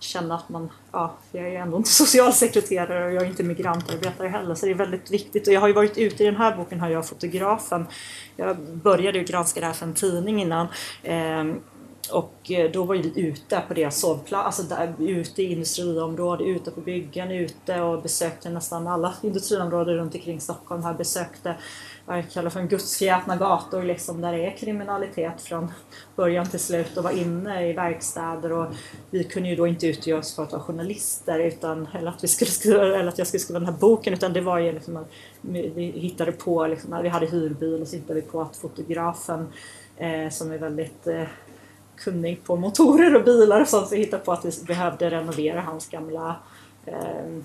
känna 0.00 0.34
att 0.34 0.48
man, 0.48 0.70
ja, 0.92 1.16
jag 1.32 1.44
är 1.44 1.50
ju 1.50 1.56
ändå 1.56 1.76
inte 1.76 1.90
socialsekreterare 1.90 3.06
och 3.06 3.12
jag 3.12 3.22
är 3.22 3.26
inte 3.26 3.42
migrantarbetare 3.42 4.28
heller 4.28 4.54
så 4.54 4.66
det 4.66 4.72
är 4.72 4.74
väldigt 4.74 5.10
viktigt 5.10 5.48
och 5.48 5.54
jag 5.54 5.60
har 5.60 5.68
ju 5.68 5.74
varit 5.74 5.98
ute 5.98 6.22
i 6.22 6.26
den 6.26 6.36
här 6.36 6.56
boken 6.56 6.80
har 6.80 6.88
jag 6.88 7.08
fotografen. 7.08 7.86
Jag 8.36 8.56
började 8.58 9.18
ju 9.18 9.24
granska 9.24 9.60
det 9.60 9.66
här 9.66 9.72
för 9.72 9.86
en 9.86 9.94
tidning 9.94 10.42
innan 10.42 10.66
eh, 11.02 11.44
och 12.12 12.50
eh, 12.50 12.70
då 12.70 12.84
var 12.84 12.96
vi 12.96 13.20
ute 13.20 13.62
på 13.68 13.74
deras 13.74 14.00
sovplats, 14.00 14.46
alltså 14.46 14.62
där, 14.76 14.94
ute 14.98 15.42
i 15.42 15.52
industriområdet, 15.52 16.46
ute 16.46 16.70
på 16.70 16.80
byggen, 16.80 17.30
ute 17.30 17.80
och 17.80 18.02
besökte 18.02 18.50
nästan 18.50 18.86
alla 18.86 19.14
industriområden 19.22 19.94
runt 19.96 20.14
omkring 20.14 20.40
Stockholm. 20.40 20.82
Här 20.82 20.94
besökte 20.94 21.56
vad 22.06 22.18
jag 22.18 22.30
kallar 22.30 22.50
för 22.50 22.60
en 22.60 22.68
gudsfjätna 22.68 23.36
gator 23.36 23.82
liksom, 23.82 24.20
där 24.20 24.32
det 24.32 24.46
är 24.46 24.56
kriminalitet 24.56 25.42
från 25.42 25.72
början 26.16 26.46
till 26.46 26.60
slut 26.60 26.96
och 26.96 27.04
var 27.04 27.10
inne 27.10 27.68
i 27.68 27.72
verkstäder 27.72 28.52
och 28.52 28.66
vi 29.10 29.24
kunde 29.24 29.48
ju 29.48 29.56
då 29.56 29.66
inte 29.66 29.86
utge 29.86 30.12
oss 30.12 30.34
för 30.34 30.42
att 30.42 30.52
vara 30.52 30.62
journalister 30.62 31.38
utan, 31.38 31.88
eller, 31.98 32.10
att 32.10 32.24
vi 32.24 32.28
skulle 32.28 32.50
skriva, 32.50 32.84
eller 32.84 33.08
att 33.08 33.18
jag 33.18 33.26
skulle 33.26 33.40
skriva 33.40 33.58
den 33.60 33.68
här 33.68 33.80
boken 33.80 34.14
utan 34.14 34.32
det 34.32 34.40
var 34.40 34.58
ju 34.58 34.72
liksom 34.72 34.96
att 34.96 35.10
vi 35.40 35.92
hittade 35.96 36.32
på, 36.32 36.66
liksom, 36.66 37.02
vi 37.02 37.08
hade 37.08 37.26
hyrbil 37.26 37.82
och 37.82 37.88
så 37.88 37.96
hittade 37.96 38.20
vi 38.20 38.26
på 38.26 38.40
att 38.40 38.56
fotografen 38.56 39.52
eh, 39.96 40.30
som 40.30 40.52
är 40.52 40.58
väldigt 40.58 41.06
eh, 41.06 41.22
kunnig 42.00 42.44
på 42.44 42.56
motorer 42.56 43.16
och 43.16 43.24
bilar 43.24 43.60
och 43.60 43.68
sånt 43.68 43.88
så 43.88 43.94
hittade 43.94 44.24
på 44.24 44.32
att 44.32 44.44
vi 44.44 44.64
behövde 44.66 45.10
renovera 45.10 45.60
hans 45.60 45.88
gamla 45.88 46.36
eh, 46.86 47.42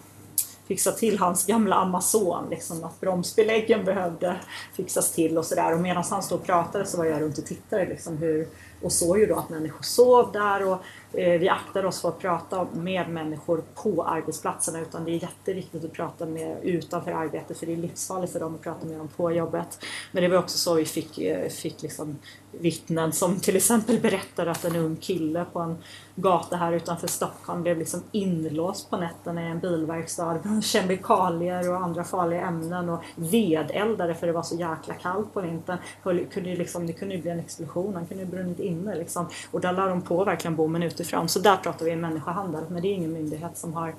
fixa 0.67 0.91
till 0.91 1.19
hans 1.19 1.45
gamla 1.45 1.75
Amazon, 1.75 2.49
liksom 2.49 2.83
att 2.83 2.99
bromsbeläggen 2.99 3.85
behövde 3.85 4.35
fixas 4.73 5.11
till 5.11 5.37
och 5.37 5.45
sådär. 5.45 5.73
Och 5.73 5.79
medan 5.79 6.03
han 6.09 6.23
stod 6.23 6.39
och 6.39 6.45
pratade 6.45 6.85
så 6.85 6.97
var 6.97 7.05
jag 7.05 7.21
runt 7.21 7.37
och 7.37 7.45
tittade 7.45 7.85
liksom 7.85 8.17
hur, 8.17 8.47
och 8.81 8.91
såg 8.91 9.19
ju 9.19 9.25
då 9.25 9.35
att 9.35 9.49
människor 9.49 9.83
sov 9.83 10.31
där 10.31 10.67
och 10.67 10.77
Eh, 11.17 11.39
vi 11.39 11.49
aktar 11.49 11.85
oss 11.85 12.01
för 12.01 12.09
att 12.09 12.19
prata 12.19 12.67
med 12.73 13.09
människor 13.09 13.63
på 13.75 14.03
arbetsplatserna 14.03 14.81
utan 14.81 15.05
det 15.05 15.11
är 15.11 15.23
jätteviktigt 15.23 15.85
att 15.85 15.93
prata 15.93 16.25
med 16.25 16.57
utanför 16.63 17.11
arbetet 17.11 17.57
för 17.57 17.65
det 17.65 17.73
är 17.73 17.77
livsfarligt 17.77 18.33
för 18.33 18.39
dem 18.39 18.55
att 18.55 18.61
prata 18.61 18.85
med 18.85 18.97
dem 18.97 19.07
på 19.07 19.31
jobbet. 19.31 19.79
Men 20.11 20.23
det 20.23 20.29
var 20.29 20.37
också 20.37 20.57
så 20.57 20.73
vi 20.73 20.85
fick, 20.85 21.17
eh, 21.17 21.49
fick 21.49 21.81
liksom 21.81 22.17
vittnen 22.51 23.11
som 23.11 23.39
till 23.39 23.55
exempel 23.55 23.99
berättade 23.99 24.51
att 24.51 24.65
en 24.65 24.75
ung 24.75 24.95
kille 24.95 25.45
på 25.53 25.59
en 25.59 25.77
gata 26.15 26.55
här 26.55 26.71
utanför 26.71 27.07
Stockholm 27.07 27.61
blev 27.61 27.77
liksom 27.77 28.03
inlåst 28.11 28.89
på 28.89 28.97
nätterna 28.97 29.43
i 29.43 29.47
en 29.47 29.59
bilverkstad 29.59 30.39
med 30.43 30.63
kemikalier 30.63 31.69
och 31.69 31.77
andra 31.77 32.03
farliga 32.03 32.41
ämnen 32.41 32.89
och 32.89 33.03
vedeldade 33.15 34.15
för 34.15 34.27
det 34.27 34.33
var 34.33 34.43
så 34.43 34.55
jäkla 34.55 34.93
kallt 34.93 35.33
på 35.33 35.41
vintern. 35.41 35.77
Kunde 36.03 36.55
liksom, 36.55 36.87
det 36.87 36.93
kunde 36.93 37.15
ju 37.15 37.21
bli 37.21 37.31
en 37.31 37.39
explosion, 37.39 37.95
han 37.95 38.05
kunde 38.05 38.23
ju 38.23 38.29
brunnit 38.29 38.59
inne 38.59 38.95
liksom. 38.95 39.27
Och 39.51 39.61
där 39.61 39.73
la 39.73 39.85
de 39.85 40.01
på 40.01 40.23
verkligen 40.23 40.55
bommen 40.55 40.83
utifrån. 41.05 41.29
Så 41.29 41.39
där 41.39 41.57
pratar 41.57 41.85
vi 41.85 41.93
om 41.93 42.01
människohandel, 42.01 42.63
men 42.69 42.81
det 42.81 42.87
är 42.87 42.93
ingen 42.93 43.13
myndighet 43.13 43.57
som 43.57 43.73
har 43.73 43.95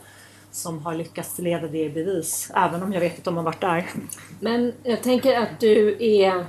som 0.51 0.85
har 0.87 0.95
lyckats 0.95 1.38
leda 1.38 1.66
det 1.66 1.85
i 1.85 1.90
bevis, 1.90 2.51
även 2.55 2.83
om 2.83 2.92
jag 2.92 3.01
vet 3.01 3.19
att 3.19 3.25
de 3.25 3.37
har 3.37 3.45
varit 3.45 3.61
där. 3.61 3.90
Men 4.40 4.73
jag 4.83 5.03
tänker 5.03 5.40
att 5.40 5.61
du 5.61 5.97
är 6.01 6.47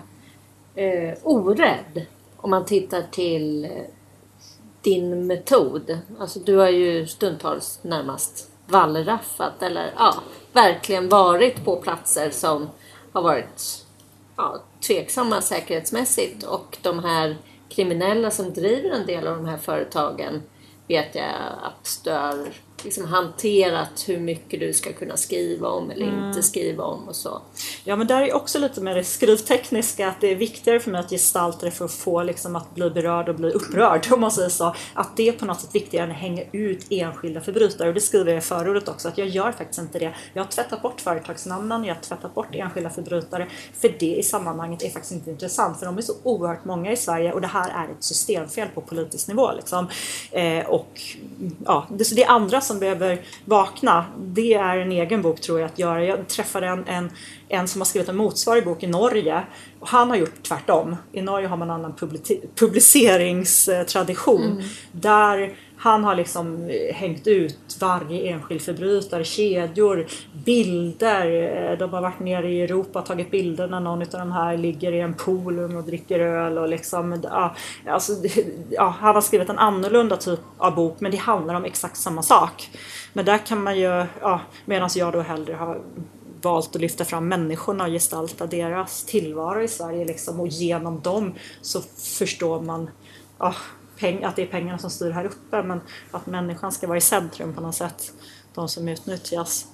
eh, 0.76 1.18
orädd 1.24 2.06
om 2.38 2.50
man 2.50 2.66
tittar 2.66 3.04
till 3.12 3.66
eh, 3.66 3.72
din 4.82 5.28
metod. 5.28 6.00
Alltså 6.20 6.40
du 6.40 6.56
har 6.56 6.70
ju 6.70 7.08
stundtals 7.08 7.80
närmast 7.82 8.50
wallraffat 8.68 9.64
eller 9.64 9.94
ja, 9.98 10.16
verkligen 10.54 11.10
varit 11.10 11.66
på 11.66 11.76
platser 11.76 12.30
som 12.30 12.70
har 13.12 13.22
varit 13.22 13.86
ja, 14.36 14.62
tveksamma 14.88 15.42
säkerhetsmässigt 15.42 16.44
och 16.44 16.78
de 16.82 17.04
här 17.04 17.38
kriminella 17.78 18.32
som 18.32 18.54
driver 18.54 18.90
en 18.90 19.06
del 19.06 19.28
av 19.28 19.36
de 19.36 19.46
här 19.46 19.58
företagen 19.58 20.44
vet 20.88 21.16
jag 21.16 21.32
att 21.62 21.88
stör 21.88 22.54
liksom 22.84 23.06
hanterat 23.06 24.04
hur 24.08 24.20
mycket 24.20 24.60
du 24.60 24.74
ska 24.74 24.94
kunna 24.94 25.18
skriva 25.18 25.68
om 25.68 25.92
eller 25.92 26.08
mm. 26.08 26.28
inte 26.28 26.44
skriva 26.44 26.84
om 26.84 27.08
och 27.08 27.16
så. 27.16 27.42
Ja 27.84 27.96
men 27.96 28.08
där 28.08 28.22
är 28.22 28.34
också 28.34 28.60
lite 28.60 28.82
mer 28.82 28.96
det 28.96 29.04
skrivtekniska 29.04 30.08
att 30.08 30.22
det 30.22 30.32
är 30.32 30.36
viktigare 30.36 30.80
för 30.80 30.92
mig 30.92 31.00
att 31.00 31.10
gestalta 31.10 31.66
det 31.66 31.72
för 31.72 31.86
att 31.86 31.92
få 31.92 32.24
liksom 32.24 32.56
att 32.56 32.76
bli 32.76 32.90
berörd 32.90 33.30
och 33.30 33.36
bli 33.36 33.52
upprörd 33.52 34.08
om 34.12 34.22
man 34.22 34.32
säger 34.32 34.50
så. 34.50 34.76
Att 34.94 35.18
det 35.18 35.28
är 35.28 35.32
på 35.32 35.46
något 35.46 35.62
sätt 35.62 35.76
viktigare 35.76 36.06
än 36.06 36.12
att 36.12 36.18
hänga 36.18 36.44
ut 36.52 36.86
enskilda 36.90 37.42
förbrytare 37.42 37.88
och 37.88 37.94
det 37.94 38.02
skriver 38.02 38.32
jag 38.32 38.38
i 38.38 38.42
förordet 38.42 38.88
också 38.88 39.08
att 39.08 39.18
jag 39.18 39.28
gör 39.28 39.52
faktiskt 39.52 39.80
inte 39.80 40.00
det. 40.00 40.14
Jag 40.34 40.44
har 40.44 40.52
tvättat 40.52 40.82
bort 40.82 41.02
företagsnamnen, 41.02 41.84
jag 41.84 41.96
har 41.96 42.02
tvättat 42.02 42.36
bort 42.36 42.56
enskilda 42.56 42.90
förbrytare 42.90 43.48
för 43.74 43.96
det 44.00 44.16
i 44.16 44.24
sammanhanget 44.24 44.84
är 44.84 44.90
faktiskt 44.90 45.14
inte 45.14 45.32
intressant 45.32 45.80
för 45.80 45.86
de 45.86 45.98
är 45.98 46.02
så 46.02 46.14
oerhört 46.24 46.66
många 46.66 46.92
i 46.92 46.98
Sverige 46.98 47.34
och 47.34 47.42
det 47.42 47.48
här 47.48 47.70
är 47.70 47.92
ett 47.92 48.04
systemfel 48.04 48.68
på 48.68 48.82
politisk 48.82 49.28
nivå 49.28 49.52
liksom. 49.52 49.88
Eh, 50.32 50.66
och 50.66 51.02
ja, 51.66 51.88
det, 51.90 52.16
det 52.16 52.24
är 52.24 52.30
andra 52.30 52.62
som 52.68 52.80
behöver 52.80 53.22
vakna, 53.46 54.06
det 54.18 54.54
är 54.54 54.78
en 54.78 54.92
egen 54.92 55.22
bok 55.22 55.42
tror 55.42 55.60
jag 55.60 55.68
att 55.68 55.80
göra. 55.80 56.06
Jag 56.06 56.28
träffade 56.28 56.68
en, 56.68 56.88
en, 56.88 57.12
en 57.48 57.68
som 57.68 57.82
har 57.82 57.86
skrivit 57.86 58.10
en 58.10 58.18
motsvarig 58.18 58.66
bok 58.66 58.84
i 58.84 58.88
Norge 58.88 59.44
och 59.80 59.88
han 59.88 60.10
har 60.10 60.18
gjort 60.18 60.44
tvärtom. 60.44 60.96
I 61.12 61.22
Norge 61.22 61.48
har 61.48 61.58
man 61.58 61.70
en 61.70 61.76
annan 61.76 61.94
publiceringstradition 62.56 64.52
mm. 64.52 64.64
där 64.92 65.56
han 65.78 66.04
har 66.04 66.16
liksom 66.16 66.70
eh, 66.70 66.96
hängt 66.96 67.28
ut 67.28 67.78
varje 67.80 68.32
enskild 68.32 68.62
förbrytare, 68.62 69.24
kedjor, 69.24 70.08
bilder. 70.46 71.26
Eh, 71.72 71.78
de 71.78 71.94
har 71.94 72.02
varit 72.02 72.20
nere 72.20 72.52
i 72.52 72.62
Europa 72.62 73.00
och 73.00 73.06
tagit 73.06 73.32
bilder 73.32 73.68
när 73.68 73.80
någon 73.80 74.02
av 74.02 74.08
de 74.08 74.32
här 74.32 74.58
ligger 74.58 74.92
i 74.92 75.00
en 75.00 75.14
pool 75.14 75.60
och 75.60 75.84
dricker 75.84 76.20
öl. 76.20 76.58
Och 76.58 76.70
liksom, 76.70 77.22
ja, 77.24 77.56
alltså, 77.88 78.14
ja, 78.70 78.96
han 79.00 79.16
har 79.16 79.22
skrivit 79.22 79.50
en 79.50 79.60
annorlunda 79.60 80.18
typ 80.18 80.40
av 80.58 80.76
bok 80.76 81.00
men 81.00 81.12
det 81.12 81.18
handlar 81.18 81.56
om 81.56 81.66
exakt 81.66 81.98
samma 81.98 82.22
sak. 82.22 82.70
Men 83.14 83.26
där 83.26 83.38
kan 83.38 83.64
man 83.64 83.80
ju, 83.80 84.06
ja, 84.22 84.42
medan 84.66 84.90
jag 84.96 85.14
då 85.14 85.22
hellre 85.22 85.54
har 85.54 85.82
valt 86.42 86.76
att 86.76 86.82
lyfta 86.82 87.06
fram 87.06 87.28
människorna 87.28 87.84
och 87.84 87.90
gestalta 87.90 88.48
deras 88.48 89.04
tillvaro 89.04 89.62
i 89.62 89.68
Sverige 89.68 90.06
liksom, 90.06 90.40
och 90.40 90.48
genom 90.48 91.02
dem 91.02 91.34
så 91.62 91.82
förstår 91.98 92.62
man 92.62 92.90
ja, 93.40 93.54
peng, 94.00 94.24
att 94.24 94.36
det 94.36 94.42
är 94.42 94.48
pengarna 94.48 94.78
som 94.78 94.90
styr 94.90 95.12
här 95.12 95.26
uppe 95.26 95.64
men 95.64 95.82
att 96.12 96.26
människan 96.26 96.72
ska 96.72 96.88
vara 96.88 96.98
i 96.98 97.02
centrum 97.02 97.54
på 97.54 97.62
något 97.62 97.76
sätt. 97.76 98.14
De 98.54 98.70
som 98.70 98.88
utnyttjas. 98.88 99.68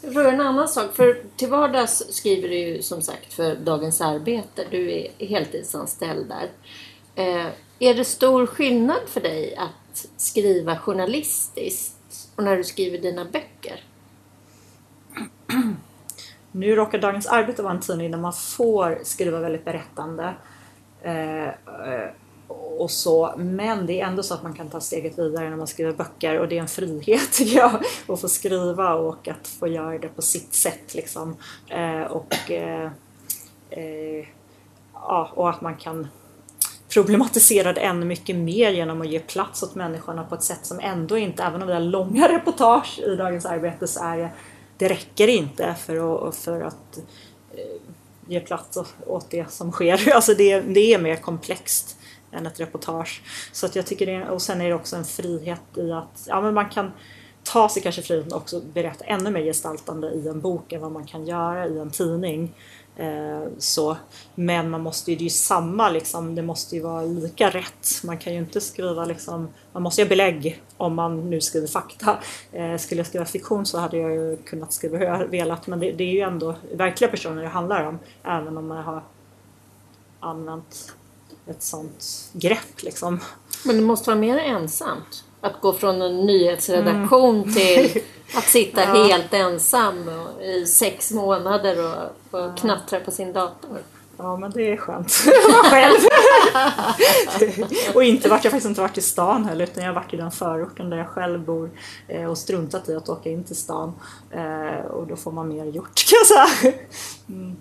Jag 0.00 0.12
frågar 0.12 0.32
en 0.32 0.40
annan 0.40 0.68
sak. 0.68 0.94
För 0.94 1.22
till 1.36 1.48
vardags 1.48 2.02
skriver 2.10 2.48
du 2.48 2.54
ju 2.54 2.82
som 2.82 3.02
sagt 3.02 3.32
för 3.32 3.56
Dagens 3.56 4.00
Arbete. 4.00 4.64
Du 4.70 4.92
är 4.92 5.26
heltidsanställd 5.26 6.28
där. 6.28 6.50
Eh, 7.14 7.46
är 7.78 7.94
det 7.94 8.04
stor 8.04 8.46
skillnad 8.46 9.00
för 9.06 9.20
dig 9.20 9.56
att 9.56 10.06
skriva 10.16 10.78
journalistiskt 10.78 12.28
och 12.36 12.44
när 12.44 12.56
du 12.56 12.64
skriver 12.64 12.98
dina 12.98 13.24
böcker? 13.24 13.84
Nu 16.54 16.74
råkar 16.74 16.98
Dagens 16.98 17.26
Arbete 17.26 17.62
vara 17.62 17.72
en 17.72 17.80
tidning 17.80 18.10
där 18.10 18.18
man 18.18 18.32
får 18.32 18.98
skriva 19.02 19.40
väldigt 19.40 19.64
berättande. 19.64 20.34
Eh, 21.02 21.48
eh 21.48 22.10
och 22.78 22.90
så. 22.90 23.34
Men 23.36 23.86
det 23.86 24.00
är 24.00 24.06
ändå 24.06 24.22
så 24.22 24.34
att 24.34 24.42
man 24.42 24.52
kan 24.52 24.68
ta 24.68 24.80
steget 24.80 25.18
vidare 25.18 25.50
när 25.50 25.56
man 25.56 25.66
skriver 25.66 25.92
böcker 25.92 26.38
och 26.38 26.48
det 26.48 26.56
är 26.56 26.60
en 26.60 26.68
frihet 26.68 27.32
tycker 27.32 27.58
jag 27.58 27.82
att 28.08 28.20
få 28.20 28.28
skriva 28.28 28.94
och 28.94 29.28
att 29.28 29.48
få 29.48 29.66
göra 29.66 29.98
det 29.98 30.08
på 30.08 30.22
sitt 30.22 30.54
sätt 30.54 30.94
liksom. 30.94 31.36
Eh, 31.68 32.02
och, 32.02 32.50
eh, 32.50 32.90
eh, 33.70 34.26
ja, 34.94 35.30
och 35.34 35.50
att 35.50 35.60
man 35.60 35.76
kan 35.76 36.08
problematisera 36.88 37.72
det 37.72 37.80
ännu 37.80 38.06
mycket 38.06 38.36
mer 38.36 38.70
genom 38.70 39.00
att 39.00 39.08
ge 39.08 39.20
plats 39.20 39.62
åt 39.62 39.74
människorna 39.74 40.24
på 40.24 40.34
ett 40.34 40.42
sätt 40.42 40.66
som 40.66 40.80
ändå 40.80 41.18
inte, 41.18 41.42
även 41.42 41.62
om 41.62 41.68
vi 41.68 41.74
har 41.74 41.80
långa 41.80 42.28
reportage 42.28 42.98
i 43.06 43.16
Dagens 43.16 43.46
Arbete 43.46 43.86
så 43.86 44.04
är 44.04 44.16
det, 44.18 44.30
det 44.76 44.88
räcker 44.88 45.28
inte 45.28 45.74
för 45.74 46.28
att, 46.28 46.36
för 46.36 46.60
att 46.60 46.98
eh, 47.54 47.80
ge 48.26 48.40
plats 48.40 48.78
åt 49.06 49.30
det 49.30 49.52
som 49.52 49.72
sker. 49.72 50.12
Alltså 50.14 50.34
det, 50.34 50.60
det 50.60 50.94
är 50.94 50.98
mer 50.98 51.16
komplext 51.16 51.96
än 52.32 52.46
ett 52.46 52.60
reportage. 52.60 53.22
Så 53.52 53.66
att 53.66 53.76
jag 53.76 53.86
tycker 53.86 54.06
det, 54.06 54.28
och 54.28 54.42
sen 54.42 54.60
är 54.60 54.68
det 54.68 54.74
också 54.74 54.96
en 54.96 55.04
frihet 55.04 55.62
i 55.76 55.92
att 55.92 56.26
ja, 56.26 56.40
men 56.40 56.54
man 56.54 56.68
kan 56.68 56.90
ta 57.44 57.68
sig 57.68 57.82
kanske 57.82 58.02
friheten 58.02 58.32
också 58.32 58.60
berätta 58.60 59.04
ännu 59.04 59.30
mer 59.30 59.42
gestaltande 59.42 60.10
i 60.10 60.28
en 60.28 60.40
bok 60.40 60.72
än 60.72 60.80
vad 60.80 60.92
man 60.92 61.06
kan 61.06 61.26
göra 61.26 61.66
i 61.66 61.78
en 61.78 61.90
tidning. 61.90 62.54
Eh, 62.96 63.42
så. 63.58 63.96
Men 64.34 64.70
man 64.70 64.80
måste 64.80 65.10
ju, 65.10 65.16
det 65.16 65.22
är 65.22 65.24
ju 65.24 65.30
samma 65.30 65.90
liksom, 65.90 66.34
det 66.34 66.42
måste 66.42 66.76
ju 66.76 66.82
vara 66.82 67.02
lika 67.02 67.50
rätt. 67.50 67.88
Man 68.04 68.18
kan 68.18 68.32
ju 68.32 68.38
inte 68.38 68.60
skriva 68.60 69.04
liksom, 69.04 69.48
man 69.72 69.82
måste 69.82 70.00
ju 70.00 70.04
ha 70.04 70.08
belägg 70.08 70.62
om 70.76 70.94
man 70.94 71.30
nu 71.30 71.40
skriver 71.40 71.66
fakta. 71.66 72.18
Eh, 72.52 72.76
skulle 72.76 72.98
jag 72.98 73.06
skriva 73.06 73.24
fiktion 73.24 73.66
så 73.66 73.78
hade 73.78 73.96
jag 73.96 74.10
ju 74.10 74.36
kunnat 74.36 74.72
skriva 74.72 74.98
hur 74.98 75.06
jag 75.06 75.26
velat 75.26 75.66
men 75.66 75.80
det, 75.80 75.92
det 75.92 76.04
är 76.04 76.12
ju 76.12 76.20
ändå 76.20 76.54
verkliga 76.72 77.10
personer 77.10 77.42
det 77.42 77.48
handlar 77.48 77.84
om 77.84 77.98
även 78.24 78.56
om 78.56 78.66
man 78.66 78.84
har 78.84 79.02
använt 80.20 80.94
ett 81.46 81.62
sånt 81.62 82.30
grepp 82.32 82.82
liksom. 82.82 83.20
Men 83.64 83.76
det 83.76 83.82
måste 83.82 84.10
vara 84.10 84.20
mer 84.20 84.38
ensamt? 84.38 85.24
Att 85.40 85.60
gå 85.60 85.72
från 85.72 86.02
en 86.02 86.26
nyhetsredaktion 86.26 87.42
mm. 87.42 87.54
till 87.54 88.02
att 88.34 88.44
sitta 88.44 88.80
ja. 88.84 89.04
helt 89.04 89.34
ensam 89.34 90.10
i 90.40 90.66
sex 90.66 91.10
månader 91.10 91.76
och, 92.30 92.40
och 92.40 92.56
knattra 92.56 93.00
på 93.00 93.10
sin 93.10 93.32
dator. 93.32 93.78
Ja 94.16 94.36
men 94.36 94.50
det 94.50 94.72
är 94.72 94.76
skönt. 94.76 95.26
Vara 95.26 95.64
själv. 95.70 95.96
och 97.94 98.04
inte 98.04 98.28
varit, 98.28 98.44
jag 98.44 98.50
har 98.50 98.52
faktiskt 98.52 98.68
inte 98.68 98.80
varit 98.80 98.98
i 98.98 99.02
stan 99.02 99.44
heller 99.44 99.64
utan 99.64 99.84
jag 99.84 99.90
har 99.90 100.00
varit 100.00 100.14
i 100.14 100.16
den 100.16 100.30
förorten 100.30 100.90
där 100.90 100.96
jag 100.96 101.08
själv 101.08 101.44
bor 101.44 101.70
eh, 102.08 102.24
och 102.24 102.38
struntat 102.38 102.88
i 102.88 102.94
att 102.94 103.08
åka 103.08 103.30
in 103.30 103.44
till 103.44 103.56
stan. 103.56 103.92
Eh, 104.30 104.86
och 104.86 105.06
då 105.06 105.16
får 105.16 105.32
man 105.32 105.48
mer 105.48 105.64
gjort 105.64 106.04
kan 106.08 106.18
jag 106.18 106.26
säga. 106.26 106.74
Mm. 107.28 107.56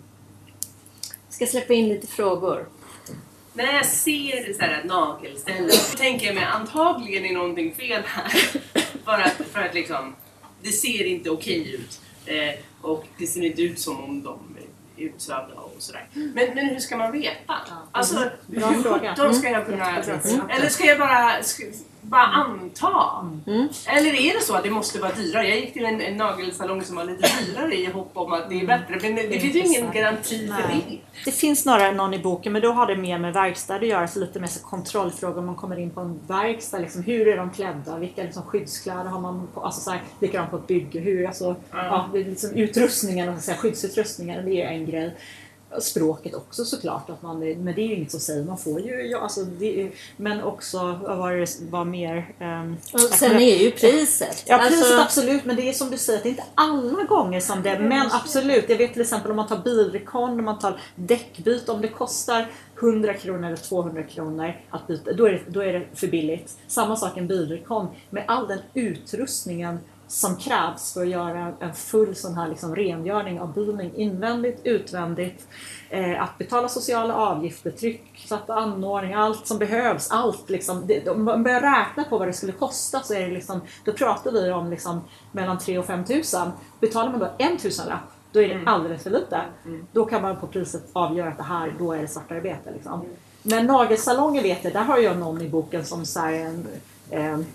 ska 1.30 1.46
släppa 1.46 1.74
in 1.74 1.90
lite 1.90 2.08
frågor. 2.08 2.68
När 3.54 3.74
jag 3.74 3.86
ser 3.86 4.54
så 4.54 4.62
här 4.62 4.84
nagelställen 4.84 5.72
så 5.72 5.98
tänker 5.98 6.26
jag 6.26 6.36
mig 6.36 6.44
antagligen 6.44 7.26
är 7.26 7.34
någonting 7.34 7.76
fel 7.76 8.04
här. 8.06 8.30
för, 9.06 9.12
att, 9.12 9.42
för 9.52 9.60
att 9.62 9.74
liksom, 9.74 10.16
det 10.62 10.72
ser 10.72 11.04
inte 11.06 11.30
okej 11.30 11.74
ut. 11.76 12.02
Eh, 12.26 12.60
och 12.82 13.06
det 13.18 13.28
ser 13.28 13.42
inte 13.46 13.62
ut 13.62 13.80
som 13.80 14.04
om 14.04 14.24
de 14.24 14.58
är 14.60 15.04
utsövda 15.06 15.54
och 15.56 15.76
sådär. 15.80 16.08
Men, 16.14 16.34
men 16.34 16.70
hur 16.70 16.80
ska 16.80 16.98
man 16.98 17.12
veta? 17.12 17.54
Alltså, 17.92 18.30
Bra 18.48 18.68
hur 18.68 18.82
fråga. 18.84 19.10
sjutton 19.10 19.36
ska 19.36 19.50
jag 19.50 19.66
kunna... 19.66 19.98
Jättebra. 19.98 20.56
Eller 20.56 20.70
ska 20.70 20.86
jag 20.86 21.00
bara, 21.00 21.44
ska, 21.44 21.64
bara 22.02 22.22
anta? 22.22 23.32
Mm. 23.48 23.68
Eller 23.88 24.14
är 24.14 24.34
det 24.34 24.42
så 24.42 24.56
att 24.56 24.64
det 24.64 24.70
måste 24.70 25.00
vara 25.00 25.12
dyrare? 25.12 25.48
Jag 25.48 25.60
gick 25.60 25.74
till 25.74 25.86
en, 25.86 26.02
en 26.02 26.18
nagelsalong 26.18 26.84
som 26.84 26.96
var 26.96 27.04
lite 27.04 27.30
dyrare 27.46 27.76
i 27.76 27.86
hopp 27.86 28.12
om 28.14 28.34
att 28.34 28.50
det 28.50 28.62
är 28.62 28.68
bättre. 28.68 29.00
Men 29.02 29.16
det, 29.16 29.28
det 29.28 29.40
finns 29.40 29.56
ju 29.56 29.60
ingen 29.60 29.92
garanti 29.92 30.48
för 30.48 30.68
Nej. 30.68 30.86
det. 30.90 31.22
Det 31.26 31.32
finns 31.32 31.66
några, 31.66 31.92
någon 31.92 32.14
i 32.14 32.20
boken, 32.20 32.54
men 32.54 32.62
då 32.62 32.72
har 32.72 32.88
det 32.88 32.96
mer 32.96 33.20
med 33.20 33.34
verkstad 33.34 33.76
att 33.76 33.88
göra, 33.88 34.08
så 34.08 34.20
lite 34.20 34.40
mer 34.40 34.48
så 34.48 34.60
kontrollfrågor 34.60 35.40
om 35.40 35.46
man 35.46 35.56
kommer 35.56 35.80
in 35.80 35.90
på 35.90 36.02
en 36.02 36.20
verkstad. 36.28 36.80
Liksom, 36.80 37.04
hur 37.04 37.28
är 37.28 37.38
de 37.38 37.50
klädda? 37.50 37.98
Vilka 37.98 38.24
liksom, 38.24 38.44
skyddskläder 38.44 39.06
har 39.06 39.20
man 39.20 39.48
på? 39.54 39.62
Alltså, 39.62 39.82
så 39.82 39.92
här, 39.92 40.02
likadant 40.20 40.52
på 40.52 40.58
ett 40.58 40.68
bygge. 40.68 41.00
Hur, 41.00 41.28
alltså, 41.28 41.56
ja, 41.72 42.10
det 42.14 42.20
är 42.20 42.26
liksom, 42.26 42.56
utrustningen, 42.56 43.30
och 43.30 43.42
så 43.42 43.52
här, 43.52 43.58
skyddsutrustningen, 43.58 44.46
det 44.46 44.62
är 44.62 44.68
en 44.68 44.86
grej. 44.86 45.16
Språket 45.80 46.36
också 46.36 46.66
såklart, 46.66 47.10
att 47.10 47.22
man, 47.22 47.40
men 47.40 47.66
det 47.76 47.82
är 47.82 47.88
ju 47.88 47.96
inget 47.96 48.12
som 48.12 48.20
säger. 48.20 48.44
Man 48.44 48.58
får 48.58 48.80
ju, 48.82 49.02
ja, 49.08 49.20
alltså, 49.20 49.42
är- 49.62 49.92
men 50.18 50.44
också, 50.44 50.78
vad 51.08 51.18
var 51.70 51.86
mer? 51.86 52.34
ehm, 52.40 52.78
Och 52.94 53.00
sen 53.00 53.36
är 53.36 53.58
ju 53.58 53.72
priset. 53.72 54.44
Ja 54.48 54.58
priset 54.58 54.78
Alltså, 54.84 55.02
absolut 55.02 55.46
men 55.46 55.56
det 55.56 55.70
är 55.70 55.74
som 55.74 55.92
du 55.92 55.98
säger, 55.98 56.20
det 56.24 56.30
är 56.30 56.32
inte 56.32 56.44
alla 56.56 57.04
gånger 57.04 57.40
som 57.40 57.64
det 57.64 57.80
men 57.80 58.08
absolut. 58.12 58.70
Jag 58.70 58.78
vet 58.78 58.94
till 58.94 59.02
exempel 59.02 59.32
om 59.32 59.38
man 59.38 59.48
tar 59.48 59.58
bilrekond, 59.58 60.40
om 60.40 60.46
man 60.46 60.60
tar 60.60 60.80
däckbyte, 60.96 61.72
om 61.72 61.82
det 61.82 61.88
kostar 61.88 62.48
100 62.80 63.14
kronor 63.14 63.46
eller 63.48 63.56
200 63.58 64.04
kronor 64.04 64.54
att 64.70 64.88
byta, 64.88 65.14
då 65.14 65.26
är 65.28 65.32
det, 65.32 65.42
då 65.48 65.64
är 65.64 65.74
det 65.74 65.86
för 65.96 66.08
billigt. 66.08 66.58
Samma 66.68 66.96
sak 66.96 67.18
en 67.18 67.28
bilrekond 67.28 67.88
med 68.10 68.24
all 68.28 68.48
den 68.48 68.60
utrustningen 68.74 69.80
som 70.12 70.36
krävs 70.36 70.94
för 70.94 71.02
att 71.02 71.08
göra 71.08 71.54
en 71.60 71.74
full 71.74 72.16
sån 72.16 72.36
här 72.36 72.48
liksom 72.48 72.76
rengöring 72.76 73.40
av 73.40 73.54
bilen 73.54 73.96
invändigt, 73.96 74.62
utvändigt. 74.64 75.48
Eh, 75.90 76.24
att 76.24 76.38
betala 76.38 76.70
sociala 76.70 77.16
avgifter, 77.16 77.72
trycksatta 77.72 78.54
anordningar, 78.54 79.18
allt 79.18 79.48
som 79.48 79.58
behövs. 79.58 80.12
Allt 80.12 80.50
liksom. 80.50 80.88
Det, 80.88 81.10
om 81.10 81.24
man 81.24 81.44
börjar 81.44 81.62
räkna 81.62 82.04
på 82.04 82.18
vad 82.18 82.28
det 82.28 82.34
skulle 82.34 82.52
kosta 82.52 83.00
så 83.00 83.14
är 83.14 83.28
det 83.28 83.34
liksom, 83.34 83.62
då 83.86 83.94
pratar 83.94 84.32
vi 84.32 84.52
om 84.52 84.70
liksom 84.70 85.02
mellan 85.32 85.60
3 85.60 85.78
och 85.78 85.86
5 85.86 86.06
tusen. 86.06 86.52
Betalar 86.80 87.12
man 87.12 87.20
då 87.20 87.32
en 87.38 87.58
tusenlapp 87.58 88.12
då 88.32 88.42
är 88.42 88.48
det 88.50 88.62
alldeles 88.66 89.04
för 89.04 89.10
lite. 89.10 89.42
Då 89.92 90.06
kan 90.06 90.22
man 90.22 90.40
på 90.40 90.48
priset 90.48 90.84
avgöra 90.94 91.30
att 91.30 91.38
det 91.38 91.44
här, 91.44 91.76
då 91.80 91.94
är 91.94 92.02
det 92.02 92.08
svartarbete. 92.08 92.72
Liksom. 92.72 93.06
Men 93.44 93.66
nagelsalonger 93.66 94.44
vet 94.44 94.64
jag, 94.64 94.74
där 94.74 94.84
har 94.84 94.98
jag 94.98 95.18
någon 95.18 95.42
i 95.42 95.50
boken 95.50 95.86
som 95.86 96.06
så 96.06 96.20
här, 96.20 96.34
en, 96.34 96.68
en 97.10 97.46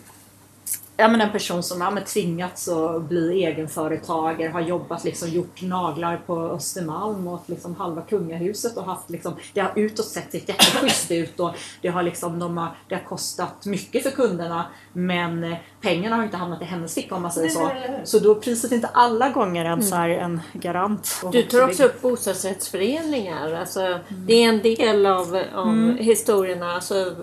Ja, 0.99 1.09
men 1.09 1.21
en 1.21 1.33
person 1.33 1.63
som 1.63 1.81
har 1.81 2.01
tvingats 2.01 2.69
att 2.69 3.03
bli 3.03 3.45
egenföretagare, 3.45 4.51
har 4.51 4.61
jobbat, 4.61 5.05
liksom, 5.05 5.29
gjort 5.29 5.63
naglar 5.63 6.21
på 6.27 6.41
Östermalm 6.41 7.29
och 7.29 7.43
liksom 7.47 7.77
halva 7.77 8.03
kungahuset 8.03 8.77
och 8.77 8.85
haft 8.85 9.11
liksom, 9.11 9.37
det 9.53 9.61
har 9.61 9.73
utåt 9.75 10.07
sett 10.07 10.33
sett 10.33 10.49
jätteschysst 10.49 11.11
ut 11.11 11.41
och 11.41 11.51
det 11.83 11.89
har, 11.89 12.03
liksom, 12.03 12.39
de 12.39 12.57
har, 12.59 12.69
det 12.89 12.95
har 12.95 13.03
kostat 13.03 13.67
mycket 13.67 14.03
för 14.03 14.11
kunderna 14.11 14.67
men 14.93 15.57
pengarna 15.81 16.17
har 16.17 16.25
inte 16.25 16.37
hamnat 16.37 16.63
i 16.63 16.65
hennes 16.65 16.95
ficka 16.95 17.15
om 17.15 17.23
man 17.23 17.33
säger 17.33 17.49
så. 17.49 17.71
Så 18.05 18.19
då 18.19 18.31
är 18.31 18.35
priset 18.35 18.73
inte 18.73 18.87
alla 18.87 19.29
gånger 19.29 19.65
en, 19.65 19.83
så 19.83 19.95
här, 19.95 20.09
en 20.09 20.41
garant. 20.53 21.25
Du 21.33 21.43
tar 21.43 21.69
också 21.69 21.85
upp 21.85 22.03
bostadsrättsföreningar. 22.03 23.53
Alltså, 23.53 23.99
Det 24.09 24.35
är 24.45 24.49
en 24.49 24.63
del 24.63 25.07
av, 25.07 25.43
av 25.55 25.97
historierna. 25.99 26.73
Alltså, 26.73 27.15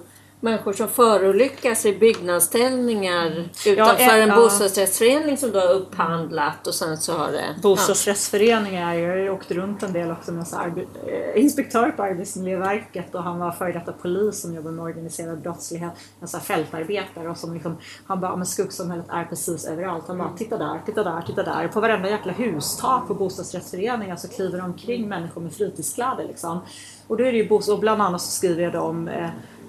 människor 0.44 0.74
som 0.74 0.88
förolyckas 0.88 1.86
i 1.86 1.98
byggnadsställningar 1.98 3.50
utanför 3.66 4.18
en 4.18 4.30
ja. 4.30 4.36
bostadsrättsförening 4.36 5.38
som 5.38 5.52
du 5.52 5.60
har 5.60 5.74
upphandlat 5.74 6.68
och 6.68 6.74
sen 6.74 6.98
så 6.98 7.14
har 7.18 7.32
det... 7.32 7.56
Bostadsrättsföreningar. 7.62 8.94
Jag 8.94 9.10
har 9.10 9.18
ju 9.18 9.30
åkt 9.30 9.52
runt 9.52 9.84
en 9.84 9.94
del 9.94 10.12
också 10.12 10.32
med 10.32 10.48
så 10.48 10.56
eh, 10.56 11.42
inspektör 11.42 11.92
på 11.92 12.04
Arbetsmiljöverket 12.04 13.16
och 13.16 13.24
han 13.24 13.40
var 13.40 13.52
före 13.52 13.72
detta 13.72 13.92
polis 13.92 14.42
som 14.42 14.54
jobbar 14.56 14.72
med 14.72 14.86
organiserad 14.86 15.42
brottslighet. 15.42 15.92
En 16.22 16.28
så 16.28 16.40
fältarbetare 16.40 17.30
och 17.30 17.38
som 17.38 17.54
liksom, 17.54 17.78
han 18.06 18.20
bara, 18.20 18.32
"Ja, 18.32 18.36
men 18.36 18.46
skuggsamhället 18.46 19.06
är 19.10 19.26
precis 19.26 19.66
överallt. 19.66 20.04
Han 20.08 20.18
bara, 20.18 20.38
titta 20.38 20.58
där, 20.58 20.82
titta 20.86 21.04
där, 21.04 21.22
titta 21.22 21.44
där. 21.44 21.68
På 21.68 21.80
varenda 21.80 22.10
jäkla 22.10 22.32
hustak 22.32 23.08
på 23.08 23.14
bostadsrättsföreningar 23.14 24.16
så 24.16 24.28
kliver 24.28 24.62
omkring 24.62 25.10
människor 25.10 25.42
med 25.42 25.54
fritidskläder 25.54 26.28
liksom. 26.28 26.60
Och 27.08 27.18
då 27.18 27.24
är 27.24 27.32
det 27.32 27.38
ju 27.38 27.50
och 27.50 27.80
bland 27.80 28.02
annat 28.02 28.22
så 28.22 28.32
skriver 28.32 28.64
jag 28.64 28.76
om 28.76 29.10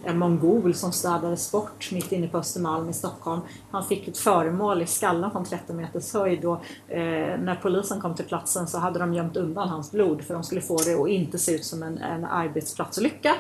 en 0.07 0.18
mongol 0.18 0.74
som 0.74 0.92
städades 0.92 1.52
bort 1.52 1.90
mitt 1.92 2.12
inne 2.12 2.28
på 2.28 2.38
Östermalm 2.38 2.88
i 2.88 2.92
Stockholm. 2.92 3.40
Han 3.70 3.84
fick 3.84 4.09
ett 4.09 4.18
föremål 4.18 4.82
i 4.82 4.86
skallen 4.86 5.30
från 5.30 5.44
30 5.44 5.72
meters 5.72 6.14
höjd 6.14 6.44
och 6.44 6.61
eh, 6.88 7.40
när 7.40 7.59
polisen 7.62 8.00
kom 8.00 8.14
till 8.14 8.24
platsen 8.24 8.66
så 8.66 8.78
hade 8.78 8.98
de 8.98 9.14
gömt 9.14 9.36
undan 9.36 9.68
hans 9.68 9.92
blod 9.92 10.24
för 10.24 10.34
de 10.34 10.44
skulle 10.44 10.61
få 10.61 10.76
det 10.76 10.94
att 10.94 11.09
inte 11.09 11.38
se 11.38 11.55
ut 11.55 11.64
som 11.64 11.82
en, 11.82 11.98
en 11.98 12.24
arbetsplatsolycka. 12.24 13.34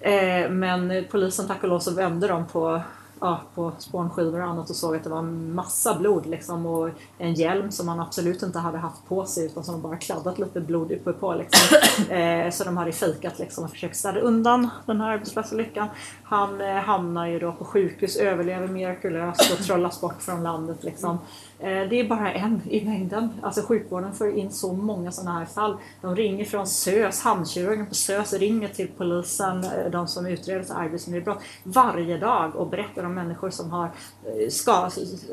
Eh, 0.00 0.50
men 0.50 1.04
polisen 1.10 1.46
tack 1.46 1.62
och 1.62 1.68
lov 1.68 1.78
så 1.78 1.90
vände 1.90 2.28
de 2.28 2.46
på 2.46 2.82
ja, 3.22 3.40
på 3.54 3.72
spånskivor 3.78 4.40
och 4.40 4.46
annat 4.46 4.70
och 4.70 4.76
såg 4.76 4.96
att 4.96 5.04
det 5.04 5.10
var 5.10 5.22
massa 5.22 5.94
blod 5.94 6.26
liksom 6.26 6.66
och 6.66 6.90
en 7.18 7.34
hjälm 7.34 7.70
som 7.70 7.88
han 7.88 8.00
absolut 8.00 8.42
inte 8.42 8.58
hade 8.58 8.78
haft 8.78 9.08
på 9.08 9.26
sig 9.26 9.46
utan 9.46 9.64
som 9.64 9.82
bara 9.82 9.96
kladdat 9.96 10.38
lite 10.38 10.60
blod 10.60 10.92
uppe 10.92 11.12
på 11.12 11.34
liksom. 11.34 11.78
eh, 12.16 12.50
Så 12.50 12.64
de 12.64 12.76
hade 12.76 12.92
fejkat 12.92 13.38
liksom 13.38 13.64
och 13.64 13.70
försökt 13.70 13.96
städa 13.96 14.20
undan 14.20 14.70
den 14.86 15.00
här 15.00 15.10
arbetsplatsolyckan. 15.10 15.88
Han 16.22 16.60
eh, 16.60 16.74
hamnar 16.74 17.26
ju 17.26 17.38
då 17.38 17.52
på 17.52 17.64
sjukhus, 17.64 18.16
överlever 18.16 18.68
mirakulöst 18.68 19.52
och 19.52 19.64
trollas 19.64 20.00
bort 20.00 20.22
från 20.22 20.42
landet 20.42 20.84
liksom. 20.84 21.18
Eh, 21.62 21.88
det 21.88 22.00
är 22.00 22.08
bara 22.08 22.32
en 22.32 22.60
i 22.68 22.84
mängden. 22.84 23.28
Alltså 23.42 23.62
sjukvården 23.62 24.12
får 24.12 24.30
in 24.30 24.50
så 24.50 24.72
många 24.72 25.12
sådana 25.12 25.38
här 25.38 25.44
fall. 25.44 25.76
De 26.00 26.16
ringer 26.16 26.44
från 26.44 26.66
SÖS, 26.66 27.22
handkirurgen 27.22 27.86
på 27.86 27.94
SÖS 27.94 28.32
ringer 28.32 28.68
till 28.68 28.88
polisen, 28.96 29.64
eh, 29.64 29.90
de 29.90 30.08
som 30.08 30.26
utreder 30.26 30.74
arbetsmiljöbrott 30.74 31.42
varje 31.62 32.18
dag 32.18 32.56
och 32.56 32.66
berättar 32.66 33.04
om 33.04 33.14
människor 33.14 33.50
som 33.50 33.70
har 33.70 33.84
eh, 34.24 34.48
ska, 34.48 34.72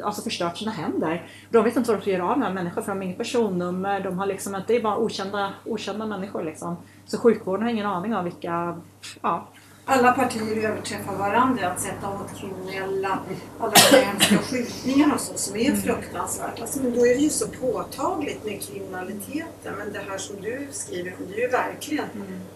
alltså 0.04 0.22
förstört 0.22 0.58
sina 0.58 0.72
händer. 0.72 1.28
De 1.50 1.64
vet 1.64 1.76
inte 1.76 1.90
vad 1.92 2.00
de 2.00 2.02
ska 2.02 2.12
göra 2.12 2.24
av 2.24 2.40
de 2.40 2.42
här 2.42 2.54
människorna 2.54 2.82
för 2.82 2.92
de 2.92 2.98
har 2.98 3.06
inget 3.06 3.18
personnummer, 3.18 4.00
de 4.00 4.20
har 4.20 4.26
liksom 4.26 4.62
det 4.68 4.76
är 4.76 4.82
bara 4.82 4.98
okända, 4.98 5.54
okända 5.66 6.06
människor 6.06 6.44
liksom. 6.44 6.78
Så 7.06 7.18
sjukvården 7.18 7.64
har 7.64 7.72
ingen 7.72 7.86
aning 7.86 8.16
om 8.16 8.24
vilka, 8.24 8.82
ja, 9.22 9.48
alla 9.86 10.12
partier 10.12 10.70
överträffar 10.70 11.16
varandra 11.16 11.68
att 11.72 11.80
sätta 11.80 12.10
åt 12.10 12.38
kriminella, 12.40 13.20
alla 13.60 13.72
de 13.72 13.96
här 13.98 14.04
hemska 14.06 14.38
skjutningarna 14.38 15.14
och 15.16 15.20
så 15.22 15.38
som 15.38 15.56
är 15.56 15.76
fruktansvärt. 15.76 16.62
Alltså, 16.62 16.80
men 16.84 16.94
då 16.96 17.00
är 17.08 17.16
det 17.16 17.22
ju 17.22 17.30
så 17.30 17.48
påtagligt 17.48 18.46
med 18.46 18.62
kriminaliteten. 18.62 19.74
Men 19.78 19.94
det 19.94 20.00
här 20.10 20.18
som 20.18 20.36
du 20.42 20.68
skriver, 20.72 21.14
det 21.28 21.34
är 21.36 21.40
ju 21.46 21.48
verkligen, 21.48 22.06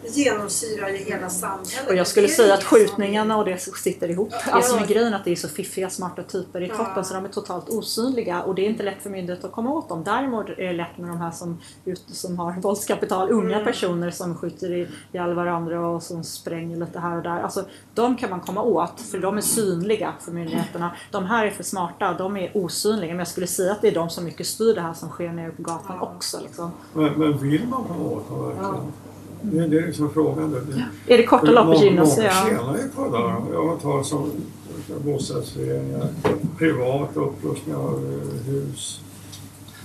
det 0.02 0.10
genomsyrar 0.10 0.90
ju 0.90 0.98
hela 0.98 1.30
samhället. 1.30 1.88
Och 1.90 1.96
jag 1.96 2.08
skulle 2.08 2.28
säga 2.28 2.54
att 2.54 2.60
liksom- 2.60 2.78
skjutningarna 2.78 3.38
och 3.38 3.46
det 3.46 3.58
sitter 3.62 4.10
ihop. 4.10 4.34
Alltså 4.52 4.76
med 4.76 4.84
Ja. 4.84 4.88
grejen 4.94 5.14
att 5.14 5.26
det 5.26 5.32
är 5.32 5.36
så 5.36 5.48
fiffiga, 5.50 5.90
smarta 5.90 6.24
typer 6.24 6.62
i 6.62 6.68
Ja. 6.68 6.76
toppen 6.78 7.06
så 7.06 7.14
de 7.14 7.26
är 7.26 7.30
totalt 7.30 7.70
osynliga 7.70 8.42
och 8.44 8.56
det 8.56 8.62
är 8.62 8.70
inte 8.70 8.84
lätt 8.84 9.02
för 9.04 9.10
myndigheter 9.10 9.48
att 9.48 9.54
komma 9.54 9.72
åt 9.72 9.90
dem. 9.90 10.04
Däremot 10.04 10.50
är 10.50 10.56
det 10.56 10.74
lätt 10.74 10.98
med 10.98 11.10
de 11.10 11.18
här 11.18 11.32
som, 11.32 11.62
som 12.08 12.40
har 12.40 12.54
våldskapital, 12.62 13.32
unga 13.32 13.54
Mm. 13.56 13.66
personer 13.66 14.12
som 14.12 14.38
skjuter 14.38 14.72
i- 14.74 14.88
ihjäl 15.12 15.34
varandra 15.34 15.88
och 15.88 16.04
som 16.04 16.24
spränger 16.24 16.78
lite 16.78 17.00
här 17.00 17.23
där. 17.24 17.42
Alltså 17.44 17.66
de 17.94 18.16
kan 18.18 18.30
man 18.30 18.40
komma 18.40 18.62
åt 18.62 19.02
för 19.02 19.18
de 19.20 19.38
är 19.38 19.42
synliga 19.42 20.14
för 20.20 20.32
myndigheterna. 20.32 20.92
De 21.12 21.26
här 21.26 21.46
är 21.46 21.52
för 21.52 21.64
smarta, 21.64 22.14
de 22.18 22.38
är 22.38 22.52
osynliga. 22.58 23.10
Men 23.10 23.20
jag 23.20 23.28
skulle 23.28 23.48
säga 23.48 23.72
att 23.72 23.82
det 23.82 23.88
är 23.88 23.94
de 23.96 24.10
som 24.10 24.24
mycket 24.26 24.48
styr 24.48 24.74
det 24.76 24.82
här 24.82 24.94
som 24.94 25.10
sker 25.10 25.32
nere 25.32 25.52
på 25.52 25.62
gatan 25.62 26.00
också. 26.00 26.38
Liksom. 26.44 26.72
Men, 26.94 27.14
men 27.14 27.38
vill 27.38 27.68
man 27.68 27.84
komma 27.84 28.10
åt 28.10 28.30
dem 28.30 28.46
verkligen? 28.48 28.92
Det, 29.42 29.68
det 29.68 29.78
är 29.78 29.88
liksom 29.88 30.10
frågan. 30.14 30.52
Det, 30.52 30.60
det, 31.06 31.14
Är 31.14 31.18
det 31.18 31.26
korta 31.26 31.52
loppet 31.52 31.82
gynnas? 31.82 32.18
Många 32.18 32.28
Ja. 32.30 32.46
tjänar 32.48 32.78
ju 32.78 32.90
på 32.90 33.04
det 33.04 33.18
där. 33.18 33.54
Jag 33.54 33.82
tar 33.82 34.04
som 34.04 34.32
bostadsföreningar, 35.06 36.08
privat 36.58 37.10
upprustning 37.18 37.76
av 37.76 38.00
hus 38.46 39.02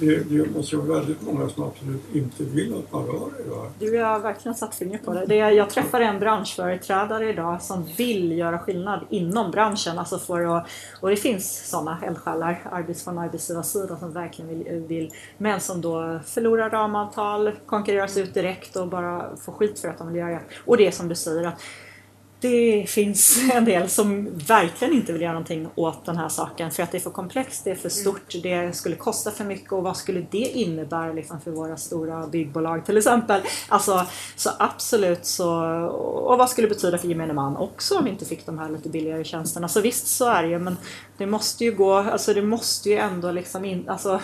det, 0.01 0.30
det 0.30 0.51
måste 0.51 0.76
ju 0.76 0.82
vara 0.82 0.99
väldigt 0.99 1.22
många 1.22 1.49
som 1.49 1.64
absolut 1.64 2.14
inte 2.14 2.44
vill 2.44 2.74
att 2.74 2.92
man 2.92 3.07
rör 3.07 3.30
det. 3.38 3.51
Va? 3.51 3.70
Du 3.78 4.03
har 4.03 4.20
verkligen 4.20 4.55
satt 4.55 4.74
fingret 4.74 5.05
på 5.05 5.12
det. 5.12 5.26
det 5.26 5.40
är, 5.40 5.51
jag 5.51 5.70
träffade 5.70 6.05
en 6.05 6.18
branschföreträdare 6.18 7.28
idag 7.28 7.62
som 7.62 7.84
vill 7.96 8.32
göra 8.32 8.59
skillnad 8.59 9.01
inom 9.11 9.51
branschen. 9.51 9.99
Alltså 9.99 10.18
för 10.18 10.57
att, 10.57 10.66
och 11.01 11.11
det 11.11 11.16
finns 11.16 11.70
sådana 11.70 11.99
eldsjälar 12.07 12.62
arbets, 12.72 13.05
från 13.05 13.18
arbetsgivarsidan 13.18 13.99
som 13.99 14.12
verkligen 14.12 14.49
vill, 14.49 14.84
vill, 14.88 15.12
men 15.38 15.61
som 15.61 15.80
då 15.80 16.20
förlorar 16.26 16.70
ramavtal, 16.70 17.53
konkurreras 17.66 18.16
ut 18.16 18.34
direkt 18.34 18.76
och 18.76 18.88
bara 18.88 19.36
får 19.36 19.53
skit 19.53 19.80
för 19.80 19.88
att 19.88 19.99
de 19.99 20.09
vill 20.09 20.16
göra 20.16 20.30
det. 20.30 20.40
Och 20.64 20.76
det 20.76 20.86
är 20.86 20.90
som 20.90 21.09
du 21.09 21.14
säger 21.14 21.46
att 21.46 21.61
det 22.41 22.84
finns 22.89 23.39
en 23.53 23.64
del 23.64 23.89
som 23.89 24.28
verkligen 24.47 24.95
inte 24.95 25.12
vill 25.12 25.22
göra 25.22 25.32
någonting 25.32 25.68
åt 25.74 26.07
den 26.07 26.16
här 26.16 26.28
saken 26.28 26.70
för 26.70 26.82
att 26.82 26.93
det 26.93 26.99
är 26.99 27.01
för 27.01 27.11
komplext, 27.11 27.64
det 27.64 27.70
är 27.70 27.74
för 27.74 27.89
stort, 27.89 28.34
det 28.43 28.76
skulle 28.76 28.97
kosta 28.97 29.30
för 29.30 29.45
mycket 29.45 29.72
och 29.72 29.82
vad 29.82 29.97
skulle 29.97 30.26
det 30.30 30.39
innebära 30.39 31.12
liksom 31.12 31.41
för 31.41 31.51
våra 31.51 31.76
stora 31.76 32.26
byggbolag 32.26 32.86
till 32.86 32.97
exempel? 32.97 33.41
Alltså, 33.68 34.07
så 34.36 34.51
absolut 34.59 35.26
så, 35.26 35.51
och 36.28 36.39
vad 36.39 36.51
skulle 36.51 36.68
det 36.68 36.74
betyda 36.74 36.99
för 36.99 37.09
gemene 37.09 37.32
man 37.32 37.57
också 37.57 37.99
om 37.99 38.05
vi 38.05 38.11
inte 38.11 38.24
fick 38.24 38.47
de 38.47 38.59
här 38.59 38.68
lite 38.68 38.89
billigare 38.89 39.24
tjänsterna? 39.24 39.68
Så 39.68 39.80
visst 39.80 40.07
så 40.07 40.26
är 40.26 40.43
det 40.43 40.49
ju 40.49 40.59
men 40.59 40.76
det 41.16 41.26
måste 41.26 41.64
ju 41.64 41.72
gå, 41.72 41.95
alltså 41.95 42.34
det 42.34 42.43
måste 42.43 42.91
ju 42.91 42.97
ändå 42.97 43.32
liksom 43.32 43.64
in, 43.64 43.89
alltså 43.89 44.20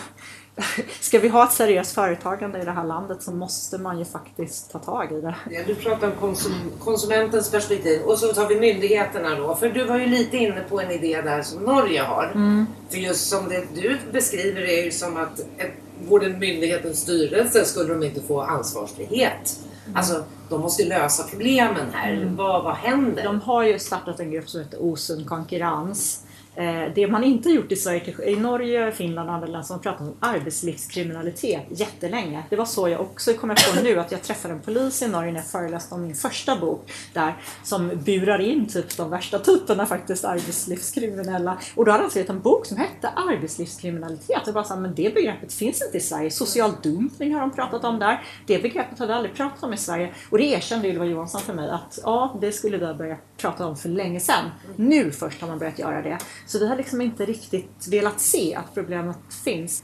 ska 1.01 1.19
vi 1.19 1.27
ha 1.27 1.43
ett 1.43 1.51
seriöst 1.51 1.95
företagande 1.95 2.61
i 2.61 2.65
det 2.65 2.71
här 2.71 2.83
landet 2.83 3.23
så 3.23 3.31
måste 3.31 3.77
man 3.77 3.99
ju 3.99 4.05
faktiskt 4.05 4.71
ta 4.71 4.79
tag 4.79 5.11
i 5.11 5.21
det. 5.21 5.35
Ja, 5.51 5.61
du 5.67 5.75
pratar 5.75 6.07
om 6.07 6.13
konsum 6.19 6.71
konsumentens 6.79 7.51
perspektiv 7.51 8.01
och 8.01 8.19
så 8.19 8.33
tar 8.33 8.47
vi 8.47 8.59
myndigheterna 8.59 9.35
då. 9.35 9.55
För 9.55 9.69
du 9.69 9.83
var 9.83 9.97
ju 9.97 10.05
lite 10.05 10.37
inne 10.37 10.61
på 10.69 10.81
en 10.81 10.91
idé 10.91 11.21
där 11.21 11.41
som 11.43 11.63
Norge 11.63 12.01
har. 12.01 12.31
Mm. 12.35 12.65
För 12.89 12.97
just 12.97 13.29
som 13.29 13.49
det 13.49 13.65
du 13.75 13.97
beskriver 14.11 14.61
är 14.61 14.83
ju 14.83 14.91
som 14.91 15.17
att 15.17 15.39
ett, 15.39 15.73
vore 16.07 16.29
myndighetens 16.29 16.99
styrelse 16.99 17.65
skulle 17.65 17.93
de 17.93 18.03
inte 18.03 18.21
få 18.21 18.41
ansvarsfrihet. 18.41 19.59
Mm. 19.85 19.97
Alltså, 19.97 20.23
de 20.49 20.61
måste 20.61 20.83
lösa 20.83 21.23
problemen 21.23 21.85
här. 21.93 22.33
Vad, 22.37 22.63
vad 22.63 22.75
händer? 22.75 23.23
De 23.23 23.41
har 23.41 23.63
ju 23.63 23.79
startat 23.79 24.19
en 24.19 24.31
grupp 24.31 24.49
som 24.49 24.61
heter 24.61 24.83
Osund 24.83 25.27
konkurrens. 25.27 26.24
Eh, 26.55 26.91
det 26.95 27.07
man 27.07 27.23
inte 27.23 27.49
gjort 27.49 27.71
i 27.71 27.75
Sverige, 27.75 28.29
i 28.29 28.35
Norge, 28.35 28.91
Finland 28.91 29.29
och 29.29 29.35
andra 29.35 29.47
länder, 29.47 29.61
som 29.61 29.75
har 29.75 29.83
pratat 29.83 30.01
om 30.01 30.15
arbetslivskriminalitet 30.19 31.63
jättelänge. 31.69 32.43
Det 32.49 32.55
var 32.55 32.65
så 32.65 32.89
jag 32.89 33.01
också 33.01 33.33
kom 33.33 33.49
på 33.49 33.83
nu, 33.83 33.99
att 33.99 34.11
jag 34.11 34.21
träffade 34.21 34.53
en 34.53 34.61
polis 34.61 35.01
i 35.01 35.07
Norge 35.07 35.31
när 35.31 35.39
jag 35.39 35.47
föreläste 35.47 35.95
om 35.95 36.01
min 36.01 36.15
första 36.15 36.55
bok 36.55 36.91
där, 37.13 37.35
som 37.63 37.91
burar 38.05 38.39
in 38.41 38.67
typ 38.67 38.97
de 38.97 39.09
värsta 39.09 39.39
typerna 39.39 39.85
faktiskt, 39.85 40.25
arbetslivskriminella. 40.25 41.57
Och 41.75 41.85
då 41.85 41.91
hade 41.91 42.03
han 42.03 42.09
skrivit 42.09 42.29
en 42.29 42.41
bok 42.41 42.65
som 42.65 42.77
hette 42.77 43.09
Arbetslivskriminalitet. 43.09 44.41
Jag 44.45 44.53
bara 44.53 44.63
sa, 44.63 44.75
men 44.75 44.95
det 44.95 45.13
begreppet 45.13 45.53
finns 45.53 45.81
inte 45.85 45.97
i 45.97 46.01
Sverige. 46.01 46.31
Social 46.31 46.71
dumpning 46.83 47.33
har 47.33 47.41
de 47.41 47.51
pratat 47.51 47.83
om 47.83 47.99
där. 47.99 48.23
Det 48.45 48.61
begreppet 48.61 48.99
har 48.99 49.07
vi 49.07 49.13
aldrig 49.13 49.35
pratat 49.35 49.63
om 49.63 49.73
i 49.73 49.77
Sverige. 49.77 50.13
Och 50.29 50.37
det 50.37 50.43
erkände 50.43 50.87
Ylva 50.87 51.05
Johansson 51.05 51.41
för 51.41 51.53
mig 51.53 51.69
att 51.69 51.99
ja, 52.03 52.37
det 52.41 52.51
skulle 52.51 52.77
vi 52.77 52.85
ha 52.85 52.93
börjat 53.35 53.57
prata 53.57 53.65
om 53.65 53.75
för 53.75 53.89
länge 53.89 54.19
sedan. 54.19 54.49
Nu 54.75 55.11
först 55.11 55.41
har 55.41 55.47
man 55.47 55.59
börjat 55.59 55.79
göra 55.79 56.01
det. 56.01 56.17
Så 56.45 56.59
vi 56.59 56.67
har 56.67 56.75
liksom 56.75 57.01
inte 57.01 57.25
riktigt 57.25 57.87
velat 57.91 58.19
se 58.19 58.55
att 58.55 58.73
problemet 58.73 59.17
finns. 59.43 59.83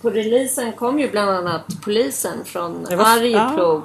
På 0.00 0.10
releasen 0.10 0.72
kom 0.72 0.98
ju 0.98 1.10
bland 1.10 1.30
annat 1.30 1.66
polisen 1.84 2.44
från 2.44 2.86
Arjeplog 2.86 3.82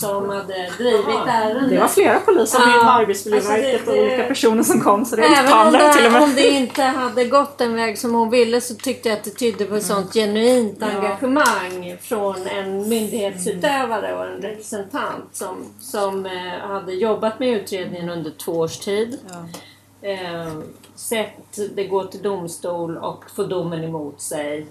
som 0.00 0.28
hade 0.30 0.70
drivit 0.78 1.06
ärendet. 1.28 1.70
Det 1.70 1.78
var 1.78 1.88
flera 1.88 2.20
poliser 2.20 2.58
Ja, 2.60 2.66
med 2.66 2.94
Arbetsmiljöverket 2.94 3.74
alltså 3.74 3.90
det- 3.92 3.98
och 4.00 4.06
olika 4.06 4.22
personer 4.24 4.62
som 4.62 4.80
kom 4.80 5.04
så 5.04 5.16
det 5.16 5.22
är 5.22 5.26
Även 5.26 5.38
om 5.38 5.46
upphandlare 5.46 5.92
till 5.92 6.04
och 6.06 6.12
det, 6.12 6.18
med. 6.18 6.22
om 6.22 6.34
det 6.34 6.48
inte 6.48 6.82
hade 6.82 7.24
gått 7.24 7.58
den 7.58 7.74
väg 7.74 7.98
som 7.98 8.14
hon 8.14 8.30
ville 8.30 8.60
så 8.60 8.74
tyckte 8.74 9.08
jag 9.08 9.18
att 9.18 9.24
det 9.24 9.30
tydde 9.30 9.64
på 9.64 9.74
ett 9.74 9.86
sånt 9.86 10.12
genuint 10.14 10.76
Ja. 10.80 10.86
engagemang 10.86 11.96
från 12.00 12.46
en 12.46 12.88
myndighetsutövare 12.88 14.14
och 14.16 14.24
en 14.26 14.42
representant 14.42 15.28
som, 15.32 15.56
som 15.80 16.26
eh, 16.26 16.68
hade 16.68 16.92
jobbat 16.92 17.38
med 17.38 17.48
utredningen 17.48 18.10
under 18.10 18.30
två 18.30 18.52
års 18.52 18.78
tid. 18.78 19.18
Ja. 19.28 20.08
Eh, 20.08 20.52
sett 20.94 21.58
det 21.74 21.84
gå 21.84 22.04
till 22.04 22.22
domstol 22.22 22.96
och 22.96 23.24
få 23.36 23.42
domen 23.42 23.84
emot 23.84 24.20
sig. 24.20 24.66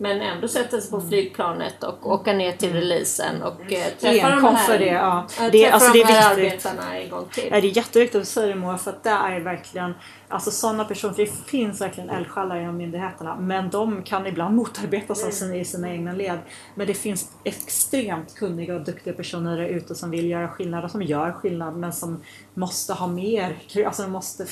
Men 0.00 0.20
ändå 0.20 0.48
sätta 0.48 0.80
sig 0.80 0.90
på 0.90 1.00
flygplanet 1.00 1.84
och 1.84 2.12
åka 2.12 2.32
ner 2.32 2.52
till 2.52 2.72
releasen 2.72 3.42
och 3.42 3.72
eh, 3.72 3.84
träffa 4.00 4.30
de 4.30 4.44
här, 4.44 4.66
för 4.66 4.78
det, 4.78 4.86
ja. 4.86 5.26
Det, 5.38 5.50
träffa 5.50 5.74
alltså, 5.74 5.92
de 5.92 5.98
det 5.98 6.04
här 6.04 6.32
är 6.32 6.36
viktigt. 6.36 6.66
arbetarna 6.66 6.98
en 6.98 7.10
gång 7.10 7.24
till. 7.32 7.48
Ja, 7.50 7.60
det 7.60 7.66
är 7.66 7.76
jätteviktigt 7.76 8.22
att 8.22 8.34
det 8.34 8.54
Moa, 8.54 8.78
för 8.78 8.90
att 8.90 9.02
det 9.02 9.10
är 9.10 9.40
verkligen 9.40 9.94
Alltså 10.32 10.50
sådana 10.50 10.84
personer, 10.84 11.14
för 11.14 11.22
det 11.22 11.30
finns 11.46 11.80
verkligen 11.80 12.10
eldsjälar 12.10 12.60
inom 12.60 12.76
myndigheterna 12.76 13.36
men 13.36 13.70
de 13.70 14.02
kan 14.02 14.26
ibland 14.26 14.56
motarbetas 14.56 15.24
av 15.24 15.30
sina, 15.30 15.56
i 15.56 15.64
sina 15.64 15.90
egna 15.90 16.12
led. 16.12 16.38
Men 16.74 16.86
det 16.86 16.94
finns 16.94 17.30
extremt 17.44 18.34
kunniga 18.34 18.74
och 18.74 18.84
duktiga 18.84 19.14
personer 19.14 19.56
där 19.56 19.64
ute 19.64 19.94
som 19.94 20.10
vill 20.10 20.30
göra 20.30 20.48
skillnad 20.48 20.84
och 20.84 20.90
som 20.90 21.02
gör 21.02 21.32
skillnad 21.32 21.76
men 21.76 21.92
som 21.92 22.22
måste 22.54 22.92
ha 22.92 23.06
mer, 23.06 23.56
alltså 23.86 24.02
de 24.02 24.12
måste 24.12 24.46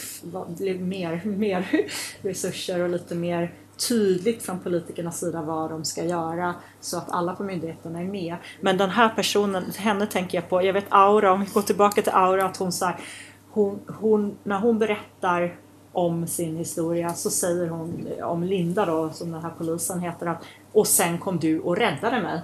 mer, 0.78 1.22
mer 1.24 1.66
resurser 2.22 2.80
och 2.80 2.88
lite 2.88 3.14
mer 3.14 3.54
tydligt 3.88 4.42
från 4.42 4.58
politikernas 4.58 5.20
sida 5.20 5.42
vad 5.42 5.70
de 5.70 5.84
ska 5.84 6.04
göra 6.04 6.54
så 6.80 6.98
att 6.98 7.10
alla 7.10 7.34
på 7.34 7.42
myndigheterna 7.42 8.00
är 8.00 8.04
med. 8.04 8.36
Men 8.60 8.76
den 8.76 8.90
här 8.90 9.08
personen, 9.08 9.64
henne 9.76 10.06
tänker 10.06 10.38
jag 10.38 10.48
på, 10.48 10.62
jag 10.62 10.72
vet 10.72 10.86
Aura, 10.88 11.32
om 11.32 11.40
vi 11.40 11.46
går 11.46 11.62
tillbaka 11.62 12.02
till 12.02 12.12
Aura, 12.12 12.44
att 12.44 12.56
hon 12.56 12.72
så 12.72 12.84
här, 12.84 12.96
hon, 13.50 13.80
hon, 13.86 14.36
när 14.42 14.58
hon 14.58 14.78
berättar 14.78 15.56
om 15.92 16.26
sin 16.26 16.56
historia 16.56 17.14
så 17.14 17.30
säger 17.30 17.68
hon 17.68 18.06
om 18.22 18.42
Linda 18.42 18.86
då, 18.86 19.10
som 19.10 19.32
den 19.32 19.42
här 19.42 19.52
polisen 19.58 20.00
heter, 20.00 20.26
att 20.26 20.44
och 20.72 20.86
sen 20.86 21.18
kom 21.18 21.38
du 21.38 21.60
och 21.60 21.76
räddade 21.76 22.22
mig. 22.22 22.40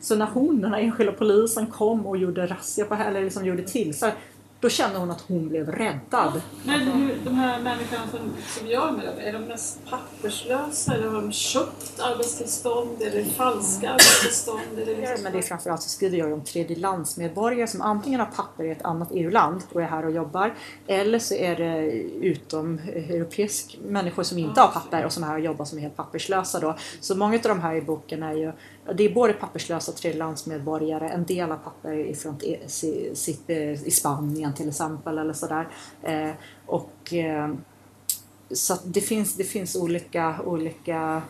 Så 0.00 0.16
när 0.16 0.26
hon, 0.26 0.60
den 0.60 0.72
här 0.72 0.80
enskilda 0.80 1.12
polisen, 1.12 1.66
kom 1.66 2.06
och 2.06 2.16
gjorde 2.16 2.46
razzia 2.46 2.84
på 2.84 2.94
henne, 2.94 3.10
eller 3.10 3.22
liksom 3.22 3.46
gjorde 3.46 3.62
tillslag, 3.62 4.12
då 4.60 4.68
kände 4.68 4.98
hon 4.98 5.10
att 5.10 5.20
hon 5.20 5.48
blev 5.48 5.70
räddad. 5.70 6.42
Men 6.64 6.80
hur, 6.80 7.18
de 7.24 7.34
här 7.34 7.60
människorna 7.60 8.02
som, 8.10 8.32
som 8.46 8.66
gör 8.66 8.90
med 8.92 9.06
dem, 9.06 9.14
är 9.18 9.32
de 9.32 9.38
mest 9.38 9.80
papperslösa 9.90 10.94
eller 10.94 11.06
har 11.06 11.14
de 11.14 11.32
köpt 11.32 12.00
arbetstillstånd? 12.00 12.88
Det 12.98 13.24
falska 13.24 13.90
arbetstillstånd? 13.90 14.60
Det 14.76 14.84
liksom... 14.84 15.22
Men 15.22 15.32
det 15.32 15.38
är 15.38 15.42
framförallt 15.42 15.82
så 15.82 15.88
skriver 15.88 16.18
jag 16.18 16.32
om 16.32 16.44
tredjelandsmedborgare 16.44 17.68
som 17.68 17.82
antingen 17.82 18.20
har 18.20 18.26
papper 18.26 18.64
i 18.64 18.70
ett 18.70 18.82
annat 18.82 19.08
EU-land 19.12 19.62
och 19.72 19.82
är 19.82 19.86
här 19.86 20.04
och 20.04 20.10
jobbar 20.10 20.54
eller 20.86 21.18
så 21.18 21.34
är 21.34 21.56
det 21.56 21.90
utom 22.26 22.78
europeisk 22.78 23.78
människor 23.82 24.22
som 24.22 24.38
inte 24.38 24.60
har 24.60 24.68
papper 24.68 25.04
och 25.04 25.12
som 25.12 25.22
är 25.22 25.26
här 25.26 25.34
och 25.34 25.40
jobbar 25.40 25.64
som 25.64 25.78
är 25.78 25.82
helt 25.82 25.96
papperslösa 25.96 26.60
då. 26.60 26.76
Så 27.00 27.14
många 27.16 27.34
av 27.34 27.42
de 27.42 27.60
här 27.60 27.74
i 27.74 27.82
boken 27.82 28.22
är 28.22 28.32
ju 28.32 28.52
det 28.94 29.04
är 29.04 29.14
både 29.14 29.32
papperslösa 29.32 29.92
tredjelandsmedborgare, 29.92 31.08
en 31.08 31.24
del 31.24 31.50
har 31.50 31.56
papper 31.56 31.92
ifrån 31.92 32.40
sitt, 33.14 33.50
eh, 33.50 33.86
i 33.86 33.90
Spanien 33.90 34.54
till 34.54 34.68
exempel 34.68 35.18
eller 35.18 35.32
sådär. 35.32 35.68
Eh, 36.02 36.30
och 36.66 37.12
eh, 37.14 37.54
så 38.50 38.72
att 38.72 38.82
det 38.84 39.00
finns, 39.00 39.34
det 39.34 39.44
finns 39.44 39.76
olika, 39.76 40.36
olika 40.44 41.22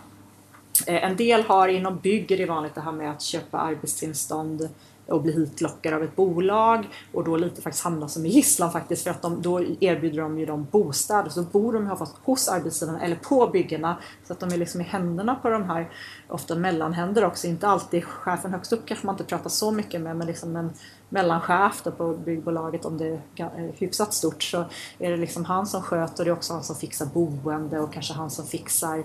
En 0.87 1.17
del 1.17 1.43
har 1.43 1.69
inom 1.69 1.99
bygg 1.99 2.31
är 2.31 2.37
det 2.37 2.47
vanligt 2.47 2.75
det 2.75 2.81
här 2.81 2.93
med 2.93 3.11
att 3.11 3.23
köpa 3.23 3.59
arbetstillstånd 3.59 4.69
och 5.07 5.23
bli 5.23 5.33
hitlockade 5.33 5.97
av 5.97 6.03
ett 6.03 6.17
bolag 6.17 6.89
och 7.13 7.25
då 7.25 7.37
lite 7.37 7.63
faktiskt 7.63 7.85
hamna 7.85 8.09
som 8.09 8.27
i 8.27 8.29
gisslan 8.29 8.73
faktiskt 8.73 9.03
för 9.03 9.11
att 9.11 9.23
de, 9.23 9.43
då 9.43 9.63
erbjuder 9.81 10.23
de 10.23 10.39
ju 10.39 10.47
dem 10.47 10.67
bostäder 10.71 11.31
så 11.31 11.43
bor 11.43 11.73
de 11.73 11.91
ju 11.91 11.97
fast 11.97 12.17
hos 12.25 12.49
arbetsgivarna 12.49 13.03
eller 13.03 13.17
på 13.17 13.47
byggena. 13.47 13.97
Så 14.25 14.33
att 14.33 14.41
de 14.41 14.53
är 14.53 14.57
liksom 14.57 14.81
i 14.81 14.85
händerna 14.85 15.35
på 15.35 15.49
de 15.49 15.65
här 15.65 15.91
ofta 16.29 16.55
mellanhänder 16.55 17.25
också, 17.25 17.47
inte 17.47 17.69
alltid 17.69 18.05
chefen 18.05 18.53
högst 18.53 18.73
upp 18.73 18.87
kanske 18.87 19.07
man 19.07 19.15
inte 19.15 19.25
pratar 19.25 19.51
så 19.51 19.71
mycket 19.71 20.01
med 20.01 20.17
men 20.17 20.27
liksom 20.27 20.57
en 20.57 20.71
mellanchef 21.09 21.83
på 21.97 22.15
byggbolaget 22.15 22.85
om 22.85 22.99
det 22.99 23.07
är 23.07 23.21
eh, 23.39 23.71
hyfsat 23.75 24.15
stort. 24.15 24.43
Så 24.43 24.65
är 24.99 25.11
det 25.11 25.17
liksom 25.17 25.45
han 25.45 25.67
som 25.67 25.83
sköter 25.83 26.25
det 26.25 26.31
är 26.31 26.33
också 26.33 26.53
han 26.53 26.63
som 26.63 26.77
fixar 26.77 27.07
boende 27.07 27.81
och 27.81 27.93
kanske 27.93 28.15
han 28.15 28.31
som 28.31 28.47
fixar 28.47 29.05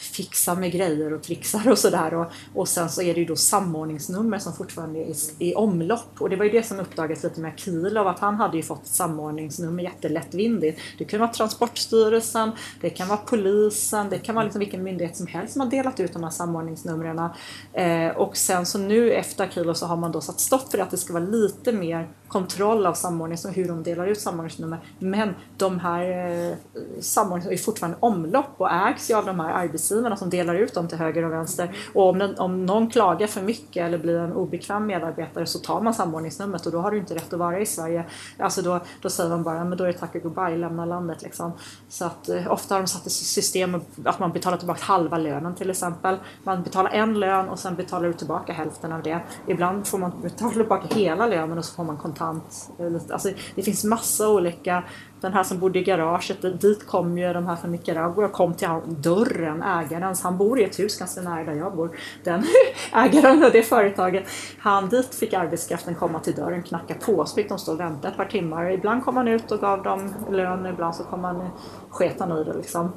fixar 0.00 0.56
med 0.56 0.72
grejer 0.72 1.12
och 1.12 1.22
trixar 1.22 1.68
och 1.70 1.78
sådär. 1.78 2.14
Och, 2.14 2.26
och 2.54 2.68
sen 2.68 2.90
så 2.90 3.02
är 3.02 3.14
det 3.14 3.20
ju 3.20 3.26
då 3.26 3.36
samordningsnummer 3.36 4.38
som 4.38 4.52
fortfarande 4.52 4.98
är 4.98 5.04
i, 5.04 5.14
i 5.38 5.54
omlopp. 5.54 6.12
Och 6.18 6.30
det 6.30 6.36
var 6.36 6.44
ju 6.44 6.50
det 6.50 6.62
som 6.62 6.80
uppdagades 6.80 7.22
lite 7.22 7.40
med 7.40 7.52
Kielov, 7.56 8.06
att 8.06 8.18
han 8.18 8.34
hade 8.34 8.56
ju 8.56 8.62
fått 8.62 8.86
samordningsnummer 8.86 9.82
jättelättvindigt. 9.82 10.80
Det 10.98 11.04
kan 11.04 11.20
vara 11.20 11.30
Transportstyrelsen, 11.30 12.52
det 12.80 12.90
kan 12.90 13.08
vara 13.08 13.18
polisen, 13.18 14.10
det 14.10 14.18
kan 14.18 14.34
vara 14.34 14.44
liksom 14.44 14.58
vilken 14.58 14.82
myndighet 14.82 15.16
som 15.16 15.26
helst 15.26 15.52
som 15.52 15.60
har 15.60 15.70
delat 15.70 16.00
ut 16.00 16.12
de 16.12 16.22
här 16.22 16.30
samordningsnumren. 16.30 17.30
Eh, 17.72 18.16
och 18.16 18.36
sen 18.36 18.66
så 18.66 18.78
nu 18.78 19.12
efter 19.12 19.48
Kielov 19.48 19.74
så 19.74 19.86
har 19.86 19.96
man 19.96 20.12
då 20.12 20.20
satt 20.20 20.40
stopp 20.40 20.70
för 20.70 20.78
att 20.78 20.90
det 20.90 20.96
ska 20.96 21.12
vara 21.12 21.24
lite 21.24 21.72
mer 21.72 22.08
kontroll 22.28 22.86
av 22.86 22.94
samordningsnummer, 22.94 23.56
hur 23.56 23.68
de 23.68 23.82
delar 23.82 24.06
ut 24.06 24.20
samordningsnummer. 24.20 24.78
Men 24.98 25.34
de 25.56 25.78
här 25.78 26.02
eh, 26.02 26.54
samordningsnumren 27.00 27.58
är 27.58 27.62
fortfarande 27.62 27.96
i 27.96 28.00
omlopp 28.00 28.54
och 28.56 28.70
ägs 28.72 29.10
ju 29.10 29.14
av 29.14 29.26
de 29.26 29.40
här 29.40 29.52
arbetsgivarna 29.52 29.89
arbetsgivarna 29.90 30.16
som 30.16 30.30
delar 30.30 30.54
ut 30.54 30.74
dem 30.74 30.88
till 30.88 30.98
höger 30.98 31.24
och 31.24 31.32
vänster. 31.32 31.70
Och 31.94 32.08
om, 32.08 32.18
den, 32.18 32.38
om 32.38 32.66
någon 32.66 32.90
klagar 32.90 33.26
för 33.26 33.42
mycket 33.42 33.86
eller 33.86 33.98
blir 33.98 34.18
en 34.18 34.32
obekväm 34.32 34.86
medarbetare 34.86 35.46
så 35.46 35.58
tar 35.58 35.80
man 35.80 35.94
samordningsnumret 35.94 36.66
och 36.66 36.72
då 36.72 36.78
har 36.78 36.90
du 36.90 36.98
inte 36.98 37.14
rätt 37.14 37.32
att 37.32 37.38
vara 37.38 37.60
i 37.60 37.66
Sverige. 37.66 38.04
Alltså 38.38 38.62
då, 38.62 38.80
då 39.02 39.10
säger 39.10 39.30
man 39.30 39.42
bara, 39.42 39.64
men 39.64 39.78
då 39.78 39.84
är 39.84 39.92
det 39.92 39.98
tack 39.98 40.14
och 40.14 40.22
goodbye, 40.22 40.56
lämna 40.56 40.84
landet 40.84 41.22
liksom. 41.22 41.52
Så 41.88 42.04
att 42.04 42.28
eh, 42.28 42.52
ofta 42.52 42.74
har 42.74 42.80
de 42.80 42.86
satt 42.86 43.06
i 43.06 43.10
system 43.10 43.80
att 44.04 44.18
man 44.18 44.32
betalar 44.32 44.56
tillbaka 44.56 44.80
halva 44.84 45.18
lönen 45.18 45.54
till 45.54 45.70
exempel. 45.70 46.16
Man 46.44 46.62
betalar 46.62 46.90
en 46.90 47.20
lön 47.20 47.48
och 47.48 47.58
sen 47.58 47.74
betalar 47.74 48.08
du 48.08 48.14
tillbaka 48.14 48.52
hälften 48.52 48.92
av 48.92 49.02
det. 49.02 49.20
Ibland 49.46 49.86
får 49.86 49.98
man 49.98 50.12
betala 50.22 50.52
tillbaka 50.52 50.94
hela 50.94 51.26
lönen 51.26 51.58
och 51.58 51.64
så 51.64 51.74
får 51.74 51.84
man 51.84 51.96
kontant. 51.96 52.70
Eh, 52.78 52.86
alltså, 53.10 53.28
det 53.54 53.62
finns 53.62 53.84
massa 53.84 54.28
olika 54.28 54.84
den 55.20 55.32
här 55.32 55.44
som 55.44 55.58
bodde 55.58 55.78
i 55.78 55.82
garaget, 55.82 56.60
dit 56.60 56.86
kom 56.86 57.18
ju 57.18 57.32
de 57.32 57.46
här 57.46 57.56
från 57.56 57.72
Nicaragua, 57.72 58.28
kom 58.28 58.54
till 58.54 58.68
dörren, 58.86 59.62
ägaren, 59.62 60.16
han 60.22 60.38
bor 60.38 60.60
i 60.60 60.64
ett 60.64 60.78
hus 60.78 60.98
ganska 60.98 61.20
nära 61.22 61.44
där 61.44 61.52
jag 61.52 61.76
bor. 61.76 61.98
Den 62.24 62.44
ägaren 62.92 63.44
av 63.44 63.52
det 63.52 63.62
företaget, 63.62 64.28
han 64.58 64.88
dit 64.88 65.14
fick 65.14 65.32
arbetskraften 65.32 65.94
komma 65.94 66.20
till 66.20 66.34
dörren, 66.34 66.62
knacka 66.62 66.94
på, 66.94 67.26
så 67.26 67.34
fick 67.34 67.48
de 67.48 67.58
stå 67.58 67.72
och 67.72 67.80
vänta 67.80 68.08
ett 68.08 68.16
par 68.16 68.24
timmar. 68.24 68.70
Ibland 68.70 69.04
kom 69.04 69.16
han 69.16 69.28
ut 69.28 69.52
och 69.52 69.60
gav 69.60 69.82
dem 69.82 70.14
lön, 70.30 70.66
ibland 70.66 70.94
så 70.94 71.04
kom 71.04 71.24
han, 71.24 71.48
sket 71.90 72.20
han 72.20 72.38
i 72.38 72.44
det 72.44 72.54
liksom. 72.54 72.92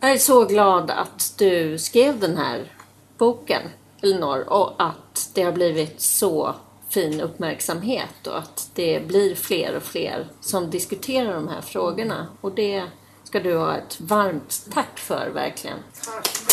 Jag 0.00 0.10
är 0.10 0.18
så 0.18 0.44
glad 0.44 0.90
att 0.90 1.34
du 1.38 1.78
skrev 1.78 2.20
den 2.20 2.36
här 2.36 2.72
boken, 3.18 3.62
Elinor, 4.02 4.48
och 4.48 4.72
att 4.78 5.30
det 5.34 5.42
har 5.42 5.52
blivit 5.52 6.00
så 6.00 6.54
fin 6.88 7.20
uppmärksamhet 7.20 8.26
och 8.26 8.38
att 8.38 8.70
det 8.74 9.06
blir 9.06 9.34
fler 9.34 9.76
och 9.76 9.82
fler 9.82 10.28
som 10.40 10.70
diskuterar 10.70 11.34
de 11.34 11.48
här 11.48 11.60
frågorna. 11.60 12.26
Och 12.40 12.54
det 12.54 12.84
ska 13.24 13.40
du 13.40 13.56
ha 13.56 13.76
ett 13.76 14.00
varmt 14.00 14.66
tack 14.72 14.98
för 14.98 15.30
verkligen. 15.34 15.78
Tack. 16.04 16.46